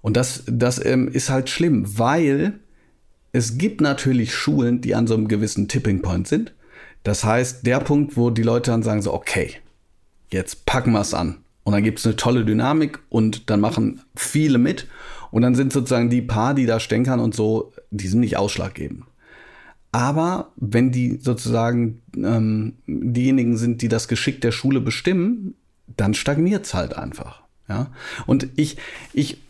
Und 0.07 0.17
das, 0.17 0.45
das 0.47 0.83
ähm, 0.87 1.09
ist 1.09 1.31
halt 1.31 1.51
schlimm, 1.51 1.99
weil 1.99 2.61
es 3.33 3.59
gibt 3.59 3.81
natürlich 3.81 4.33
Schulen, 4.33 4.81
die 4.81 4.95
an 4.95 5.09
so 5.09 5.15
einem 5.15 5.27
gewissen 5.27 5.67
Tipping 5.67 6.01
Point 6.01 6.29
sind. 6.29 6.55
Das 7.03 7.25
heißt, 7.25 7.67
der 7.67 7.81
Punkt, 7.81 8.17
wo 8.17 8.31
die 8.31 8.45
Leute 8.45 8.71
dann 8.71 8.85
sagen 8.85 9.03
so, 9.03 9.13
okay, 9.13 9.55
jetzt 10.31 10.65
packen 10.65 10.93
wir 10.93 11.01
es 11.01 11.13
an. 11.13 11.39
Und 11.65 11.73
dann 11.73 11.83
gibt 11.83 11.99
es 11.99 12.07
eine 12.07 12.15
tolle 12.15 12.45
Dynamik 12.45 13.01
und 13.09 13.51
dann 13.51 13.59
machen 13.59 14.01
viele 14.15 14.59
mit. 14.59 14.87
Und 15.33 15.43
dann 15.43 15.57
sind 15.57 15.73
sozusagen 15.73 16.09
die 16.09 16.23
paar, 16.23 16.55
die 16.55 16.67
da 16.67 16.79
stänkern 16.79 17.19
und 17.19 17.35
so, 17.35 17.73
die 17.91 18.07
sind 18.07 18.21
nicht 18.21 18.37
ausschlaggebend. 18.37 19.03
Aber 19.91 20.53
wenn 20.55 20.93
die 20.93 21.19
sozusagen 21.21 22.01
ähm, 22.17 22.75
diejenigen 22.87 23.57
sind, 23.57 23.83
die 23.83 23.89
das 23.89 24.07
Geschick 24.07 24.41
der 24.41 24.53
Schule 24.53 24.81
bestimmen, 24.81 25.57
dann 25.97 26.15
stagniert 26.15 26.65
es 26.65 26.75
halt 26.75 26.97
einfach. 26.97 27.46
Ja, 27.69 27.91
und 28.27 28.49
ich, 28.55 28.77
ich, 29.13 29.43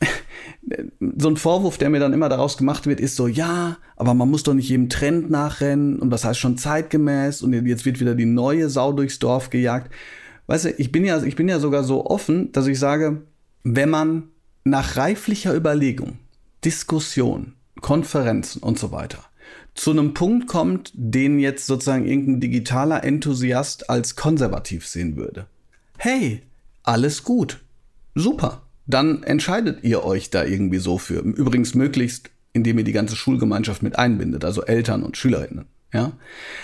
so 1.18 1.29
ein 1.29 1.37
Vorwurf, 1.37 1.76
der 1.76 1.90
mir 1.90 2.00
dann 2.00 2.14
immer 2.14 2.31
daraus 2.31 2.57
gemacht 2.57 2.87
wird, 2.87 2.98
ist 2.98 3.16
so, 3.16 3.26
ja, 3.26 3.76
aber 3.96 4.14
man 4.14 4.31
muss 4.31 4.42
doch 4.42 4.55
nicht 4.55 4.70
jedem 4.70 4.88
Trend 4.88 5.31
nachrennen 5.31 5.98
und 5.98 6.10
was 6.10 6.25
heißt 6.25 6.40
schon 6.40 6.56
zeitgemäß 6.56 7.42
und 7.42 7.52
jetzt 7.67 7.85
wird 7.85 8.00
wieder 8.00 8.14
die 8.14 8.25
neue 8.25 8.71
Sau 8.71 8.92
durchs 8.92 9.19
Dorf 9.19 9.50
gejagt. 9.50 9.92
Weißt 10.46 10.64
du, 10.64 10.71
ich 10.71 10.92
bin 10.92 11.04
ja, 11.04 11.23
ich 11.23 11.37
bin 11.37 11.48
ja 11.48 11.58
sogar 11.58 11.85
so 11.85 12.06
offen, 12.06 12.52
dass 12.52 12.67
ich 12.67 12.79
sage, 12.79 13.23
wenn 13.64 13.90
man 13.90 14.29
nach 14.64 14.96
reiflicher 14.96 15.54
Überlegung, 15.54 16.19
Diskussion, 16.64 17.52
Konferenzen 17.83 18.62
und 18.62 18.79
so 18.79 18.92
weiter 18.92 19.25
zu 19.75 19.90
einem 19.90 20.14
Punkt 20.14 20.46
kommt, 20.46 20.90
den 20.94 21.38
jetzt 21.38 21.67
sozusagen 21.67 22.06
irgendein 22.06 22.40
digitaler 22.40 23.04
Enthusiast 23.04 23.90
als 23.90 24.17
konservativ 24.17 24.87
sehen 24.87 25.17
würde. 25.17 25.46
Hey, 25.98 26.40
alles 26.83 27.23
gut 27.23 27.60
Super. 28.17 28.62
Dann 28.87 29.23
entscheidet 29.25 29.85
ihr 29.85 30.04
euch 30.04 30.31
da 30.31 30.42
irgendwie 30.42 30.79
so 30.79 30.96
für. 30.96 31.19
Übrigens 31.19 31.75
möglichst, 31.75 32.31
indem 32.54 32.79
ihr 32.79 32.85
die 32.85 32.92
ganze 32.92 33.14
Schulgemeinschaft 33.14 33.83
mit 33.83 33.98
einbindet, 33.98 34.44
also 34.44 34.62
Eltern 34.62 35.02
und 35.02 35.19
Schülerinnen. 35.19 35.67
Ja? 35.92 36.12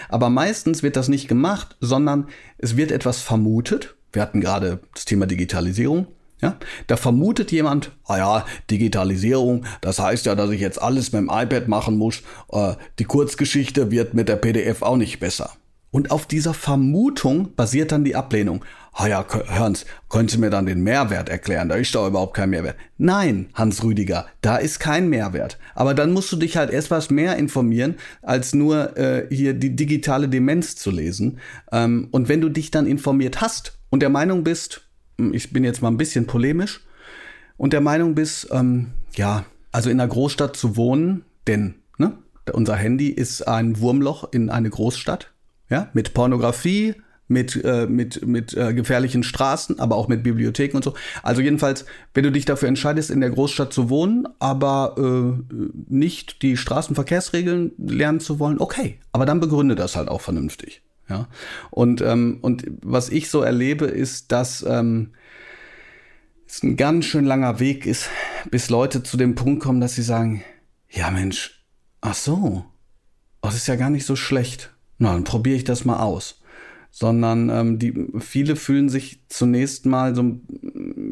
Aber 0.08 0.30
meistens 0.30 0.82
wird 0.82 0.96
das 0.96 1.08
nicht 1.08 1.28
gemacht, 1.28 1.76
sondern 1.78 2.28
es 2.56 2.76
wird 2.78 2.90
etwas 2.90 3.20
vermutet. 3.20 3.96
Wir 4.12 4.22
hatten 4.22 4.40
gerade 4.40 4.80
das 4.94 5.04
Thema 5.04 5.26
Digitalisierung. 5.26 6.06
Ja, 6.40 6.56
da 6.88 6.96
vermutet 6.96 7.52
jemand, 7.52 7.92
ah 8.04 8.18
ja, 8.18 8.46
Digitalisierung, 8.68 9.64
das 9.80 10.00
heißt 10.00 10.26
ja, 10.26 10.34
dass 10.34 10.50
ich 10.50 10.60
jetzt 10.60 10.82
alles 10.82 11.12
mit 11.12 11.20
dem 11.20 11.30
iPad 11.30 11.68
machen 11.68 11.96
muss. 11.96 12.22
Äh, 12.50 12.74
die 12.98 13.04
Kurzgeschichte 13.04 13.92
wird 13.92 14.14
mit 14.14 14.28
der 14.28 14.34
PDF 14.34 14.82
auch 14.82 14.96
nicht 14.96 15.20
besser. 15.20 15.52
Und 15.92 16.10
auf 16.10 16.26
dieser 16.26 16.52
Vermutung 16.52 17.54
basiert 17.54 17.92
dann 17.92 18.02
die 18.02 18.16
Ablehnung. 18.16 18.64
Ah 18.94 19.06
ja, 19.06 19.26
Hans, 19.48 19.86
können 20.10 20.28
Sie 20.28 20.36
mir 20.36 20.50
dann 20.50 20.66
den 20.66 20.82
Mehrwert 20.82 21.30
erklären? 21.30 21.70
Da 21.70 21.76
ist 21.76 21.94
doch 21.94 22.06
überhaupt 22.06 22.34
kein 22.34 22.50
Mehrwert. 22.50 22.76
Nein, 22.98 23.48
Hans 23.54 23.82
Rüdiger, 23.82 24.26
da 24.42 24.56
ist 24.56 24.80
kein 24.80 25.08
Mehrwert. 25.08 25.58
Aber 25.74 25.94
dann 25.94 26.12
musst 26.12 26.30
du 26.30 26.36
dich 26.36 26.58
halt 26.58 26.70
etwas 26.70 27.08
mehr 27.08 27.36
informieren, 27.36 27.96
als 28.20 28.52
nur 28.52 28.96
äh, 28.98 29.26
hier 29.30 29.54
die 29.54 29.74
digitale 29.74 30.28
Demenz 30.28 30.76
zu 30.76 30.90
lesen. 30.90 31.38
Ähm, 31.72 32.08
und 32.10 32.28
wenn 32.28 32.42
du 32.42 32.50
dich 32.50 32.70
dann 32.70 32.86
informiert 32.86 33.40
hast 33.40 33.78
und 33.88 34.00
der 34.00 34.10
Meinung 34.10 34.44
bist, 34.44 34.82
hm, 35.18 35.32
ich 35.32 35.52
bin 35.52 35.64
jetzt 35.64 35.80
mal 35.80 35.88
ein 35.88 35.96
bisschen 35.96 36.26
polemisch, 36.26 36.82
und 37.62 37.72
der 37.72 37.80
Meinung 37.80 38.16
bist, 38.16 38.48
ähm, 38.50 38.88
ja, 39.14 39.44
also 39.70 39.88
in 39.88 40.00
einer 40.00 40.08
Großstadt 40.08 40.56
zu 40.56 40.76
wohnen, 40.76 41.24
denn 41.46 41.74
ne, 41.96 42.18
unser 42.52 42.74
Handy 42.74 43.08
ist 43.08 43.42
ein 43.42 43.78
Wurmloch 43.78 44.32
in 44.32 44.50
eine 44.50 44.68
Großstadt 44.68 45.32
ja, 45.70 45.88
mit 45.92 46.12
Pornografie, 46.12 46.96
mit, 47.32 47.62
äh, 47.64 47.86
mit, 47.86 48.26
mit 48.26 48.54
äh, 48.54 48.74
gefährlichen 48.74 49.22
Straßen, 49.22 49.80
aber 49.80 49.96
auch 49.96 50.08
mit 50.08 50.22
Bibliotheken 50.22 50.76
und 50.76 50.84
so. 50.84 50.94
Also 51.22 51.40
jedenfalls, 51.40 51.84
wenn 52.14 52.24
du 52.24 52.30
dich 52.30 52.44
dafür 52.44 52.68
entscheidest, 52.68 53.10
in 53.10 53.20
der 53.20 53.30
Großstadt 53.30 53.72
zu 53.72 53.88
wohnen, 53.88 54.28
aber 54.38 54.94
äh, 54.98 55.54
nicht 55.88 56.42
die 56.42 56.56
Straßenverkehrsregeln 56.56 57.72
lernen 57.78 58.20
zu 58.20 58.38
wollen, 58.38 58.58
okay. 58.60 58.98
Aber 59.12 59.26
dann 59.26 59.40
begründe 59.40 59.74
das 59.74 59.96
halt 59.96 60.08
auch 60.08 60.20
vernünftig. 60.20 60.82
Ja. 61.08 61.28
Und, 61.70 62.00
ähm, 62.00 62.38
und 62.42 62.64
was 62.82 63.08
ich 63.08 63.28
so 63.28 63.42
erlebe, 63.42 63.86
ist, 63.86 64.30
dass 64.32 64.64
ähm, 64.68 65.10
es 66.46 66.62
ein 66.62 66.76
ganz 66.76 67.06
schön 67.06 67.24
langer 67.24 67.58
Weg 67.58 67.86
ist, 67.86 68.08
bis 68.50 68.70
Leute 68.70 69.02
zu 69.02 69.16
dem 69.16 69.34
Punkt 69.34 69.62
kommen, 69.62 69.80
dass 69.80 69.94
sie 69.94 70.02
sagen, 70.02 70.44
ja 70.90 71.10
Mensch, 71.10 71.64
ach 72.00 72.14
so, 72.14 72.64
das 73.40 73.56
ist 73.56 73.66
ja 73.66 73.76
gar 73.76 73.90
nicht 73.90 74.06
so 74.06 74.16
schlecht 74.16 74.72
na, 75.02 75.14
dann 75.14 75.24
probiere 75.24 75.56
ich 75.56 75.64
das 75.64 75.84
mal 75.84 75.98
aus. 75.98 76.40
Sondern 76.94 77.48
ähm, 77.48 77.78
die, 77.78 77.94
viele 78.20 78.54
fühlen 78.54 78.88
sich 78.88 79.20
zunächst 79.28 79.86
mal 79.86 80.14
so 80.14 80.36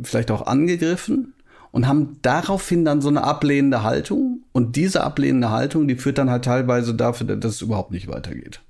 vielleicht 0.02 0.30
auch 0.30 0.46
angegriffen 0.46 1.32
und 1.72 1.88
haben 1.88 2.18
daraufhin 2.22 2.84
dann 2.84 3.00
so 3.00 3.08
eine 3.08 3.24
ablehnende 3.24 3.82
Haltung. 3.82 4.40
Und 4.52 4.76
diese 4.76 5.02
ablehnende 5.02 5.50
Haltung, 5.50 5.88
die 5.88 5.96
führt 5.96 6.18
dann 6.18 6.30
halt 6.30 6.44
teilweise 6.44 6.94
dafür, 6.94 7.36
dass 7.36 7.54
es 7.54 7.62
überhaupt 7.62 7.92
nicht 7.92 8.08
weitergeht. 8.08 8.60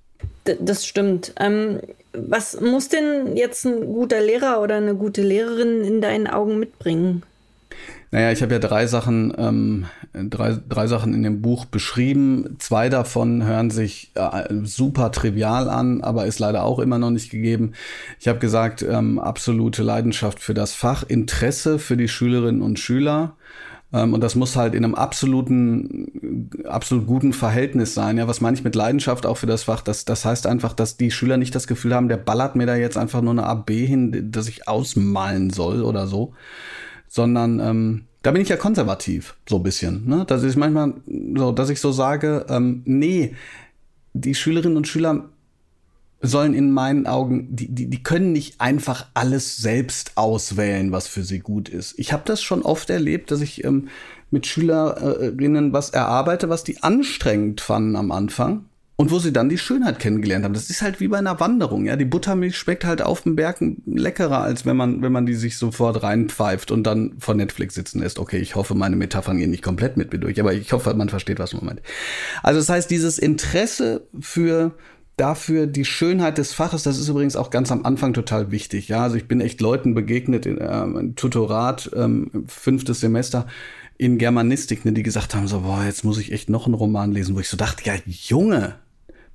Das 0.61 0.87
stimmt. 0.87 1.35
Ähm, 1.39 1.81
was 2.13 2.61
muss 2.61 2.89
denn 2.89 3.37
jetzt 3.37 3.65
ein 3.65 3.87
guter 3.87 4.21
Lehrer 4.21 4.61
oder 4.61 4.77
eine 4.77 4.95
gute 4.95 5.23
Lehrerin 5.23 5.83
in 5.83 6.01
deinen 6.01 6.27
Augen 6.27 6.59
mitbringen? 6.59 7.23
Naja, 8.13 8.33
ich 8.33 8.43
habe 8.43 8.53
ja 8.53 8.59
drei 8.59 8.89
Sachen, 8.89 9.33
ähm, 9.39 9.87
drei, 10.13 10.59
drei 10.69 10.89
Sachen 10.89 11.15
in 11.15 11.23
dem 11.23 11.43
Buch 11.43 11.65
beschrieben. 11.65 12.57
Zwei 12.59 12.89
davon 12.89 13.45
hören 13.45 13.71
sich 13.71 14.11
äh, 14.17 14.53
super 14.65 15.13
trivial 15.13 15.71
an, 15.71 16.01
aber 16.01 16.27
ist 16.27 16.41
leider 16.41 16.65
auch 16.65 16.81
immer 16.81 16.99
noch 16.99 17.11
nicht 17.11 17.31
gegeben. 17.31 17.73
Ich 18.19 18.27
habe 18.27 18.41
gesagt, 18.41 18.83
ähm, 18.83 19.21
absolute 19.21 19.85
Leidenschaft 19.85 20.41
für 20.41 20.55
das 20.55 20.75
Fach, 20.75 21.05
Interesse 21.07 21.79
für 21.79 21.97
die 21.97 22.09
Schülerinnen 22.09 22.63
und 22.63 22.81
Schüler. 22.81 23.37
Ähm, 23.93 24.13
und 24.13 24.23
das 24.25 24.35
muss 24.35 24.57
halt 24.57 24.75
in 24.75 24.85
einem 24.85 24.97
absoluten, 24.97 26.51
absolut 26.65 27.07
guten 27.07 27.33
Verhältnis 27.33 27.95
sein. 27.95 28.19
Ja, 28.19 28.27
was 28.27 28.41
meine 28.41 28.57
ich 28.57 28.65
mit 28.65 28.75
Leidenschaft 28.75 29.25
auch 29.25 29.37
für 29.37 29.47
das 29.47 29.63
Fach? 29.65 29.83
Das, 29.83 30.05
das 30.05 30.25
heißt 30.25 30.49
einfach, 30.49 30.73
dass 30.73 30.97
die 30.97 31.13
Schüler 31.13 31.37
nicht 31.37 31.55
das 31.55 31.69
Gefühl 31.69 31.95
haben, 31.95 32.09
der 32.09 32.17
ballert 32.17 32.57
mir 32.57 32.67
da 32.67 32.75
jetzt 32.75 32.97
einfach 32.97 33.23
nur 33.23 33.33
eine 33.33 33.47
AB 33.47 33.71
hin, 33.71 34.33
dass 34.33 34.49
ich 34.49 34.67
ausmalen 34.67 35.51
soll 35.51 35.83
oder 35.83 36.09
so 36.09 36.35
sondern 37.11 37.59
ähm, 37.59 38.05
da 38.23 38.31
bin 38.31 38.41
ich 38.41 38.49
ja 38.49 38.57
konservativ, 38.57 39.35
so 39.49 39.57
ein 39.57 39.63
bisschen. 39.65 40.07
Ne? 40.07 40.25
Dass 40.27 40.45
ich 40.45 40.57
manchmal 40.57 40.95
so, 41.37 41.51
dass 41.51 41.69
ich 41.69 41.81
so 41.81 41.91
sage, 41.91 42.47
ähm, 42.49 42.83
nee, 42.85 43.35
die 44.13 44.35
Schülerinnen 44.35 44.77
und 44.77 44.87
Schüler 44.87 45.29
sollen 46.23 46.55
in 46.55 46.71
meinen 46.71 47.07
Augen, 47.07 47.49
die, 47.51 47.69
die, 47.69 47.89
die 47.89 48.03
können 48.03 48.31
nicht 48.31 48.61
einfach 48.61 49.07
alles 49.15 49.57
selbst 49.57 50.13
auswählen, 50.17 50.93
was 50.93 51.09
für 51.09 51.25
sie 51.25 51.41
gut 51.41 51.69
ist. 51.69 51.99
Ich 51.99 52.13
habe 52.13 52.23
das 52.27 52.43
schon 52.43 52.63
oft 52.63 52.91
erlebt, 52.91 53.33
dass 53.33 53.41
ich 53.41 53.65
ähm, 53.65 53.89
mit 54.31 54.47
Schülerinnen 54.47 55.73
was 55.73 55.91
erarbeite, 55.91 56.49
was 56.49 56.63
die 56.63 56.83
anstrengend 56.83 57.61
fanden 57.61 57.97
am 57.97 58.13
Anfang. 58.13 58.67
Und 59.01 59.11
wo 59.11 59.19
sie 59.19 59.33
dann 59.33 59.49
die 59.49 59.57
Schönheit 59.57 59.99
kennengelernt 59.99 60.45
haben. 60.45 60.53
Das 60.53 60.69
ist 60.69 60.83
halt 60.83 61.01
wie 61.01 61.09
bei 61.09 61.17
einer 61.17 61.41
Wanderung, 61.41 61.87
ja. 61.87 61.97
Die 61.97 62.05
Buttermilch 62.05 62.59
schmeckt 62.59 62.85
halt 62.85 63.01
auf 63.01 63.23
dem 63.23 63.35
Berg 63.35 63.57
leckerer, 63.87 64.43
als 64.43 64.67
wenn 64.67 64.77
man, 64.77 65.01
wenn 65.01 65.11
man 65.11 65.25
die 65.25 65.37
sich 65.37 65.57
sofort 65.57 66.03
reinpfeift 66.03 66.71
und 66.71 66.83
dann 66.83 67.15
vor 67.19 67.35
Netflix 67.35 67.77
sitzen 67.77 68.01
lässt. 68.01 68.19
Okay, 68.19 68.37
ich 68.37 68.57
hoffe, 68.57 68.75
meine 68.75 68.97
Metaphern 68.97 69.39
gehen 69.39 69.53
nicht 69.53 69.63
komplett 69.63 69.97
mit 69.97 70.13
mir 70.13 70.19
durch, 70.19 70.39
aber 70.39 70.53
ich 70.53 70.71
hoffe, 70.75 70.93
man 70.93 71.09
versteht, 71.09 71.39
was 71.39 71.55
man 71.55 71.65
meint. 71.65 71.83
Also 72.43 72.61
das 72.61 72.69
heißt, 72.69 72.91
dieses 72.91 73.19
Interesse 73.19 74.07
für 74.21 74.73
dafür 75.17 75.67
die 75.67 75.87
Schönheit 75.87 76.37
des 76.37 76.53
Faches, 76.53 76.83
das 76.83 76.99
ist 76.99 77.09
übrigens 77.09 77.37
auch 77.37 77.49
ganz 77.49 77.73
am 77.73 77.87
Anfang 77.87 78.13
total 78.13 78.51
wichtig. 78.51 78.89
Ja, 78.89 79.05
also 79.05 79.17
ich 79.17 79.27
bin 79.27 79.41
echt 79.41 79.63
Leuten 79.63 79.95
begegnet 79.95 80.45
in 80.45 80.59
ähm, 80.61 81.15
Tutorat, 81.17 81.91
ähm, 81.97 82.45
fünftes 82.49 83.01
Semester 83.01 83.47
in 83.97 84.19
Germanistik, 84.19 84.85
ne, 84.85 84.93
die 84.93 85.03
gesagt 85.03 85.35
haben 85.35 85.49
so, 85.49 85.61
boah, 85.61 85.85
jetzt 85.87 86.05
muss 86.05 86.19
ich 86.19 86.33
echt 86.33 86.51
noch 86.51 86.67
einen 86.67 86.75
Roman 86.75 87.13
lesen, 87.13 87.35
wo 87.35 87.41
ich 87.41 87.49
so 87.49 87.57
dachte, 87.57 87.83
ja, 87.87 87.95
Junge, 88.05 88.77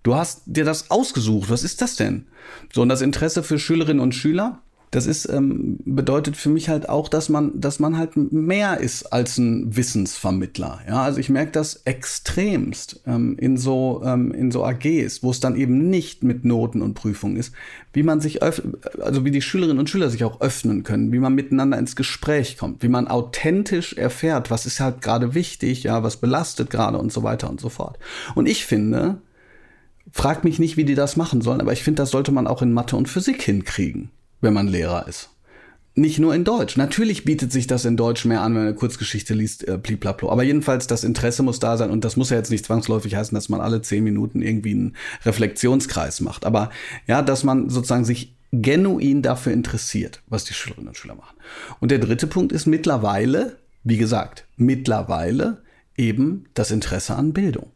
Du 0.05 0.13
hast 0.13 0.43
dir 0.45 0.65
das 0.65 0.91
ausgesucht. 0.91 1.49
Was 1.49 1.63
ist 1.63 1.81
das 1.81 1.95
denn? 1.95 2.27
So, 2.71 2.83
und 2.83 2.89
das 2.89 3.01
Interesse 3.01 3.41
für 3.41 3.57
Schülerinnen 3.57 3.99
und 3.99 4.13
Schüler, 4.13 4.59
das 4.91 5.07
ist, 5.07 5.27
ähm, 5.27 5.79
bedeutet 5.83 6.37
für 6.37 6.49
mich 6.49 6.69
halt 6.69 6.89
auch, 6.89 7.09
dass 7.09 7.27
man, 7.27 7.59
dass 7.59 7.79
man 7.79 7.97
halt 7.97 8.15
mehr 8.15 8.79
ist 8.79 9.11
als 9.11 9.39
ein 9.39 9.75
Wissensvermittler. 9.75 10.81
Ja, 10.87 11.01
also 11.01 11.19
ich 11.19 11.29
merke 11.29 11.53
das 11.53 11.81
extremst 11.85 13.01
ähm, 13.07 13.35
in 13.39 13.57
so, 13.57 14.03
ähm, 14.05 14.31
in 14.31 14.51
so 14.51 14.63
AGs, 14.63 15.23
wo 15.23 15.31
es 15.31 15.39
dann 15.39 15.55
eben 15.55 15.89
nicht 15.89 16.23
mit 16.23 16.45
Noten 16.45 16.83
und 16.83 16.93
Prüfungen 16.93 17.35
ist, 17.35 17.51
wie 17.91 18.03
man 18.03 18.21
sich, 18.21 18.43
also 18.43 19.25
wie 19.25 19.31
die 19.31 19.41
Schülerinnen 19.41 19.79
und 19.79 19.89
Schüler 19.89 20.11
sich 20.11 20.23
auch 20.23 20.39
öffnen 20.39 20.83
können, 20.83 21.13
wie 21.13 21.19
man 21.19 21.33
miteinander 21.33 21.79
ins 21.79 21.95
Gespräch 21.95 22.59
kommt, 22.59 22.83
wie 22.83 22.89
man 22.89 23.07
authentisch 23.07 23.93
erfährt, 23.93 24.51
was 24.51 24.67
ist 24.67 24.79
halt 24.79 25.01
gerade 25.01 25.33
wichtig, 25.33 25.81
ja, 25.81 26.03
was 26.03 26.17
belastet 26.17 26.69
gerade 26.69 26.99
und 26.99 27.11
so 27.11 27.23
weiter 27.23 27.49
und 27.49 27.59
so 27.59 27.69
fort. 27.69 27.97
Und 28.35 28.45
ich 28.45 28.67
finde, 28.67 29.17
Frag 30.17 30.45
mich 30.45 30.59
nicht, 30.59 30.77
wie 30.77 30.85
die 30.85 30.95
das 30.95 31.17
machen 31.17 31.41
sollen, 31.41 31.59
aber 31.59 31.73
ich 31.73 31.83
finde, 31.83 32.01
das 32.01 32.09
sollte 32.09 32.31
man 32.31 32.47
auch 32.47 32.61
in 32.61 32.71
Mathe 32.71 32.95
und 32.95 33.09
Physik 33.09 33.41
hinkriegen, 33.41 34.11
wenn 34.39 34.53
man 34.53 34.65
Lehrer 34.65 35.09
ist. 35.09 35.29
Nicht 35.93 36.19
nur 36.19 36.33
in 36.33 36.45
Deutsch. 36.45 36.77
Natürlich 36.77 37.25
bietet 37.25 37.51
sich 37.51 37.67
das 37.67 37.83
in 37.83 37.97
Deutsch 37.97 38.23
mehr 38.23 38.39
an, 38.39 38.53
wenn 38.53 38.61
man 38.61 38.67
eine 38.69 38.77
Kurzgeschichte 38.77 39.33
liest, 39.33 39.67
äh, 39.67 39.77
bliblablo. 39.77 40.31
Aber 40.31 40.43
jedenfalls, 40.43 40.87
das 40.87 41.03
Interesse 41.03 41.43
muss 41.43 41.59
da 41.59 41.75
sein 41.75 41.91
und 41.91 42.05
das 42.05 42.15
muss 42.15 42.29
ja 42.29 42.37
jetzt 42.37 42.49
nicht 42.49 42.65
zwangsläufig 42.65 43.13
heißen, 43.13 43.35
dass 43.35 43.49
man 43.49 43.59
alle 43.59 43.81
zehn 43.81 44.05
Minuten 44.05 44.41
irgendwie 44.41 44.71
einen 44.71 44.95
Reflexionskreis 45.25 46.21
macht. 46.21 46.45
Aber 46.45 46.69
ja, 47.07 47.21
dass 47.21 47.43
man 47.43 47.69
sozusagen 47.69 48.05
sich 48.05 48.37
genuin 48.53 49.21
dafür 49.21 49.51
interessiert, 49.51 50.21
was 50.27 50.45
die 50.45 50.53
Schülerinnen 50.53 50.87
und 50.87 50.97
Schüler 50.97 51.15
machen. 51.15 51.35
Und 51.81 51.91
der 51.91 51.99
dritte 51.99 52.27
Punkt 52.27 52.53
ist 52.53 52.67
mittlerweile, 52.67 53.57
wie 53.83 53.97
gesagt, 53.97 54.45
mittlerweile 54.55 55.61
eben 55.97 56.45
das 56.53 56.71
Interesse 56.71 57.15
an 57.15 57.33
Bildung. 57.33 57.74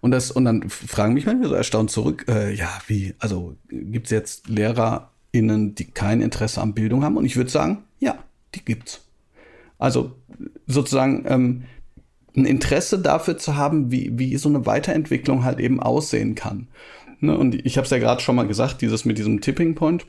Und, 0.00 0.10
das, 0.10 0.30
und 0.30 0.44
dann 0.44 0.68
fragen 0.68 1.14
mich 1.14 1.26
manchmal 1.26 1.48
so 1.48 1.54
erstaunt 1.54 1.90
zurück, 1.90 2.26
äh, 2.28 2.54
ja, 2.54 2.68
wie, 2.86 3.14
also 3.18 3.56
gibt 3.70 4.06
es 4.06 4.10
jetzt 4.10 4.48
LehrerInnen, 4.48 5.74
die 5.74 5.86
kein 5.86 6.20
Interesse 6.20 6.60
an 6.60 6.74
Bildung 6.74 7.02
haben? 7.04 7.16
Und 7.16 7.24
ich 7.24 7.36
würde 7.36 7.50
sagen, 7.50 7.84
ja, 8.00 8.18
die 8.54 8.64
gibt's. 8.64 9.00
Also 9.78 10.12
sozusagen 10.66 11.24
ähm, 11.26 11.64
ein 12.36 12.44
Interesse 12.44 12.98
dafür 12.98 13.38
zu 13.38 13.56
haben, 13.56 13.90
wie, 13.90 14.18
wie 14.18 14.36
so 14.36 14.48
eine 14.48 14.66
Weiterentwicklung 14.66 15.44
halt 15.44 15.60
eben 15.60 15.80
aussehen 15.80 16.34
kann. 16.34 16.68
Ne? 17.20 17.36
Und 17.36 17.54
ich 17.66 17.76
habe 17.76 17.84
es 17.84 17.90
ja 17.90 17.98
gerade 17.98 18.20
schon 18.20 18.36
mal 18.36 18.46
gesagt, 18.46 18.82
dieses 18.82 19.04
mit 19.04 19.18
diesem 19.18 19.40
Tipping 19.40 19.74
Point. 19.74 20.06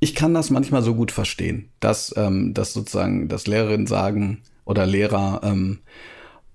Ich 0.00 0.14
kann 0.14 0.34
das 0.34 0.50
manchmal 0.50 0.82
so 0.82 0.94
gut 0.94 1.10
verstehen, 1.10 1.68
dass, 1.80 2.14
ähm, 2.16 2.52
dass 2.52 2.72
sozusagen, 2.72 3.28
dass 3.28 3.46
Lehrerinnen 3.46 3.86
sagen 3.86 4.42
oder 4.64 4.86
Lehrer, 4.86 5.40
ähm, 5.42 5.78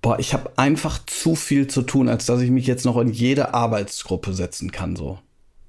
boah, 0.02 0.18
ich 0.18 0.34
habe 0.34 0.50
einfach 0.56 0.98
zu 1.06 1.34
viel 1.34 1.68
zu 1.68 1.82
tun, 1.82 2.08
als 2.08 2.26
dass 2.26 2.40
ich 2.40 2.50
mich 2.50 2.66
jetzt 2.66 2.84
noch 2.84 2.98
in 2.98 3.08
jede 3.08 3.54
Arbeitsgruppe 3.54 4.34
setzen 4.34 4.72
kann, 4.72 4.96
so. 4.96 5.18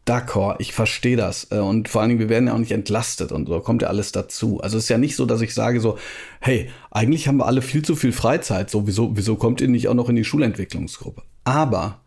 D'accord, 0.05 0.55
ich 0.59 0.73
verstehe 0.73 1.15
das. 1.15 1.47
Äh, 1.49 1.59
und 1.59 1.87
vor 1.87 2.01
allen 2.01 2.09
Dingen, 2.09 2.19
wir 2.19 2.27
werden 2.27 2.47
ja 2.47 2.53
auch 2.53 2.59
nicht 2.59 2.73
entlastet 2.73 3.31
und 3.31 3.47
so 3.47 3.57
kommt 3.61 3.83
ja 3.83 3.87
alles 3.87 4.11
dazu. 4.11 4.59
Also 4.59 4.77
es 4.77 4.85
ist 4.85 4.89
ja 4.89 4.97
nicht 4.97 5.15
so, 5.15 5.25
dass 5.25 5.39
ich 5.39 5.53
sage 5.53 5.79
so, 5.79 5.97
hey, 6.41 6.69
eigentlich 6.91 7.29
haben 7.29 7.37
wir 7.37 7.45
alle 7.45 7.61
viel 7.61 7.83
zu 7.83 7.95
viel 7.95 8.11
Freizeit, 8.11 8.69
so 8.69 8.85
wieso, 8.85 9.15
wieso 9.15 9.37
kommt 9.37 9.61
ihr 9.61 9.69
nicht 9.69 9.87
auch 9.87 9.93
noch 9.93 10.09
in 10.09 10.17
die 10.17 10.25
Schulentwicklungsgruppe? 10.25 11.21
Aber 11.45 12.01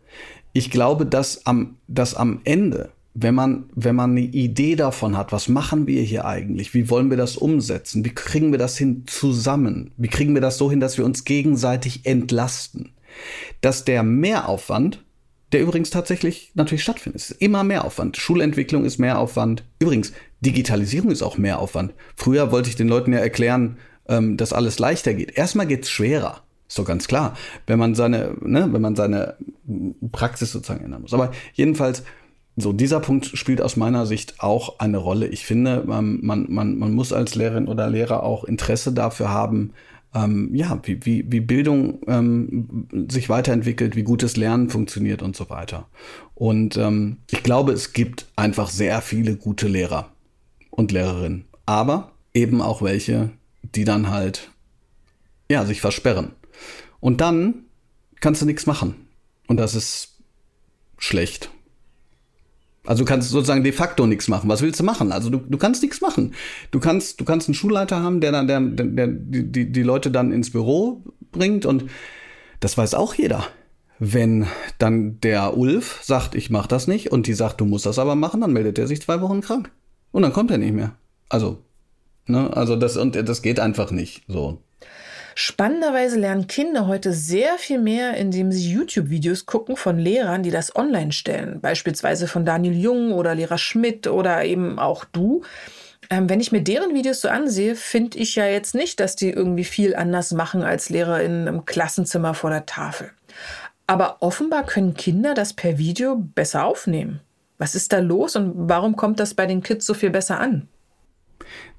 ich 0.53 0.69
glaube, 0.69 1.07
dass 1.07 1.47
am, 1.47 1.77
dass 1.87 2.13
am 2.13 2.41
Ende 2.43 2.91
wenn 3.19 3.33
man, 3.33 3.65
wenn 3.73 3.95
man 3.95 4.11
eine 4.11 4.21
Idee 4.21 4.75
davon 4.75 5.17
hat, 5.17 5.31
was 5.31 5.49
machen 5.49 5.87
wir 5.87 6.03
hier 6.03 6.25
eigentlich? 6.25 6.75
Wie 6.75 6.89
wollen 6.89 7.09
wir 7.09 7.17
das 7.17 7.35
umsetzen? 7.35 8.05
Wie 8.05 8.13
kriegen 8.13 8.51
wir 8.51 8.59
das 8.59 8.77
hin 8.77 9.05
zusammen? 9.07 9.91
Wie 9.97 10.07
kriegen 10.07 10.35
wir 10.35 10.41
das 10.41 10.59
so 10.59 10.69
hin, 10.69 10.79
dass 10.79 10.99
wir 10.99 11.05
uns 11.05 11.25
gegenseitig 11.25 12.05
entlasten? 12.05 12.91
Dass 13.61 13.85
der 13.85 14.03
Mehraufwand 14.03 15.03
der 15.53 15.61
übrigens 15.61 15.89
tatsächlich 15.89 16.51
natürlich 16.55 16.83
stattfindet. 16.83 17.21
Es 17.21 17.31
ist 17.31 17.41
immer 17.41 17.63
mehr 17.63 17.85
Aufwand. 17.85 18.17
Schulentwicklung 18.17 18.83
ist 18.83 18.97
mehr 18.97 19.17
Aufwand. 19.17 19.63
Übrigens, 19.79 20.11
Digitalisierung 20.41 21.09
ist 21.09 21.21
auch 21.21 21.37
mehr 21.37 21.59
Aufwand. 21.59 21.93
Früher 22.17 22.51
wollte 22.51 22.67
ich 22.67 22.75
den 22.75 22.89
Leuten 22.89 23.13
ja 23.13 23.19
erklären, 23.19 23.77
ähm, 24.09 24.35
dass 24.35 24.51
alles 24.51 24.77
leichter 24.77 25.13
geht. 25.13 25.37
Erstmal 25.37 25.65
geht's 25.65 25.89
schwerer. 25.89 26.43
Ist 26.67 26.77
doch 26.77 26.85
ganz 26.85 27.07
klar, 27.07 27.37
wenn 27.65 27.79
man 27.79 27.95
seine, 27.95 28.35
ne, 28.41 28.67
wenn 28.73 28.81
man 28.81 28.97
seine 28.97 29.37
Praxis 30.11 30.51
sozusagen 30.51 30.83
ändern 30.83 31.03
muss. 31.03 31.13
Aber 31.13 31.31
jedenfalls, 31.53 32.03
so, 32.59 32.73
dieser 32.73 32.99
Punkt 32.99 33.27
spielt 33.37 33.61
aus 33.61 33.75
meiner 33.75 34.07
Sicht 34.07 34.39
auch 34.39 34.79
eine 34.79 34.97
Rolle. 34.97 35.27
Ich 35.27 35.45
finde, 35.45 35.83
man, 35.85 36.19
man, 36.23 36.77
man 36.79 36.93
muss 36.93 37.13
als 37.13 37.35
Lehrerin 37.35 37.67
oder 37.67 37.87
Lehrer 37.87 38.23
auch 38.23 38.43
Interesse 38.45 38.91
dafür 38.91 39.29
haben, 39.29 39.73
ähm, 40.15 40.49
ja, 40.55 40.79
wie, 40.83 41.05
wie, 41.05 41.31
wie 41.31 41.39
Bildung 41.39 42.01
ähm, 42.07 42.87
sich 43.09 43.29
weiterentwickelt, 43.29 43.95
wie 43.95 44.01
gutes 44.01 44.37
Lernen 44.37 44.71
funktioniert 44.71 45.21
und 45.21 45.35
so 45.35 45.51
weiter. 45.51 45.87
Und 46.33 46.77
ähm, 46.77 47.17
ich 47.29 47.43
glaube, 47.43 47.73
es 47.73 47.93
gibt 47.93 48.25
einfach 48.35 48.71
sehr 48.71 49.01
viele 49.01 49.35
gute 49.35 49.67
Lehrer 49.67 50.09
und 50.71 50.91
Lehrerinnen, 50.91 51.45
aber 51.67 52.13
eben 52.33 52.63
auch 52.63 52.81
welche, 52.81 53.29
die 53.61 53.83
dann 53.83 54.09
halt 54.09 54.49
ja 55.49 55.63
sich 55.63 55.79
versperren. 55.79 56.31
Und 56.99 57.21
dann 57.21 57.65
kannst 58.19 58.41
du 58.41 58.47
nichts 58.47 58.65
machen. 58.65 58.95
Und 59.47 59.57
das 59.57 59.75
ist 59.75 60.17
schlecht. 60.97 61.51
Also 62.87 63.03
du 63.03 63.05
kannst 63.05 63.29
sozusagen 63.29 63.65
de 63.65 63.73
facto 63.73 64.07
nichts 64.07 64.29
machen. 64.29 64.49
Was 64.49 64.61
willst 64.61 64.79
du 64.79 64.83
machen? 64.85 65.11
Also 65.11 65.29
du, 65.29 65.39
du 65.39 65.57
kannst 65.57 65.83
nichts 65.83 65.99
machen. 65.99 66.33
Du 66.71 66.79
kannst, 66.79 67.19
du 67.19 67.25
kannst 67.25 67.49
einen 67.49 67.53
Schulleiter 67.53 68.01
haben, 68.01 68.21
der 68.21 68.31
dann, 68.31 68.47
der, 68.47 68.61
der, 68.61 68.85
der 68.85 69.07
die, 69.07 69.71
die 69.71 69.83
Leute 69.83 70.09
dann 70.09 70.31
ins 70.31 70.51
Büro 70.51 71.03
bringt 71.33 71.65
und 71.65 71.85
das 72.61 72.77
weiß 72.77 72.93
auch 72.93 73.13
jeder. 73.13 73.43
Wenn 73.99 74.47
dann 74.79 75.19
der 75.19 75.57
Ulf 75.57 75.99
sagt, 76.01 76.33
ich 76.33 76.49
mach 76.49 76.65
das 76.65 76.87
nicht 76.87 77.11
und 77.11 77.27
die 77.27 77.33
sagt, 77.33 77.59
du 77.59 77.65
musst 77.65 77.85
das 77.85 77.99
aber 77.99 78.15
machen, 78.15 78.39
dann 78.39 78.53
meldet 78.53 78.79
er 78.79 78.87
sich 78.87 79.01
zwei 79.01 79.19
Wochen 79.19 79.41
krank. 79.41 79.69
Und 80.11 80.21
dann 80.21 80.31
kommt 80.31 80.49
er 80.49 80.57
nicht 80.57 80.73
mehr. 80.73 80.95
Also, 81.27 81.57
ne, 82.25 82.55
also 82.55 82.77
das, 82.77 82.95
und 82.95 83.15
das 83.15 83.41
geht 83.41 83.59
einfach 83.59 83.91
nicht. 83.91 84.23
So. 84.29 84.61
Spannenderweise 85.39 86.19
lernen 86.19 86.47
Kinder 86.47 86.87
heute 86.87 87.13
sehr 87.13 87.59
viel 87.59 87.77
mehr, 87.77 88.17
indem 88.17 88.51
sie 88.51 88.71
YouTube-Videos 88.71 89.45
gucken 89.45 89.77
von 89.77 89.99
Lehrern, 89.99 90.41
die 90.41 90.49
das 90.49 90.75
online 90.75 91.11
stellen. 91.11 91.61
Beispielsweise 91.61 92.27
von 92.27 92.43
Daniel 92.43 92.75
Jung 92.75 93.13
oder 93.13 93.35
Lehrer 93.35 93.59
Schmidt 93.59 94.07
oder 94.07 94.43
eben 94.45 94.79
auch 94.79 95.05
du. 95.05 95.43
Ähm, 96.09 96.27
wenn 96.27 96.39
ich 96.39 96.51
mir 96.51 96.63
deren 96.63 96.95
Videos 96.95 97.21
so 97.21 97.29
ansehe, 97.29 97.75
finde 97.75 98.17
ich 98.17 98.33
ja 98.33 98.47
jetzt 98.47 98.73
nicht, 98.73 98.99
dass 98.99 99.15
die 99.15 99.29
irgendwie 99.29 99.63
viel 99.63 99.95
anders 99.95 100.31
machen 100.31 100.63
als 100.63 100.89
Lehrer 100.89 101.21
in 101.21 101.47
einem 101.47 101.65
Klassenzimmer 101.65 102.33
vor 102.33 102.49
der 102.49 102.65
Tafel. 102.65 103.11
Aber 103.85 104.17
offenbar 104.21 104.65
können 104.65 104.95
Kinder 104.95 105.35
das 105.35 105.53
per 105.53 105.77
Video 105.77 106.15
besser 106.15 106.65
aufnehmen. 106.65 107.21
Was 107.59 107.75
ist 107.75 107.93
da 107.93 107.99
los 107.99 108.35
und 108.35 108.53
warum 108.55 108.95
kommt 108.95 109.19
das 109.19 109.35
bei 109.35 109.45
den 109.45 109.61
Kids 109.61 109.85
so 109.85 109.93
viel 109.93 110.09
besser 110.09 110.39
an? 110.39 110.67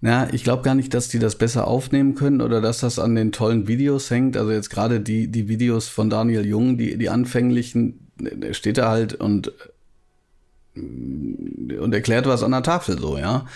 Na, 0.00 0.32
ich 0.32 0.44
glaube 0.44 0.62
gar 0.62 0.74
nicht, 0.74 0.94
dass 0.94 1.08
die 1.08 1.18
das 1.18 1.36
besser 1.36 1.66
aufnehmen 1.66 2.14
können 2.14 2.40
oder 2.40 2.60
dass 2.60 2.80
das 2.80 2.98
an 2.98 3.14
den 3.14 3.32
tollen 3.32 3.66
Videos 3.66 4.10
hängt. 4.10 4.36
Also 4.36 4.52
jetzt 4.52 4.70
gerade 4.70 5.00
die, 5.00 5.28
die 5.28 5.48
Videos 5.48 5.88
von 5.88 6.08
Daniel 6.08 6.46
Jung, 6.46 6.78
die, 6.78 6.96
die 6.96 7.08
anfänglichen, 7.08 8.08
steht 8.52 8.78
da 8.78 8.90
halt 8.90 9.14
und, 9.14 9.52
und 10.74 11.92
erklärt 11.92 12.26
was 12.26 12.42
an 12.42 12.52
der 12.52 12.62
Tafel 12.62 12.98
so, 12.98 13.18
ja. 13.18 13.46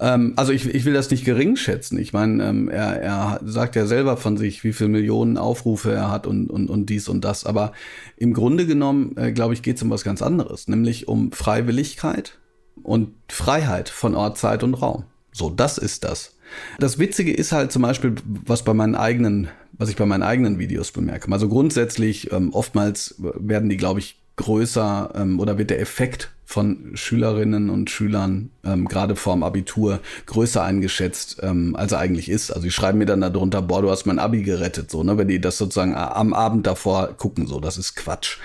Ähm, 0.00 0.32
also 0.36 0.52
ich, 0.52 0.66
ich 0.66 0.84
will 0.84 0.92
das 0.92 1.10
nicht 1.10 1.24
gering 1.24 1.56
schätzen. 1.56 1.98
Ich 1.98 2.12
meine, 2.12 2.44
ähm, 2.44 2.68
er, 2.68 3.00
er 3.00 3.40
sagt 3.44 3.76
ja 3.76 3.86
selber 3.86 4.16
von 4.16 4.36
sich, 4.36 4.64
wie 4.64 4.72
viele 4.72 4.90
Millionen 4.90 5.38
Aufrufe 5.38 5.92
er 5.92 6.10
hat 6.10 6.26
und, 6.26 6.50
und, 6.50 6.68
und 6.68 6.86
dies 6.90 7.08
und 7.08 7.24
das. 7.24 7.46
Aber 7.46 7.72
im 8.16 8.32
Grunde 8.32 8.66
genommen, 8.66 9.16
äh, 9.16 9.32
glaube 9.32 9.54
ich, 9.54 9.62
geht 9.62 9.76
es 9.76 9.82
um 9.82 9.90
was 9.90 10.04
ganz 10.04 10.22
anderes, 10.22 10.68
nämlich 10.68 11.08
um 11.08 11.32
Freiwilligkeit 11.32 12.38
und 12.82 13.14
Freiheit 13.28 13.88
von 13.88 14.14
Ort, 14.14 14.38
Zeit 14.38 14.62
und 14.62 14.74
Raum. 14.74 15.04
So, 15.34 15.50
das 15.50 15.78
ist 15.78 16.04
das. 16.04 16.36
Das 16.78 17.00
Witzige 17.00 17.32
ist 17.32 17.50
halt 17.50 17.72
zum 17.72 17.82
Beispiel, 17.82 18.14
was 18.24 18.62
bei 18.62 18.72
meinen 18.72 18.94
eigenen, 18.94 19.48
was 19.72 19.88
ich 19.88 19.96
bei 19.96 20.06
meinen 20.06 20.22
eigenen 20.22 20.60
Videos 20.60 20.92
bemerke. 20.92 21.30
Also 21.32 21.48
grundsätzlich, 21.48 22.32
ähm, 22.32 22.52
oftmals 22.52 23.16
werden 23.18 23.68
die, 23.68 23.76
glaube 23.76 23.98
ich, 23.98 24.20
größer 24.36 25.12
ähm, 25.16 25.40
oder 25.40 25.58
wird 25.58 25.70
der 25.70 25.80
Effekt 25.80 26.30
von 26.44 26.92
Schülerinnen 26.94 27.68
und 27.68 27.90
Schülern 27.90 28.50
ähm, 28.64 28.86
gerade 28.86 29.16
vorm 29.16 29.42
Abitur 29.42 30.00
größer 30.26 30.62
eingeschätzt, 30.62 31.38
ähm, 31.42 31.74
als 31.74 31.92
er 31.92 31.98
eigentlich 31.98 32.28
ist. 32.28 32.52
Also 32.52 32.62
die 32.62 32.70
schreiben 32.70 32.98
mir 32.98 33.06
dann 33.06 33.20
darunter, 33.20 33.60
boah, 33.60 33.82
du 33.82 33.90
hast 33.90 34.06
mein 34.06 34.20
Abi 34.20 34.42
gerettet, 34.42 34.90
so, 34.90 35.02
ne, 35.02 35.18
wenn 35.18 35.28
die 35.28 35.40
das 35.40 35.58
sozusagen 35.58 35.96
am 35.96 36.32
Abend 36.32 36.66
davor 36.66 37.14
gucken, 37.16 37.48
so, 37.48 37.58
das 37.58 37.76
ist 37.76 37.96
Quatsch. 37.96 38.38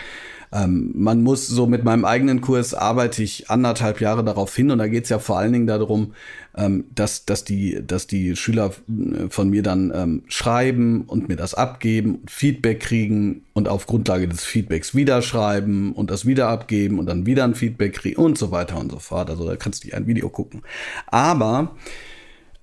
Ähm, 0.52 0.92
man 0.96 1.22
muss 1.22 1.48
so 1.48 1.68
mit 1.68 1.84
meinem 1.84 2.06
eigenen 2.06 2.42
Kurs 2.42 2.74
arbeite 2.74 3.22
ich 3.22 3.50
anderthalb 3.50 4.02
Jahre 4.02 4.24
darauf 4.24 4.56
hin 4.56 4.72
und 4.72 4.80
da 4.80 4.88
geht 4.88 5.04
es 5.04 5.10
ja 5.10 5.20
vor 5.20 5.38
allen 5.38 5.54
Dingen 5.54 5.68
darum, 5.68 6.14
ähm, 6.58 6.86
dass, 6.94 7.26
dass, 7.26 7.44
die, 7.44 7.80
dass 7.86 8.08
die 8.08 8.36
Schüler 8.36 8.72
äh, 8.88 9.30
von 9.30 9.50
mir 9.50 9.64
dann 9.64 9.92
ähm, 9.94 10.24
schreiben 10.28 11.04
und 11.04 11.30
mir 11.30 11.36
das 11.36 11.54
abgeben, 11.54 12.24
Feedback 12.28 12.80
kriegen 12.80 13.44
und 13.54 13.68
auf 13.68 13.86
Grundlage 13.86 14.28
des 14.28 14.44
Feedbacks 14.44 14.96
wieder 14.96 15.22
schreiben 15.22 15.94
und 15.94 16.10
das 16.12 16.26
wieder 16.26 16.50
abgeben 16.50 17.00
und 17.00 17.06
dann 17.06 17.26
wieder 17.26 17.44
ein 17.44 17.56
Feedback 17.56 17.94
kriegen 17.94 18.22
und 18.22 18.38
so 18.38 18.52
weiter 18.52 18.80
und 18.80 18.92
so 18.92 19.00
fort. 19.00 19.30
Also 19.30 19.46
da 19.46 19.56
kannst 19.56 19.84
du 19.84 19.90
dir 19.90 19.98
ein 19.98 20.08
Video 20.08 20.30
gucken. 20.30 20.64
Aber 21.08 21.76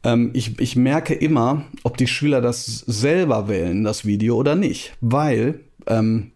ähm, 0.05 0.31
ich, 0.35 0.59
ich 0.61 0.77
merke 0.77 1.15
immer, 1.15 1.65
ob 1.83 1.97
die 1.97 2.07
Schüler 2.07 2.41
das 2.41 2.79
selber 2.87 3.49
wählen, 3.49 3.85
das 3.85 4.05
Video 4.05 4.37
oder 4.37 4.55
nicht. 4.55 4.95
Weil 5.01 5.61
ähm, 5.87 6.33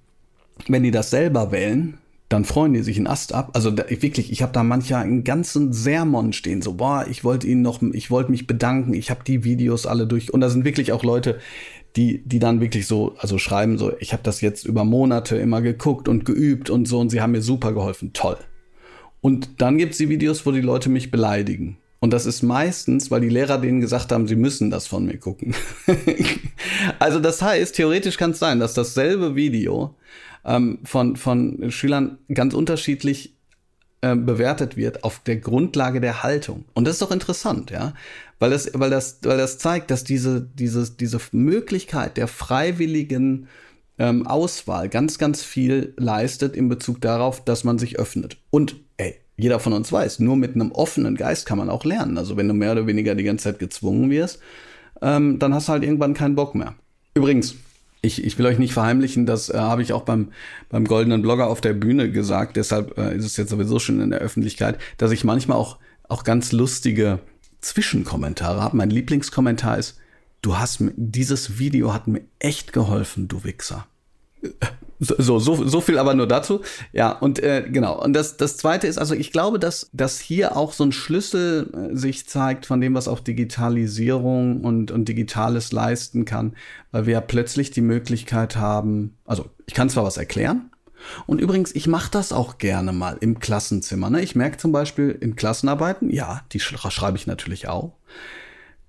wenn 0.69 0.83
die 0.83 0.91
das 0.91 1.11
selber 1.11 1.53
wählen, 1.53 1.99
dann 2.31 2.45
freuen 2.45 2.73
die 2.73 2.83
sich 2.83 2.97
einen 2.97 3.09
Ast 3.09 3.35
ab. 3.35 3.51
Also 3.55 3.73
da, 3.73 3.85
wirklich, 3.91 4.31
ich 4.31 4.41
habe 4.41 4.53
da 4.53 4.63
mancher 4.63 4.99
einen 4.99 5.25
ganzen 5.25 5.73
Sermon 5.73 6.33
stehen, 6.33 6.63
so, 6.63 6.75
boah, 6.75 7.05
ich 7.11 7.25
wollte 7.25 7.49
ihnen 7.49 7.61
noch, 7.61 7.83
ich 7.93 8.11
wollte 8.11 8.31
mich 8.31 8.47
bedanken, 8.47 8.95
ich 8.95 9.11
habe 9.11 9.25
die 9.27 9.43
Videos 9.43 9.85
alle 9.85 10.07
durch. 10.07 10.33
Und 10.33 10.41
da 10.41 10.49
sind 10.49 10.65
wirklich 10.65 10.93
auch 10.93 11.03
Leute, 11.03 11.41
die, 11.97 12.23
die 12.25 12.39
dann 12.39 12.61
wirklich 12.61 12.87
so, 12.87 13.17
also 13.19 13.37
schreiben 13.37 13.79
so, 13.79 13.93
ich 13.99 14.13
habe 14.13 14.23
das 14.23 14.41
jetzt 14.43 14.65
über 14.65 14.85
Monate 14.85 15.39
immer 15.39 15.61
geguckt 15.61 16.09
und 16.09 16.25
geübt 16.25 16.71
und 16.71 16.87
so 16.87 17.01
und 17.01 17.11
sie 17.11 17.21
haben 17.21 17.33
mir 17.33 17.43
super 17.43 17.73
geholfen. 17.73 18.13
Toll. 18.13 18.37
Und 19.21 19.61
dann 19.61 19.77
gibt's 19.77 19.99
die 19.99 20.09
Videos, 20.09 20.47
wo 20.47 20.53
die 20.53 20.61
Leute 20.61 20.89
mich 20.89 21.11
beleidigen. 21.11 21.79
Und 21.99 22.13
das 22.13 22.27
ist 22.27 22.43
meistens, 22.43 23.11
weil 23.11 23.23
die 23.23 23.29
Lehrer 23.29 23.59
denen 23.59 23.81
gesagt 23.81 24.13
haben, 24.13 24.29
sie 24.29 24.37
müssen 24.37 24.71
das 24.71 24.87
von 24.87 25.05
mir 25.05 25.19
gucken. 25.19 25.53
also 27.01 27.19
das 27.19 27.43
heißt, 27.43 27.75
theoretisch 27.75 28.17
kann 28.17 28.31
es 28.31 28.39
sein, 28.39 28.61
dass 28.61 28.73
dasselbe 28.73 29.35
Video 29.35 29.97
ähm, 30.45 30.79
von, 30.85 31.17
von 31.17 31.71
Schülern 31.71 32.19
ganz 32.33 32.55
unterschiedlich 32.55 33.35
äh, 34.03 34.17
bewertet 34.17 34.77
wird 34.77 35.05
auf 35.05 35.21
der 35.21 35.37
Grundlage 35.37 36.01
der 36.01 36.23
Haltung. 36.23 36.65
Und 36.73 36.87
das 36.87 36.95
ist 36.95 37.03
doch 37.03 37.11
interessant, 37.11 37.71
ja, 37.71 37.93
weil 38.39 38.51
das, 38.51 38.71
weil 38.73 38.91
das, 38.91 39.19
weil 39.23 39.37
das 39.37 39.59
zeigt, 39.59 39.91
dass 39.91 40.05
diese, 40.05 40.41
diese, 40.41 40.91
diese 40.91 41.21
Möglichkeit 41.33 42.17
der 42.17 42.27
freiwilligen 42.27 43.49
ähm, 43.99 44.27
Auswahl 44.27 44.89
ganz, 44.89 45.19
ganz 45.19 45.43
viel 45.43 45.93
leistet 45.99 46.57
in 46.57 46.71
Bezug 46.71 47.03
darauf, 47.03 47.45
dass 47.45 47.65
man 47.65 47.79
sich 47.79 47.99
öffnet. 47.99 48.39
Und 48.49 48.77
ey, 48.97 49.17
jeder 49.37 49.61
von 49.61 49.75
uns 49.75 49.93
weiß, 49.93 50.21
nur 50.21 50.37
mit 50.37 50.55
einem 50.55 50.73
offenen 50.73 51.17
Geist 51.17 51.45
kann 51.45 51.59
man 51.59 51.69
auch 51.69 51.85
lernen. 51.85 52.17
Also 52.17 52.39
wenn 52.39 52.49
du 52.49 52.55
mehr 52.55 52.73
oder 52.73 52.87
weniger 52.87 53.15
die 53.15 53.25
ganze 53.25 53.45
Zeit 53.45 53.59
gezwungen 53.59 54.09
wirst, 54.11 54.39
ähm, 55.03 55.39
dann 55.39 55.53
hast 55.53 55.69
du 55.69 55.73
halt 55.73 55.83
irgendwann 55.83 56.15
keinen 56.15 56.35
Bock 56.35 56.55
mehr. 56.55 56.75
Übrigens, 57.15 57.57
ich, 58.03 58.25
ich 58.25 58.39
will 58.39 58.47
euch 58.47 58.59
nicht 58.59 58.73
verheimlichen, 58.73 59.27
das 59.27 59.51
äh, 59.51 59.59
habe 59.59 59.83
ich 59.83 59.93
auch 59.93 60.03
beim, 60.03 60.33
beim 60.69 60.87
Goldenen 60.87 61.23
Blogger 61.23 61.49
auf 61.49 61.61
der 61.61 61.75
Bühne 61.75 62.11
gesagt, 62.11 62.57
deshalb 62.57 62.97
äh, 62.99 63.15
ist 63.15 63.25
es 63.25 63.37
jetzt 63.37 63.51
sowieso 63.51 63.79
schon 63.79 64.01
in 64.01 64.11
der 64.11 64.21
Öffentlichkeit, 64.21 64.79
dass 64.97 65.11
ich 65.11 65.25
manchmal 65.25 65.59
auch, 65.59 65.79
auch 66.09 66.25
ganz 66.25 66.53
lustige 66.53 67.21
Zwischenkommentare 67.61 68.63
habe. 68.63 68.77
Mein 68.77 68.91
Lieblingskommentar 68.91 69.79
ist, 69.79 69.99
du 70.43 70.57
hast 70.59 70.81
mir, 70.81 70.93
dieses 70.97 71.59
Video 71.59 71.93
hat 71.93 72.07
mir 72.07 72.23
echt 72.39 72.73
geholfen, 72.73 73.29
du 73.29 73.45
Wichser. 73.45 73.87
So, 75.01 75.39
so, 75.39 75.67
so 75.67 75.81
viel 75.81 75.99
aber 75.99 76.13
nur 76.13 76.27
dazu. 76.27 76.61
Ja, 76.93 77.13
und 77.13 77.43
äh, 77.43 77.65
genau. 77.71 77.99
Und 78.03 78.13
das, 78.13 78.37
das 78.37 78.59
zweite 78.59 78.87
ist, 78.87 78.99
also 78.99 79.15
ich 79.15 79.33
glaube, 79.33 79.59
dass, 79.59 79.89
dass 79.95 80.21
hier 80.21 80.57
auch 80.59 80.75
so 80.75 80.85
ein 80.85 80.93
Schlüssel 80.93 81.71
äh, 81.73 81.97
sich 81.97 82.29
zeigt 82.29 82.67
von 82.67 82.83
dem, 82.83 82.95
was 82.95 83.09
auch 83.09 83.21
Digitalisierung 83.21 84.61
und, 84.61 84.91
und 84.91 85.09
Digitales 85.09 85.73
leisten 85.73 86.27
kann, 86.27 86.55
weil 86.93 87.07
wir 87.07 87.15
ja 87.15 87.21
plötzlich 87.23 87.71
die 87.71 87.81
Möglichkeit 87.81 88.57
haben, 88.57 89.17
also 89.25 89.47
ich 89.67 89.73
kann 89.73 89.89
zwar 89.89 90.05
was 90.05 90.19
erklären, 90.19 90.71
und 91.27 91.41
übrigens, 91.41 91.75
ich 91.75 91.87
mache 91.87 92.11
das 92.11 92.31
auch 92.31 92.59
gerne 92.59 92.93
mal 92.93 93.17
im 93.23 93.39
Klassenzimmer. 93.39 94.11
Ne? 94.11 94.21
Ich 94.21 94.35
merke 94.35 94.59
zum 94.59 94.71
Beispiel 94.71 95.17
in 95.19 95.35
Klassenarbeiten, 95.35 96.11
ja, 96.11 96.43
die 96.53 96.61
schreibe 96.61 97.17
ich 97.17 97.27
natürlich 97.27 97.69
auch. 97.69 97.97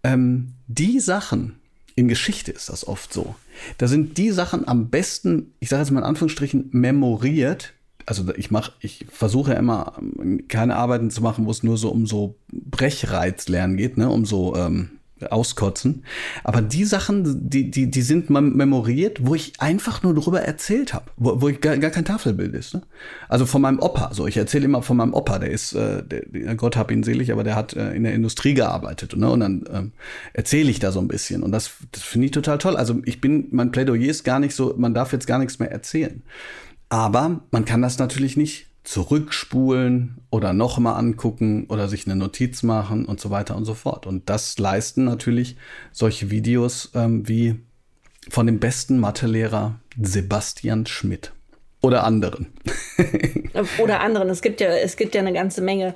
Ähm, 0.03 0.55
die 0.67 0.99
Sachen, 0.99 1.60
in 1.95 2.07
Geschichte 2.07 2.51
ist 2.51 2.69
das 2.69 2.87
oft 2.87 3.13
so. 3.13 3.35
Da 3.77 3.87
sind 3.87 4.17
die 4.17 4.31
Sachen 4.31 4.67
am 4.67 4.89
besten, 4.89 5.53
ich 5.59 5.69
sage 5.69 5.83
jetzt 5.83 5.91
mal 5.91 5.99
in 5.99 6.05
Anführungsstrichen, 6.05 6.69
memoriert. 6.71 7.73
Also 8.05 8.33
ich 8.35 8.51
mache, 8.51 8.73
ich 8.79 9.05
versuche 9.09 9.53
immer 9.53 9.93
keine 10.47 10.75
Arbeiten 10.75 11.11
zu 11.11 11.21
machen, 11.21 11.45
wo 11.45 11.51
es 11.51 11.63
nur 11.63 11.77
so 11.77 11.89
um 11.89 12.07
so 12.07 12.35
Brechreizlernen 12.51 13.77
geht, 13.77 13.97
ne, 13.97 14.09
um 14.09 14.25
so 14.25 14.55
ähm, 14.55 14.99
auskotzen. 15.29 16.03
Aber 16.43 16.61
die 16.61 16.85
Sachen, 16.85 17.49
die, 17.49 17.69
die, 17.69 17.91
die 17.91 18.01
sind 18.01 18.29
memoriert, 18.29 19.25
wo 19.25 19.35
ich 19.35 19.53
einfach 19.59 20.03
nur 20.03 20.13
drüber 20.13 20.41
erzählt 20.41 20.93
habe, 20.93 21.05
wo, 21.17 21.41
wo 21.41 21.49
ich 21.49 21.61
gar, 21.61 21.77
gar 21.77 21.91
kein 21.91 22.05
Tafelbild 22.05 22.53
ist. 22.53 22.73
Ne? 22.73 22.81
Also 23.29 23.45
von 23.45 23.61
meinem 23.61 23.79
Opa. 23.79 24.13
So, 24.13 24.27
ich 24.27 24.37
erzähle 24.37 24.65
immer 24.65 24.81
von 24.81 24.97
meinem 24.97 25.13
Opa, 25.13 25.39
der 25.39 25.51
ist, 25.51 25.73
äh, 25.73 26.03
der, 26.03 26.55
Gott 26.55 26.77
hab 26.77 26.91
ihn 26.91 27.03
selig, 27.03 27.31
aber 27.31 27.43
der 27.43 27.55
hat 27.55 27.75
äh, 27.75 27.93
in 27.93 28.03
der 28.03 28.13
Industrie 28.13 28.53
gearbeitet. 28.53 29.15
Ne? 29.15 29.29
Und 29.29 29.41
dann 29.41 29.63
ähm, 29.71 29.91
erzähle 30.33 30.71
ich 30.71 30.79
da 30.79 30.91
so 30.91 30.99
ein 30.99 31.07
bisschen. 31.07 31.43
Und 31.43 31.51
das, 31.51 31.71
das 31.91 32.03
finde 32.03 32.25
ich 32.25 32.31
total 32.31 32.57
toll. 32.57 32.77
Also 32.77 33.01
ich 33.05 33.21
bin, 33.21 33.47
mein 33.51 33.71
Plädoyer 33.71 34.09
ist 34.09 34.23
gar 34.23 34.39
nicht 34.39 34.55
so, 34.55 34.73
man 34.77 34.93
darf 34.93 35.11
jetzt 35.13 35.27
gar 35.27 35.39
nichts 35.39 35.59
mehr 35.59 35.71
erzählen. 35.71 36.23
Aber 36.89 37.41
man 37.51 37.65
kann 37.65 37.81
das 37.81 37.99
natürlich 37.99 38.35
nicht 38.35 38.70
zurückspulen 38.83 40.17
oder 40.29 40.53
nochmal 40.53 40.95
angucken 40.95 41.65
oder 41.67 41.87
sich 41.87 42.07
eine 42.07 42.15
Notiz 42.15 42.63
machen 42.63 43.05
und 43.05 43.19
so 43.19 43.29
weiter 43.29 43.55
und 43.55 43.65
so 43.65 43.73
fort. 43.73 44.07
Und 44.07 44.29
das 44.29 44.57
leisten 44.57 45.03
natürlich 45.03 45.55
solche 45.91 46.31
Videos 46.31 46.91
ähm, 46.95 47.27
wie 47.27 47.59
von 48.29 48.45
dem 48.45 48.59
besten 48.59 48.99
Mathelehrer 48.99 49.79
Sebastian 50.01 50.85
Schmidt 50.85 51.31
oder 51.81 52.03
anderen. 52.03 52.47
oder 53.79 54.01
anderen. 54.01 54.29
Es 54.29 54.41
gibt 54.41 54.61
ja, 54.61 54.69
es 54.69 54.97
gibt 54.97 55.15
ja 55.15 55.21
eine 55.21 55.33
ganze 55.33 55.61
Menge 55.61 55.93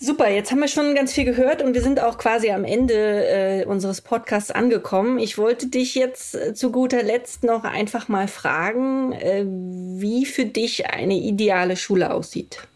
Super, 0.00 0.30
jetzt 0.30 0.50
haben 0.50 0.60
wir 0.60 0.68
schon 0.68 0.94
ganz 0.94 1.12
viel 1.12 1.24
gehört 1.24 1.62
und 1.62 1.74
wir 1.74 1.82
sind 1.82 2.00
auch 2.00 2.18
quasi 2.18 2.50
am 2.50 2.64
Ende 2.64 3.26
äh, 3.26 3.64
unseres 3.64 4.00
Podcasts 4.00 4.50
angekommen. 4.50 5.18
Ich 5.18 5.38
wollte 5.38 5.68
dich 5.68 5.94
jetzt 5.94 6.34
äh, 6.34 6.54
zu 6.54 6.72
guter 6.72 7.02
Letzt 7.02 7.44
noch 7.44 7.64
einfach 7.64 8.08
mal 8.08 8.28
fragen, 8.28 9.12
äh, 9.12 9.44
wie 9.46 10.26
für 10.26 10.44
dich 10.44 10.86
eine 10.90 11.14
ideale 11.14 11.76
Schule 11.76 12.12
aussieht. 12.12 12.66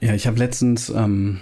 Ja, 0.00 0.14
ich 0.14 0.26
habe 0.26 0.38
letztens 0.38 0.90
ähm, 0.90 1.40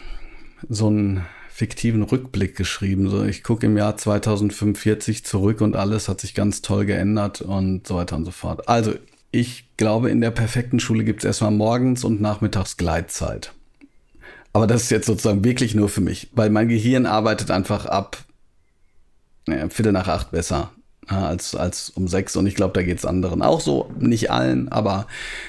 so 0.68 0.87
einen 0.87 1.26
fiktiven 1.51 2.03
Rückblick 2.03 2.57
geschrieben. 2.57 3.09
So, 3.09 3.24
ich 3.24 3.43
gucke 3.43 3.66
im 3.66 3.76
Jahr 3.76 3.97
2045 3.97 5.24
zurück 5.24 5.61
und 5.61 5.76
alles 5.76 6.09
hat 6.09 6.20
sich 6.20 6.35
ganz 6.35 6.62
toll 6.62 6.85
geändert 6.85 7.43
und 7.43 7.87
so 7.87 7.97
weiter 7.97 8.16
und 8.16 8.24
so 8.24 8.30
fort. 8.30 8.68
Also, 8.68 8.95
ich 9.30 9.68
glaube, 9.76 10.11
in 10.11 10.20
der 10.20 10.30
perfekten 10.30 10.78
Schule 10.78 11.05
gibt 11.05 11.20
es 11.20 11.24
erstmal 11.24 11.51
morgens 11.51 12.05
und 12.05 12.20
nachmittags 12.20 12.76
Gleitzeit. 12.76 13.53
Aber 14.55 14.68
das 14.68 14.84
ist 14.84 14.90
jetzt 14.90 15.07
sozusagen 15.07 15.44
wirklich 15.44 15.74
nur 15.74 15.88
für 15.88 16.00
mich, 16.00 16.30
weil 16.32 16.48
mein 16.48 16.68
Gehirn 16.68 17.07
arbeitet 17.07 17.50
einfach 17.50 17.86
ab 17.86 18.24
ja, 19.48 19.68
Viertel 19.68 19.92
nach 19.92 20.07
acht 20.07 20.30
besser 20.30 20.70
ja, 21.11 21.26
als, 21.26 21.57
als 21.57 21.90
um 21.90 22.07
sechs. 22.07 22.36
Und 22.36 22.46
ich 22.46 22.55
glaube, 22.55 22.72
da 22.72 22.82
geht 22.82 22.98
es 22.98 23.05
anderen 23.05 23.42
auch 23.42 23.61
so. 23.61 23.90
Nicht 23.98 24.30
allen, 24.30 24.68
aber 24.68 25.09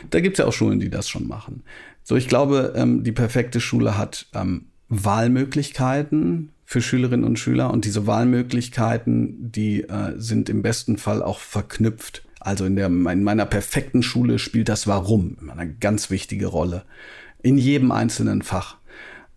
da 0.10 0.20
gibt 0.20 0.34
es 0.34 0.40
ja 0.40 0.48
auch 0.48 0.54
Schulen, 0.54 0.80
die 0.80 0.90
das 0.90 1.08
schon 1.08 1.28
machen. 1.28 1.62
So, 2.04 2.16
ich 2.16 2.28
glaube, 2.28 2.74
ähm, 2.76 3.04
die 3.04 3.12
perfekte 3.12 3.62
Schule 3.62 3.96
hat 3.96 4.26
ähm, 4.34 4.66
Wahlmöglichkeiten 4.90 6.50
für 6.66 6.82
Schülerinnen 6.82 7.26
und 7.26 7.38
Schüler 7.38 7.72
und 7.72 7.86
diese 7.86 8.08
Wahlmöglichkeiten, 8.08 9.52
die 9.52 9.84
äh, 9.84 10.14
sind 10.18 10.50
im 10.50 10.64
besten 10.64 10.98
Fall 10.98 11.22
auch 11.22 11.38
verknüpft. 11.38 12.24
Also 12.40 12.66
in, 12.66 12.76
der, 12.76 12.88
in 12.88 13.24
meiner 13.24 13.46
perfekten 13.46 14.02
Schule 14.02 14.40
spielt 14.40 14.68
das 14.68 14.88
Warum 14.88 15.38
eine 15.56 15.72
ganz 15.72 16.10
wichtige 16.10 16.48
Rolle. 16.48 16.86
In 17.44 17.60
jedem 17.60 17.92
einzelnen 17.92 18.42
Fach. 18.42 18.78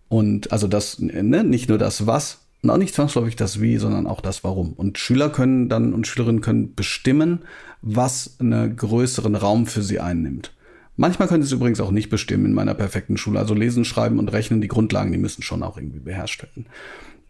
Und 0.09 0.51
also 0.51 0.67
das, 0.67 0.99
ne, 0.99 1.43
nicht 1.43 1.69
nur 1.69 1.77
das 1.77 2.05
Was 2.07 2.39
und 2.61 2.69
auch 2.69 2.77
nicht 2.77 2.93
zwangsläufig 2.93 3.35
das 3.35 3.61
Wie, 3.61 3.77
sondern 3.77 4.07
auch 4.07 4.21
das 4.21 4.43
Warum. 4.43 4.73
Und 4.73 4.97
Schüler 4.97 5.29
können 5.29 5.69
dann 5.69 5.93
und 5.93 6.07
Schülerinnen 6.07 6.41
können 6.41 6.75
bestimmen, 6.75 7.39
was 7.81 8.35
einen 8.39 8.75
größeren 8.75 9.35
Raum 9.35 9.65
für 9.65 9.81
sie 9.81 9.99
einnimmt. 9.99 10.53
Manchmal 10.97 11.29
können 11.29 11.43
sie 11.43 11.47
es 11.47 11.53
übrigens 11.53 11.79
auch 11.79 11.91
nicht 11.91 12.09
bestimmen 12.09 12.47
in 12.47 12.53
meiner 12.53 12.73
perfekten 12.73 13.15
Schule. 13.15 13.39
Also 13.39 13.53
lesen, 13.53 13.85
schreiben 13.85 14.19
und 14.19 14.33
rechnen, 14.33 14.59
die 14.59 14.67
Grundlagen, 14.67 15.13
die 15.13 15.17
müssen 15.17 15.43
schon 15.43 15.63
auch 15.63 15.77
irgendwie 15.77 15.99
beherrscht 15.99 16.43
werden. 16.43 16.65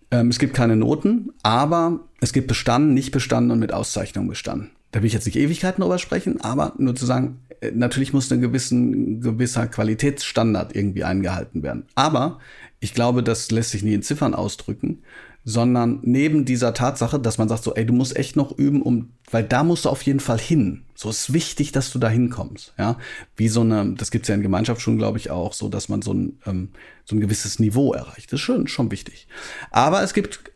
Ähm, 0.10 0.30
es 0.30 0.40
gibt 0.40 0.56
keine 0.56 0.76
Noten, 0.76 1.32
aber 1.44 2.00
es 2.20 2.34
gibt 2.34 2.48
bestanden, 2.48 2.96
nicht 2.96 3.12
bestanden 3.12 3.52
und 3.52 3.60
mit 3.60 3.72
Auszeichnung 3.72 4.28
bestanden. 4.28 4.72
Da 4.92 5.02
will 5.02 5.08
ich 5.08 5.14
jetzt 5.14 5.28
nicht 5.28 5.38
Ewigkeiten 5.38 5.82
drüber 5.82 6.00
sprechen, 6.00 6.42
aber 6.42 6.74
nur 6.80 6.96
zu 6.96 7.06
sagen, 7.06 7.42
äh, 7.62 7.70
natürlich 7.72 8.12
muss 8.12 8.32
ein 8.32 8.42
gewisser 8.42 9.68
Qualitätsstandard 9.68 10.76
irgendwie 10.76 11.04
eingehalten 11.04 11.62
werden. 11.62 11.84
Aber 11.94 12.40
ich 12.80 12.94
glaube, 12.94 13.24
das 13.24 13.52
lässt 13.52 13.72
sich 13.72 13.84
nie 13.84 13.94
in 13.94 14.04
Ziffern 14.04 14.34
ausdrücken, 14.34 15.04
sondern 15.46 16.00
neben 16.04 16.46
dieser 16.46 16.74
Tatsache, 16.74 17.20
dass 17.20 17.38
man 17.38 17.50
sagt 17.50 17.64
so, 17.64 17.74
ey, 17.74 17.86
du 17.86 17.94
musst 17.94 18.16
echt 18.16 18.36
noch 18.36 18.58
üben, 18.58 18.82
um, 18.82 19.14
weil 19.32 19.44
da 19.44 19.64
musst 19.64 19.86
du 19.86 19.90
auf 19.90 20.02
jeden 20.02 20.20
Fall 20.20 20.40
hin. 20.40 20.84
So 20.96 21.10
ist 21.10 21.34
wichtig, 21.34 21.72
dass 21.72 21.92
du 21.92 22.00
da 22.00 22.10
hinkommst, 22.10 22.74
ja. 22.78 22.98
Wie 23.36 23.48
so 23.48 23.62
eine, 23.62 23.96
das 23.96 24.12
gibt's 24.12 24.28
ja 24.28 24.36
in 24.36 24.42
Gemeinschaftsschulen, 24.42 25.00
glaube 25.00 25.18
ich, 25.18 25.32
auch, 25.32 25.54
so, 25.54 25.70
dass 25.70 25.90
man 25.90 26.02
so 26.02 26.14
ein, 26.14 26.40
ähm, 26.46 26.70
so 27.06 27.16
ein 27.16 27.22
gewisses 27.22 27.60
Niveau 27.60 27.94
erreicht. 27.94 28.32
Das 28.32 28.40
ist 28.40 28.46
schon, 28.46 28.68
schon 28.68 28.92
wichtig. 28.92 29.28
Aber 29.72 30.04
es 30.04 30.14
gibt 30.14 30.49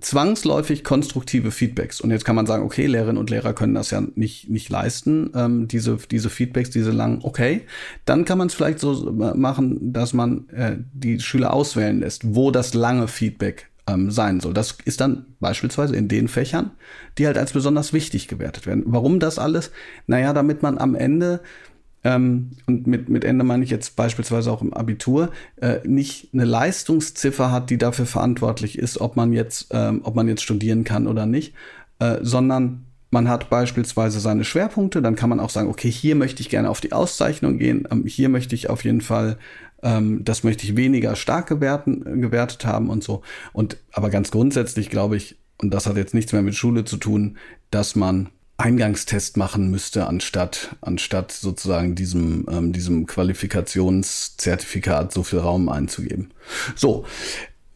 zwangsläufig 0.00 0.84
konstruktive 0.84 1.50
Feedbacks. 1.50 2.00
Und 2.00 2.10
jetzt 2.10 2.24
kann 2.24 2.36
man 2.36 2.46
sagen, 2.46 2.64
okay, 2.64 2.86
Lehrerinnen 2.86 3.18
und 3.18 3.30
Lehrer 3.30 3.54
können 3.54 3.74
das 3.74 3.90
ja 3.90 4.02
nicht, 4.14 4.50
nicht 4.50 4.68
leisten, 4.68 5.30
ähm, 5.34 5.68
diese, 5.68 5.96
diese 6.10 6.28
Feedbacks, 6.28 6.70
diese 6.70 6.90
langen, 6.90 7.20
okay. 7.22 7.62
Dann 8.04 8.24
kann 8.24 8.38
man 8.38 8.48
es 8.48 8.54
vielleicht 8.54 8.78
so 8.78 9.10
machen, 9.12 9.92
dass 9.92 10.12
man 10.12 10.48
äh, 10.50 10.76
die 10.92 11.20
Schüler 11.20 11.52
auswählen 11.52 12.00
lässt, 12.00 12.34
wo 12.34 12.50
das 12.50 12.74
lange 12.74 13.08
Feedback 13.08 13.70
ähm, 13.86 14.10
sein 14.10 14.40
soll. 14.40 14.52
Das 14.52 14.76
ist 14.84 15.00
dann 15.00 15.26
beispielsweise 15.40 15.96
in 15.96 16.08
den 16.08 16.28
Fächern, 16.28 16.72
die 17.18 17.26
halt 17.26 17.38
als 17.38 17.52
besonders 17.52 17.92
wichtig 17.92 18.28
gewertet 18.28 18.66
werden. 18.66 18.82
Warum 18.86 19.20
das 19.20 19.38
alles? 19.38 19.70
Naja, 20.06 20.32
damit 20.32 20.62
man 20.62 20.78
am 20.78 20.94
Ende 20.94 21.40
ähm, 22.06 22.52
und 22.66 22.86
mit, 22.86 23.08
mit 23.08 23.24
Ende 23.24 23.42
meine 23.42 23.64
ich 23.64 23.70
jetzt 23.70 23.96
beispielsweise 23.96 24.52
auch 24.52 24.62
im 24.62 24.72
Abitur, 24.72 25.32
äh, 25.60 25.80
nicht 25.84 26.28
eine 26.32 26.44
Leistungsziffer 26.44 27.50
hat, 27.50 27.68
die 27.68 27.78
dafür 27.78 28.06
verantwortlich 28.06 28.78
ist, 28.78 29.00
ob 29.00 29.16
man 29.16 29.32
jetzt, 29.32 29.68
ähm, 29.72 30.02
ob 30.04 30.14
man 30.14 30.28
jetzt 30.28 30.42
studieren 30.42 30.84
kann 30.84 31.08
oder 31.08 31.26
nicht, 31.26 31.54
äh, 31.98 32.18
sondern 32.22 32.84
man 33.10 33.28
hat 33.28 33.50
beispielsweise 33.50 34.20
seine 34.20 34.44
Schwerpunkte, 34.44 35.02
dann 35.02 35.16
kann 35.16 35.30
man 35.30 35.40
auch 35.40 35.50
sagen, 35.50 35.68
okay, 35.68 35.90
hier 35.90 36.14
möchte 36.14 36.42
ich 36.42 36.48
gerne 36.48 36.70
auf 36.70 36.80
die 36.80 36.92
Auszeichnung 36.92 37.58
gehen, 37.58 37.88
ähm, 37.90 38.04
hier 38.06 38.28
möchte 38.28 38.54
ich 38.54 38.70
auf 38.70 38.84
jeden 38.84 39.00
Fall, 39.00 39.36
ähm, 39.82 40.22
das 40.22 40.44
möchte 40.44 40.64
ich 40.64 40.76
weniger 40.76 41.16
stark 41.16 41.48
gewerten, 41.48 42.20
gewertet 42.20 42.64
haben 42.66 42.88
und 42.88 43.02
so. 43.02 43.22
Und 43.52 43.78
aber 43.92 44.10
ganz 44.10 44.30
grundsätzlich 44.30 44.90
glaube 44.90 45.16
ich, 45.16 45.36
und 45.60 45.74
das 45.74 45.88
hat 45.88 45.96
jetzt 45.96 46.14
nichts 46.14 46.32
mehr 46.32 46.42
mit 46.42 46.54
Schule 46.54 46.84
zu 46.84 46.98
tun, 46.98 47.36
dass 47.72 47.96
man 47.96 48.28
Eingangstest 48.58 49.36
machen 49.36 49.70
müsste, 49.70 50.06
anstatt, 50.06 50.76
anstatt 50.80 51.30
sozusagen 51.32 51.94
diesem, 51.94 52.46
ähm, 52.50 52.72
diesem 52.72 53.06
Qualifikationszertifikat 53.06 55.12
so 55.12 55.22
viel 55.22 55.40
Raum 55.40 55.68
einzugeben. 55.68 56.32
So, 56.74 57.04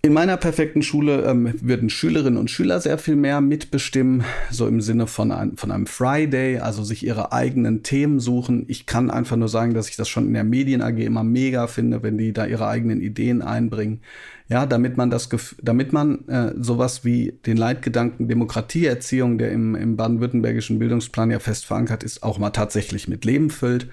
in 0.03 0.15
meiner 0.15 0.39
perfekten 0.39 0.81
Schule 0.81 1.25
ähm, 1.25 1.53
würden 1.61 1.91
Schülerinnen 1.91 2.39
und 2.39 2.51
Schüler 2.51 2.81
sehr 2.81 2.97
viel 2.97 3.17
mehr 3.17 3.43
mitbestimmen, 3.43 4.25
so 4.51 4.67
im 4.67 4.81
Sinne 4.81 5.07
von, 5.07 5.31
ein, 5.31 5.59
von 5.59 5.71
einem 5.71 5.87
Friday, 5.87 6.59
also 6.59 6.83
sich 6.83 7.05
ihre 7.05 7.33
eigenen 7.33 7.83
Themen 7.83 8.19
suchen. 8.19 8.65
Ich 8.69 8.87
kann 8.87 9.11
einfach 9.11 9.37
nur 9.37 9.49
sagen, 9.49 9.75
dass 9.75 9.91
ich 9.91 9.97
das 9.97 10.09
schon 10.09 10.27
in 10.27 10.33
der 10.33 10.45
Medien 10.45 10.81
AG 10.81 10.97
immer 10.97 11.23
mega 11.23 11.67
finde, 11.67 12.03
wenn 12.03 12.17
die 12.17 12.33
da 12.33 12.47
ihre 12.47 12.67
eigenen 12.67 13.03
Ideen 13.03 13.43
einbringen. 13.43 14.01
Ja, 14.49 14.65
damit 14.65 14.97
man 14.97 15.11
das, 15.11 15.29
damit 15.63 15.93
man 15.93 16.27
äh, 16.29 16.55
sowas 16.59 17.05
wie 17.05 17.35
den 17.45 17.59
Leitgedanken 17.59 18.27
Demokratieerziehung, 18.27 19.37
der 19.37 19.53
im, 19.53 19.75
im 19.75 19.97
baden-württembergischen 19.97 20.79
Bildungsplan 20.79 21.31
ja 21.31 21.41
fest 21.41 21.67
verankert 21.67 22.05
ist, 22.05 22.23
auch 22.23 22.39
mal 22.39 22.51
tatsächlich 22.51 23.07
mit 23.07 23.27
Leben 23.27 23.51
füllt 23.51 23.89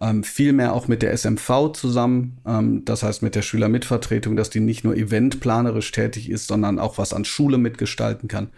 ähm, 0.00 0.24
vielmehr 0.24 0.72
auch 0.72 0.88
mit 0.88 1.02
der 1.02 1.12
SMV 1.12 1.72
zusammen, 1.74 2.38
ähm, 2.46 2.84
das 2.84 3.02
heißt 3.02 3.22
mit 3.22 3.34
der 3.34 3.42
Schülermitvertretung, 3.42 4.36
dass 4.36 4.50
die 4.50 4.60
nicht 4.60 4.82
nur 4.82 4.96
eventplanerisch 4.96 5.92
tätig 5.92 6.30
ist, 6.30 6.46
sondern 6.46 6.78
auch 6.78 6.98
was 6.98 7.12
an 7.12 7.24
Schule 7.24 7.58
mitgestalten 7.58 8.28
kann. 8.28 8.48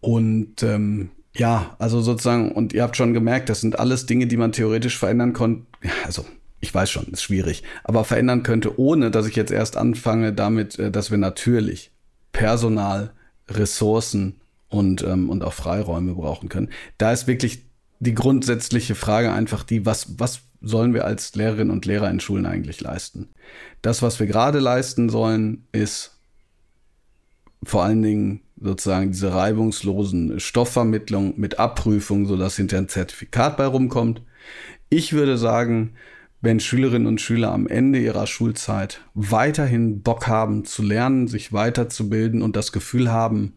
Und 0.00 0.62
ähm, 0.62 1.10
ja, 1.34 1.76
also 1.78 2.00
sozusagen, 2.00 2.52
und 2.52 2.72
ihr 2.72 2.82
habt 2.82 2.96
schon 2.96 3.12
gemerkt, 3.12 3.50
das 3.50 3.60
sind 3.60 3.78
alles 3.78 4.06
Dinge, 4.06 4.26
die 4.26 4.38
man 4.38 4.52
theoretisch 4.52 4.98
verändern 4.98 5.34
konnte. 5.34 5.66
Ja, 5.82 5.90
also 6.06 6.24
ich 6.60 6.74
weiß 6.74 6.90
schon, 6.90 7.06
ist 7.08 7.22
schwierig, 7.22 7.62
aber 7.84 8.04
verändern 8.04 8.42
könnte, 8.42 8.80
ohne 8.80 9.10
dass 9.10 9.26
ich 9.26 9.36
jetzt 9.36 9.52
erst 9.52 9.76
anfange 9.76 10.32
damit, 10.32 10.78
äh, 10.78 10.90
dass 10.90 11.10
wir 11.10 11.18
natürlich 11.18 11.92
Personal, 12.32 13.12
Ressourcen 13.48 14.40
und, 14.68 15.02
ähm, 15.02 15.28
und 15.28 15.44
auch 15.44 15.52
Freiräume 15.52 16.14
brauchen 16.14 16.48
können. 16.48 16.70
Da 16.98 17.12
ist 17.12 17.26
wirklich 17.26 17.64
die 17.98 18.14
grundsätzliche 18.14 18.94
Frage 18.94 19.32
einfach 19.32 19.62
die, 19.62 19.86
was, 19.86 20.18
was 20.18 20.42
sollen 20.60 20.94
wir 20.94 21.04
als 21.04 21.34
Lehrerinnen 21.34 21.70
und 21.70 21.86
Lehrer 21.86 22.10
in 22.10 22.20
Schulen 22.20 22.46
eigentlich 22.46 22.80
leisten? 22.80 23.28
Das, 23.82 24.02
was 24.02 24.18
wir 24.20 24.26
gerade 24.26 24.58
leisten 24.58 25.08
sollen, 25.08 25.66
ist 25.72 26.18
vor 27.62 27.84
allen 27.84 28.02
Dingen 28.02 28.40
sozusagen 28.60 29.12
diese 29.12 29.34
reibungslosen 29.34 30.40
Stoffvermittlung 30.40 31.34
mit 31.38 31.58
Abprüfung, 31.58 32.26
sodass 32.26 32.56
hinter 32.56 32.78
ein 32.78 32.88
Zertifikat 32.88 33.56
bei 33.56 33.66
rumkommt. 33.66 34.22
Ich 34.88 35.12
würde 35.12 35.36
sagen, 35.36 35.94
wenn 36.40 36.60
Schülerinnen 36.60 37.08
und 37.08 37.20
Schüler 37.20 37.52
am 37.52 37.66
Ende 37.66 37.98
ihrer 37.98 38.26
Schulzeit 38.26 39.00
weiterhin 39.14 40.02
Bock 40.02 40.26
haben 40.26 40.64
zu 40.64 40.82
lernen, 40.82 41.28
sich 41.28 41.52
weiterzubilden 41.52 42.42
und 42.42 42.56
das 42.56 42.72
Gefühl 42.72 43.10
haben, 43.10 43.54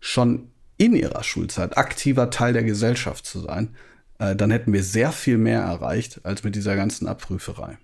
schon 0.00 0.48
in 0.78 0.94
ihrer 0.94 1.22
Schulzeit 1.22 1.76
aktiver 1.76 2.30
Teil 2.30 2.54
der 2.54 2.64
Gesellschaft 2.64 3.26
zu 3.26 3.40
sein, 3.40 3.74
dann 4.20 4.50
hätten 4.50 4.72
wir 4.72 4.82
sehr 4.82 5.12
viel 5.12 5.38
mehr 5.38 5.60
erreicht 5.62 6.20
als 6.24 6.44
mit 6.44 6.54
dieser 6.54 6.76
ganzen 6.76 7.08
Abprüferei. 7.08 7.78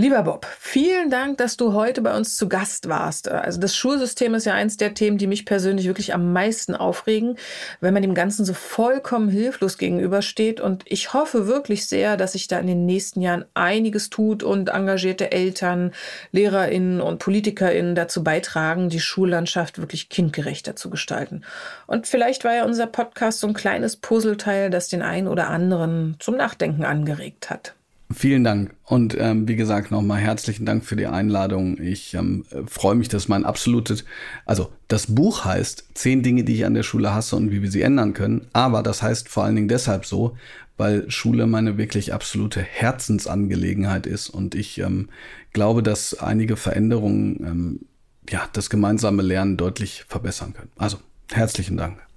Lieber 0.00 0.22
Bob, 0.22 0.46
vielen 0.58 1.10
Dank, 1.10 1.36
dass 1.36 1.58
du 1.58 1.74
heute 1.74 2.00
bei 2.00 2.16
uns 2.16 2.34
zu 2.34 2.48
Gast 2.48 2.88
warst. 2.88 3.28
Also 3.28 3.60
das 3.60 3.76
Schulsystem 3.76 4.32
ist 4.32 4.46
ja 4.46 4.54
eins 4.54 4.78
der 4.78 4.94
Themen, 4.94 5.18
die 5.18 5.26
mich 5.26 5.44
persönlich 5.44 5.88
wirklich 5.88 6.14
am 6.14 6.32
meisten 6.32 6.74
aufregen, 6.74 7.36
wenn 7.82 7.92
man 7.92 8.00
dem 8.00 8.14
Ganzen 8.14 8.46
so 8.46 8.54
vollkommen 8.54 9.28
hilflos 9.28 9.76
gegenübersteht. 9.76 10.58
Und 10.58 10.84
ich 10.86 11.12
hoffe 11.12 11.46
wirklich 11.46 11.86
sehr, 11.86 12.16
dass 12.16 12.32
sich 12.32 12.48
da 12.48 12.58
in 12.58 12.66
den 12.66 12.86
nächsten 12.86 13.20
Jahren 13.20 13.44
einiges 13.52 14.08
tut 14.08 14.42
und 14.42 14.70
engagierte 14.70 15.32
Eltern, 15.32 15.92
Lehrerinnen 16.32 17.02
und 17.02 17.18
Politikerinnen 17.18 17.94
dazu 17.94 18.24
beitragen, 18.24 18.88
die 18.88 19.00
Schullandschaft 19.00 19.80
wirklich 19.80 20.08
kindgerechter 20.08 20.76
zu 20.76 20.88
gestalten. 20.88 21.42
Und 21.86 22.06
vielleicht 22.06 22.44
war 22.44 22.54
ja 22.54 22.64
unser 22.64 22.86
Podcast 22.86 23.40
so 23.40 23.48
ein 23.48 23.52
kleines 23.52 23.98
Puzzleteil, 23.98 24.70
das 24.70 24.88
den 24.88 25.02
einen 25.02 25.28
oder 25.28 25.48
anderen 25.48 26.16
zum 26.20 26.38
Nachdenken 26.38 26.86
angeregt 26.86 27.50
hat. 27.50 27.74
Vielen 28.12 28.42
Dank. 28.42 28.74
Und 28.84 29.16
ähm, 29.16 29.46
wie 29.46 29.54
gesagt, 29.54 29.92
nochmal 29.92 30.18
herzlichen 30.18 30.66
Dank 30.66 30.84
für 30.84 30.96
die 30.96 31.06
Einladung. 31.06 31.80
Ich 31.80 32.14
ähm, 32.14 32.44
freue 32.66 32.96
mich, 32.96 33.08
dass 33.08 33.28
mein 33.28 33.44
absolutes, 33.44 34.04
also 34.44 34.72
das 34.88 35.14
Buch 35.14 35.44
heißt 35.44 35.90
Zehn 35.94 36.24
Dinge, 36.24 36.42
die 36.42 36.56
ich 36.56 36.66
an 36.66 36.74
der 36.74 36.82
Schule 36.82 37.14
hasse 37.14 37.36
und 37.36 37.52
wie 37.52 37.62
wir 37.62 37.70
sie 37.70 37.82
ändern 37.82 38.12
können. 38.12 38.48
Aber 38.52 38.82
das 38.82 39.00
heißt 39.00 39.28
vor 39.28 39.44
allen 39.44 39.54
Dingen 39.54 39.68
deshalb 39.68 40.06
so, 40.06 40.36
weil 40.76 41.08
Schule 41.08 41.46
meine 41.46 41.78
wirklich 41.78 42.12
absolute 42.12 42.60
Herzensangelegenheit 42.60 44.06
ist. 44.06 44.28
Und 44.28 44.56
ich 44.56 44.78
ähm, 44.78 45.08
glaube, 45.52 45.84
dass 45.84 46.18
einige 46.18 46.56
Veränderungen 46.56 47.36
ähm, 47.44 47.80
ja, 48.28 48.48
das 48.52 48.70
gemeinsame 48.70 49.22
Lernen 49.22 49.56
deutlich 49.56 50.04
verbessern 50.08 50.52
können. 50.52 50.70
Also 50.76 50.98
herzlichen 51.30 51.76
Dank. 51.76 52.09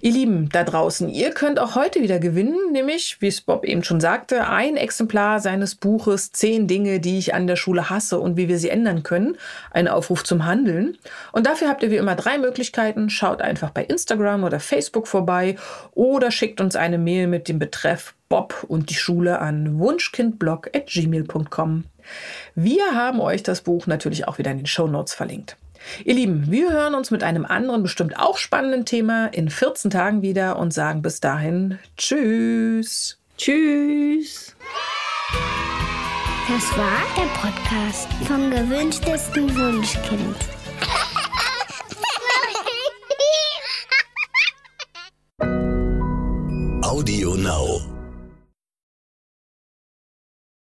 Ihr 0.00 0.12
Lieben 0.12 0.48
da 0.50 0.64
draußen, 0.64 1.08
ihr 1.08 1.30
könnt 1.30 1.58
auch 1.58 1.74
heute 1.74 2.02
wieder 2.02 2.18
gewinnen, 2.18 2.72
nämlich, 2.72 3.16
wie 3.20 3.28
es 3.28 3.40
Bob 3.40 3.64
eben 3.64 3.84
schon 3.84 4.00
sagte, 4.00 4.48
ein 4.48 4.76
Exemplar 4.76 5.40
seines 5.40 5.74
Buches 5.74 6.32
Zehn 6.32 6.66
Dinge, 6.66 7.00
die 7.00 7.18
ich 7.18 7.34
an 7.34 7.46
der 7.46 7.56
Schule 7.56 7.90
hasse 7.90 8.20
und 8.20 8.36
wie 8.36 8.48
wir 8.48 8.58
sie 8.58 8.70
ändern 8.70 9.02
können. 9.02 9.36
Ein 9.70 9.88
Aufruf 9.88 10.24
zum 10.24 10.44
Handeln. 10.44 10.98
Und 11.32 11.46
dafür 11.46 11.68
habt 11.68 11.82
ihr 11.82 11.90
wie 11.90 11.96
immer 11.96 12.16
drei 12.16 12.38
Möglichkeiten. 12.38 13.10
Schaut 13.10 13.42
einfach 13.42 13.70
bei 13.70 13.84
Instagram 13.84 14.44
oder 14.44 14.60
Facebook 14.60 15.08
vorbei 15.08 15.56
oder 15.92 16.30
schickt 16.30 16.60
uns 16.60 16.76
eine 16.76 16.98
Mail 16.98 17.26
mit 17.26 17.48
dem 17.48 17.58
Betreff 17.58 18.14
Bob 18.28 18.64
und 18.66 18.88
die 18.88 18.94
Schule 18.94 19.40
an 19.40 19.78
wunschkindblog.gmail.com. 19.78 21.84
Wir 22.54 22.94
haben 22.94 23.20
euch 23.20 23.42
das 23.42 23.60
Buch 23.60 23.86
natürlich 23.86 24.26
auch 24.26 24.38
wieder 24.38 24.50
in 24.50 24.58
den 24.58 24.66
Show 24.66 24.86
Notes 24.86 25.12
verlinkt. 25.12 25.56
Ihr 26.04 26.14
Lieben, 26.14 26.50
wir 26.50 26.72
hören 26.72 26.94
uns 26.94 27.10
mit 27.10 27.22
einem 27.22 27.44
anderen, 27.44 27.82
bestimmt 27.82 28.18
auch 28.18 28.38
spannenden 28.38 28.84
Thema 28.84 29.26
in 29.26 29.50
14 29.50 29.90
Tagen 29.90 30.22
wieder 30.22 30.58
und 30.58 30.72
sagen 30.72 31.02
bis 31.02 31.20
dahin 31.20 31.78
Tschüss. 31.96 33.18
Tschüss. 33.36 34.54
Das 36.48 36.76
war 36.76 37.02
der 37.16 37.28
Podcast 37.40 38.08
vom 38.26 38.50
gewünschtesten 38.50 39.56
Wunschkind. 39.56 40.36
Audio 46.84 47.34
Now. 47.36 47.91